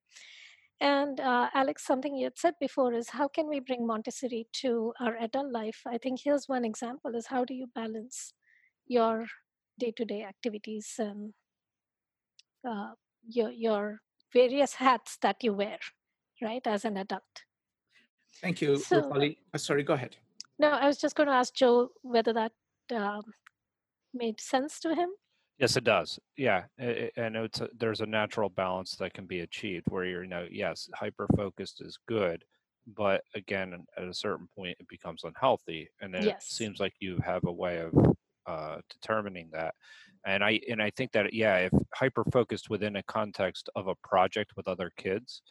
[0.81, 4.93] And uh, Alex, something you had said before is how can we bring Montessori to
[4.99, 5.81] our adult life?
[5.87, 8.33] I think here's one example: is how do you balance
[8.87, 9.25] your
[9.79, 11.33] day-to-day activities and
[12.67, 12.91] uh,
[13.27, 14.01] your your
[14.33, 15.77] various hats that you wear,
[16.41, 17.43] right, as an adult.
[18.41, 19.37] Thank you, so, Rupali.
[19.53, 20.17] Uh, sorry, go ahead.
[20.59, 22.51] No, I was just going to ask Joe whether that
[22.93, 23.23] um,
[24.15, 25.09] made sense to him.
[25.57, 26.19] Yes, it does.
[26.35, 30.29] Yeah, and it's a, there's a natural balance that can be achieved where you're, you
[30.29, 32.43] know, yes, hyper focused is good,
[32.87, 36.43] but again, at a certain point, it becomes unhealthy, and then yes.
[36.43, 37.93] it seems like you have a way of
[38.47, 39.73] uh, determining that.
[40.25, 43.95] And I and I think that yeah, if hyper focused within a context of a
[44.03, 45.41] project with other kids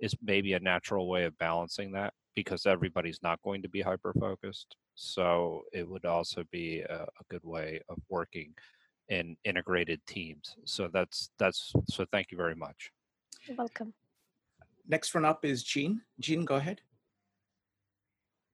[0.00, 4.12] is maybe a natural way of balancing that because everybody's not going to be hyper
[4.20, 4.76] focused.
[4.94, 8.52] So it would also be a, a good way of working
[9.08, 10.54] in integrated teams.
[10.64, 12.92] So that's that's so thank you very much.
[13.46, 13.92] You're welcome.
[14.86, 16.02] Next one up is Jean.
[16.20, 16.80] Jean, go ahead.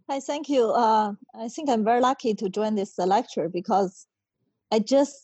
[0.09, 0.71] Hi, thank you.
[0.71, 4.07] Uh, I think I'm very lucky to join this uh, lecture because
[4.71, 5.17] I just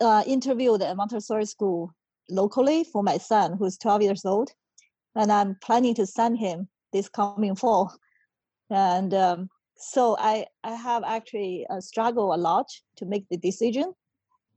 [0.00, 1.94] uh, interviewed at Montessori school
[2.30, 4.50] locally for my son who's 12 years old,
[5.14, 7.92] and I'm planning to send him this coming fall.
[8.70, 12.66] And um, so I, I have actually uh, struggled a lot
[12.96, 13.92] to make the decision.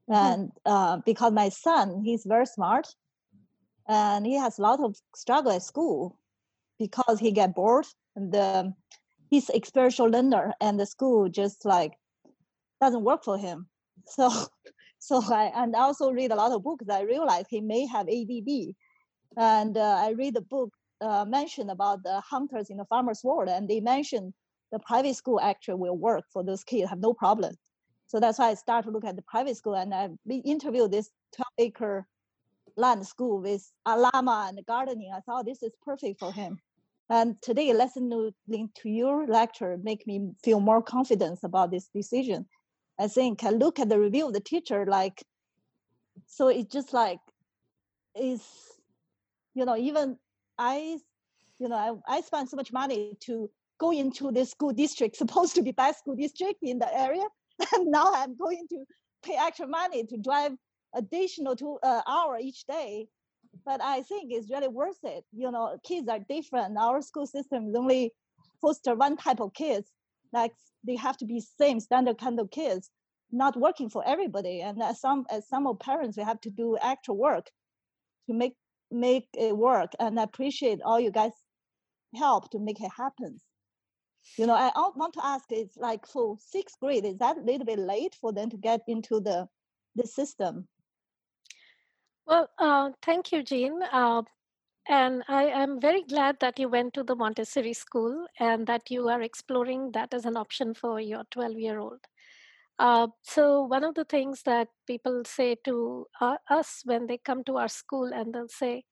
[0.07, 0.13] Hmm.
[0.13, 2.87] And uh, because my son, he's very smart
[3.89, 6.17] and he has a lot of struggle at school
[6.79, 7.85] because he get bored
[8.15, 8.75] and um,
[9.29, 11.93] he's experiential learner and the school just like
[12.79, 13.67] doesn't work for him.
[14.09, 14.31] So,
[14.99, 16.85] so I and I also read a lot of books.
[16.89, 18.73] I realized he may have ADD,
[19.35, 20.71] and uh, I read the book
[21.01, 24.33] uh, mentioned about the hunters in the farmers world, and they mentioned
[24.71, 27.53] the private school actually will work for those kids, have no problem.
[28.07, 30.09] So that's why I started to look at the private school, and I
[30.45, 32.07] interviewed this 12 acre
[32.75, 35.11] land school with a llama and gardening.
[35.15, 36.59] I thought this is perfect for him.
[37.09, 42.45] And today, listening to your lecture make me feel more confidence about this decision.
[42.99, 45.23] I think I look at the review of the teacher, like,
[46.25, 47.19] so it's just like,
[48.15, 48.41] is,
[49.53, 50.17] you know, even
[50.57, 50.97] I,
[51.59, 55.55] you know, I, I spent so much money to go into this school district, supposed
[55.55, 57.25] to be best school district in the area.
[57.73, 58.85] And now I'm going to
[59.23, 60.51] pay extra money to drive
[60.93, 63.07] additional two uh, hour each day
[63.65, 65.23] but I think it's really worth it.
[65.31, 66.77] You know, kids are different.
[66.77, 68.13] Our school system is only
[68.61, 69.89] foster one type of kids.
[70.33, 70.53] Like
[70.85, 72.89] they have to be same standard kind of kids,
[73.31, 74.61] not working for everybody.
[74.61, 77.49] And as some as some of parents, we have to do extra work
[78.27, 78.55] to make
[78.91, 79.91] make it work.
[79.99, 81.31] And I appreciate all you guys
[82.15, 83.39] help to make it happen.
[84.37, 87.65] You know, I want to ask is like for sixth grade, is that a little
[87.65, 89.47] bit late for them to get into the
[89.95, 90.67] the system?
[92.25, 93.81] Well, uh, thank you, Jean.
[93.83, 94.23] Uh,
[94.89, 99.07] and I am very glad that you went to the Montessori school and that you
[99.09, 101.99] are exploring that as an option for your 12 year old.
[102.79, 107.43] Uh, so, one of the things that people say to uh, us when they come
[107.43, 108.83] to our school and they'll say,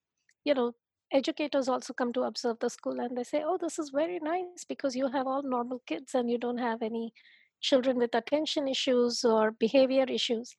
[0.43, 0.73] you know,
[1.11, 4.65] educators also come to observe the school and they say, oh, this is very nice
[4.67, 7.13] because you have all normal kids and you don't have any
[7.61, 10.55] children with attention issues or behavior issues.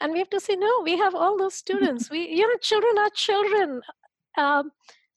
[0.00, 2.10] And we have to say no we have all those students.
[2.10, 3.80] We you know children are children
[4.36, 4.72] um,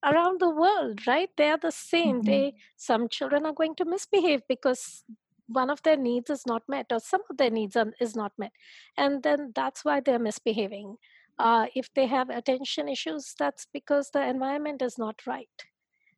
[0.05, 1.29] around the world right?
[1.37, 2.17] They are the same.
[2.17, 2.31] Mm-hmm.
[2.31, 5.03] they some children are going to misbehave because
[5.47, 8.31] one of their needs is not met or some of their needs are, is not
[8.37, 8.51] met
[8.97, 10.97] and then that's why they're misbehaving.
[11.39, 15.65] Uh, if they have attention issues that's because the environment is not right.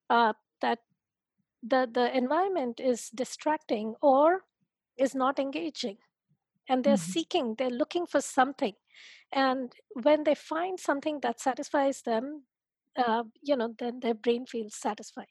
[0.09, 0.79] Uh, that
[1.61, 4.43] the the environment is distracting or
[4.97, 5.97] is not engaging
[6.69, 7.11] and they're mm-hmm.
[7.11, 8.73] seeking they're looking for something
[9.31, 9.73] and
[10.03, 12.43] when they find something that satisfies them
[12.97, 15.27] uh, you know then their brain feels satisfied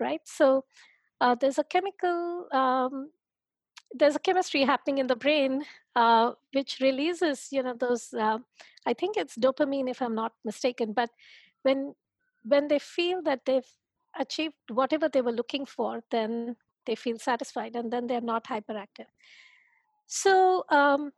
[0.00, 0.20] right?
[0.24, 0.64] So
[1.20, 3.10] uh, there's a chemical um,
[3.94, 5.62] there's a chemistry happening in the brain
[5.96, 8.38] uh, which releases you know those uh,
[8.86, 11.10] i think it's dopamine if i'm not mistaken but
[11.62, 11.94] when
[12.44, 13.72] when they feel that they've
[14.18, 16.56] achieved whatever they were looking for then
[16.86, 19.10] they feel satisfied and then they're not hyperactive
[20.06, 21.12] so um,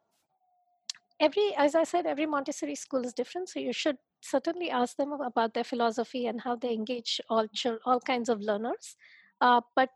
[1.20, 3.48] every, as I said, every Montessori school is different.
[3.48, 7.46] So you should certainly ask them about their philosophy and how they engage all
[7.84, 8.96] all kinds of learners.
[9.40, 9.90] Uh, but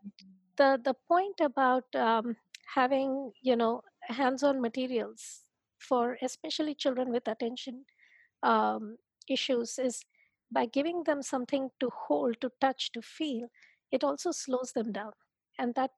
[0.57, 2.35] the the point about um,
[2.75, 5.41] having you know hands-on materials
[5.79, 7.85] for especially children with attention
[8.43, 8.97] um,
[9.29, 10.01] issues is
[10.51, 13.47] by giving them something to hold, to touch, to feel.
[13.91, 15.13] It also slows them down,
[15.59, 15.91] and that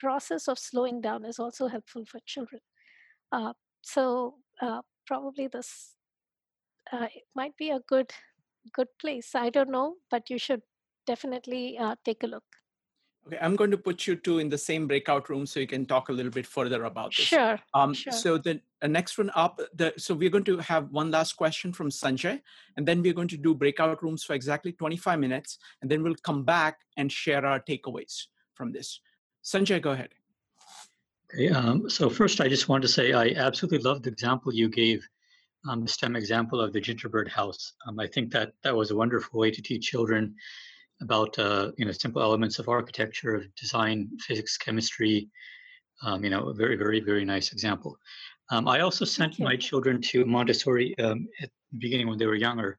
[0.00, 2.60] process of slowing down is also helpful for children.
[3.32, 3.52] Uh,
[3.82, 5.96] so uh, probably this
[6.92, 8.12] uh, it might be a good
[8.74, 9.34] good place.
[9.34, 10.62] I don't know, but you should
[11.06, 12.44] definitely uh, take a look.
[13.28, 15.84] Okay, I'm going to put you two in the same breakout room so you can
[15.84, 17.26] talk a little bit further about this.
[17.26, 17.58] Sure.
[17.74, 18.10] Um, sure.
[18.12, 21.70] So the uh, next one up, the, so we're going to have one last question
[21.70, 22.40] from Sanjay,
[22.78, 26.14] and then we're going to do breakout rooms for exactly 25 minutes, and then we'll
[26.22, 28.24] come back and share our takeaways
[28.54, 29.00] from this.
[29.44, 30.08] Sanjay, go ahead.
[31.34, 34.70] Okay, um, so first I just wanted to say I absolutely love the example you
[34.70, 35.06] gave,
[35.68, 37.74] um, the STEM example of the gingerbread house.
[37.86, 40.34] Um, I think that that was a wonderful way to teach children
[41.00, 45.28] about uh, you know simple elements of architecture, of design, physics, chemistry.
[46.02, 47.98] Um, you know, a very, very, very nice example.
[48.50, 52.36] Um, I also sent my children to Montessori um, at the beginning when they were
[52.36, 52.78] younger.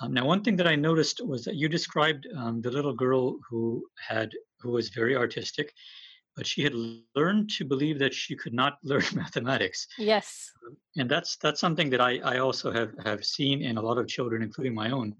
[0.00, 3.38] Um, now, one thing that I noticed was that you described um, the little girl
[3.48, 4.30] who had
[4.60, 5.72] who was very artistic,
[6.36, 6.74] but she had
[7.14, 9.86] learned to believe that she could not learn mathematics.
[9.98, 10.50] Yes.
[10.96, 14.06] And that's that's something that I, I also have, have seen in a lot of
[14.06, 15.14] children, including my own,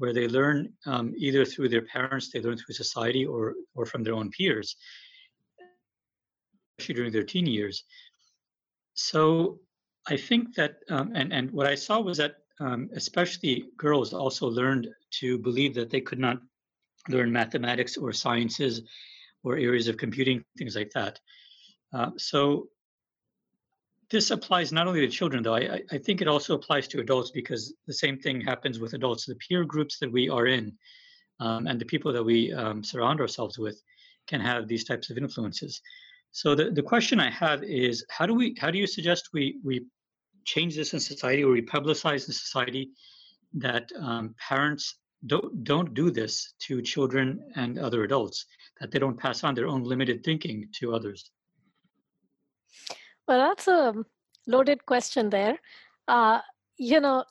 [0.00, 4.02] where they learn um, either through their parents, they learn through society, or or from
[4.02, 4.76] their own peers,
[6.78, 7.84] especially during their teen years.
[8.94, 9.60] So
[10.08, 14.46] I think that, um, and and what I saw was that um, especially girls also
[14.48, 14.88] learned
[15.20, 16.38] to believe that they could not
[17.08, 18.82] learn mathematics or sciences
[19.44, 21.20] or areas of computing, things like that.
[21.92, 22.68] Uh, so
[24.10, 25.54] this applies not only to children, though.
[25.54, 29.24] I, I think it also applies to adults because the same thing happens with adults.
[29.24, 30.72] The peer groups that we are in
[31.38, 33.80] um, and the people that we um, surround ourselves with
[34.26, 35.80] can have these types of influences.
[36.32, 39.58] So the, the question I have is how do we how do you suggest we
[39.64, 39.86] we
[40.44, 42.90] change this in society or we publicize in society
[43.54, 44.96] that um, parents
[45.26, 48.46] don't don't do this to children and other adults
[48.80, 51.30] that they don't pass on their own limited thinking to others
[53.30, 53.94] well, that's a
[54.48, 55.56] loaded question there.
[56.08, 56.40] Uh,
[56.76, 57.24] you know,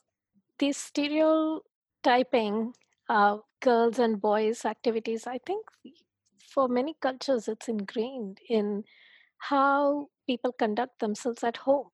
[0.57, 2.73] these stereotyping
[3.09, 5.65] uh, girls and boys activities, I think
[6.53, 8.85] for many cultures, it's ingrained in
[9.39, 11.89] how people conduct themselves at home.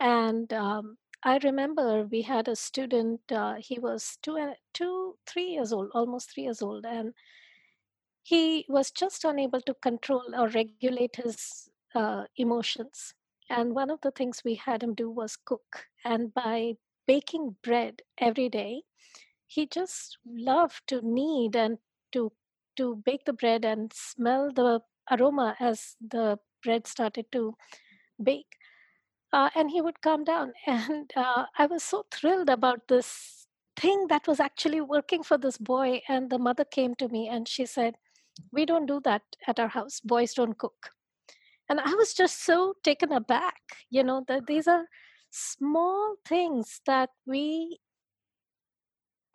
[0.00, 5.74] And um, I remember we had a student, uh, he was two, two, three years
[5.74, 7.12] old, almost three years old, and
[8.22, 13.14] he was just unable to control or regulate his uh, emotions.
[13.48, 15.86] And one of the things we had him do was cook.
[16.04, 16.74] And by
[17.06, 18.82] baking bread every day,
[19.46, 21.78] he just loved to knead and
[22.12, 22.32] to
[22.76, 24.80] to bake the bread and smell the
[25.10, 27.56] aroma as the bread started to
[28.22, 28.56] bake.
[29.32, 30.52] Uh, and he would calm down.
[30.66, 35.58] And uh, I was so thrilled about this thing that was actually working for this
[35.58, 36.02] boy.
[36.08, 37.96] And the mother came to me and she said,
[38.52, 40.00] We don't do that at our house.
[40.00, 40.92] Boys don't cook
[41.70, 44.84] and i was just so taken aback you know that these are
[45.30, 47.78] small things that we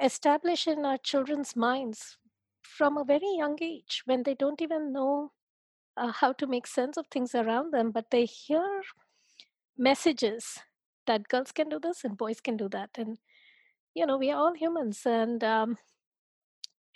[0.03, 2.17] establish in our children's minds
[2.61, 5.31] from a very young age when they don't even know
[5.97, 8.83] uh, how to make sense of things around them but they hear
[9.77, 10.59] messages
[11.07, 12.89] that girls can do this and boys can do that.
[12.97, 13.17] And
[13.93, 15.77] you know we are all humans and um,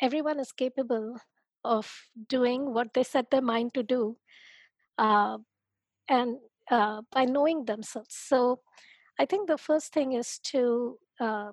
[0.01, 1.17] everyone is capable
[1.63, 1.91] of
[2.27, 4.17] doing what they set their mind to do
[4.99, 5.37] uh,
[6.09, 6.37] and
[6.69, 8.15] uh, by knowing themselves.
[8.15, 8.59] So
[9.19, 11.51] I think the first thing is to uh,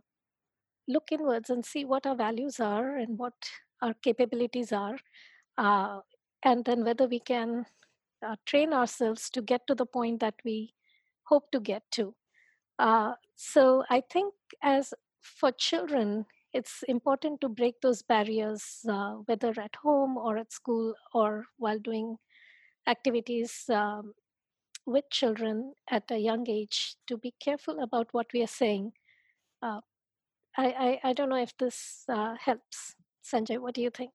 [0.89, 3.35] look inwards and see what our values are and what
[3.83, 4.99] our capabilities are,
[5.59, 6.01] uh,
[6.45, 7.67] and then whether we can
[8.27, 10.75] uh, train ourselves to get to the point that we
[11.25, 12.15] hope to get to.
[12.79, 19.53] Uh, so I think as for children, it's important to break those barriers, uh, whether
[19.61, 22.17] at home or at school or while doing
[22.87, 24.15] activities um,
[24.87, 28.93] with children at a young age to be careful about what we are saying.
[29.63, 29.81] Uh,
[30.57, 30.67] I,
[31.05, 32.95] I, I, don't know if this uh, helps.
[33.25, 34.13] Sanjay, what do you think?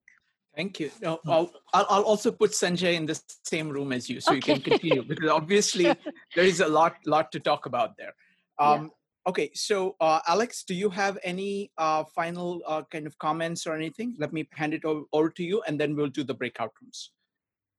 [0.56, 0.90] Thank you.
[1.00, 4.36] No, I'll, I'll also put Sanjay in the same room as you so okay.
[4.36, 5.96] you can continue because obviously sure.
[6.34, 8.12] there is a lot lot to talk about there.
[8.58, 8.88] Um, yeah.
[9.28, 13.74] Okay, so uh, Alex, do you have any uh, final uh, kind of comments or
[13.74, 14.14] anything?
[14.18, 17.12] Let me hand it over, over, to you and then we'll do the breakout rooms.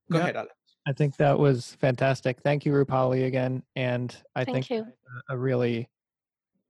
[0.09, 0.23] Go yeah.
[0.23, 0.53] ahead, Alex.
[0.85, 2.41] I think that was fantastic.
[2.41, 3.64] Thank you, Rupali, again.
[3.76, 4.85] And I Thank think
[5.30, 5.88] a really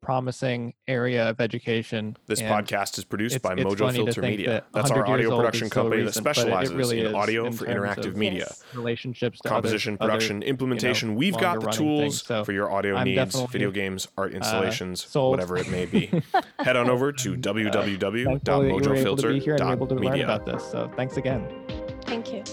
[0.03, 2.15] promising area of education.
[2.27, 4.49] This podcast is produced by Mojo Filter Media.
[4.49, 8.15] That That's our audio production company recent, that specializes really in audio in for interactive
[8.15, 8.39] media.
[8.39, 8.63] Yes.
[8.75, 11.09] Relationships, composition, other, production, other, implementation.
[11.09, 14.33] You know, We've got the tools so for your audio I'm needs, video games, art
[14.33, 16.11] uh, installations, uh, whatever it may be.
[16.59, 18.39] Head on over to www.mojofilter.media.
[18.39, 20.23] www.mojofilter.media.
[20.25, 20.63] about this.
[20.69, 21.47] So thanks again.
[22.05, 22.43] Thank you.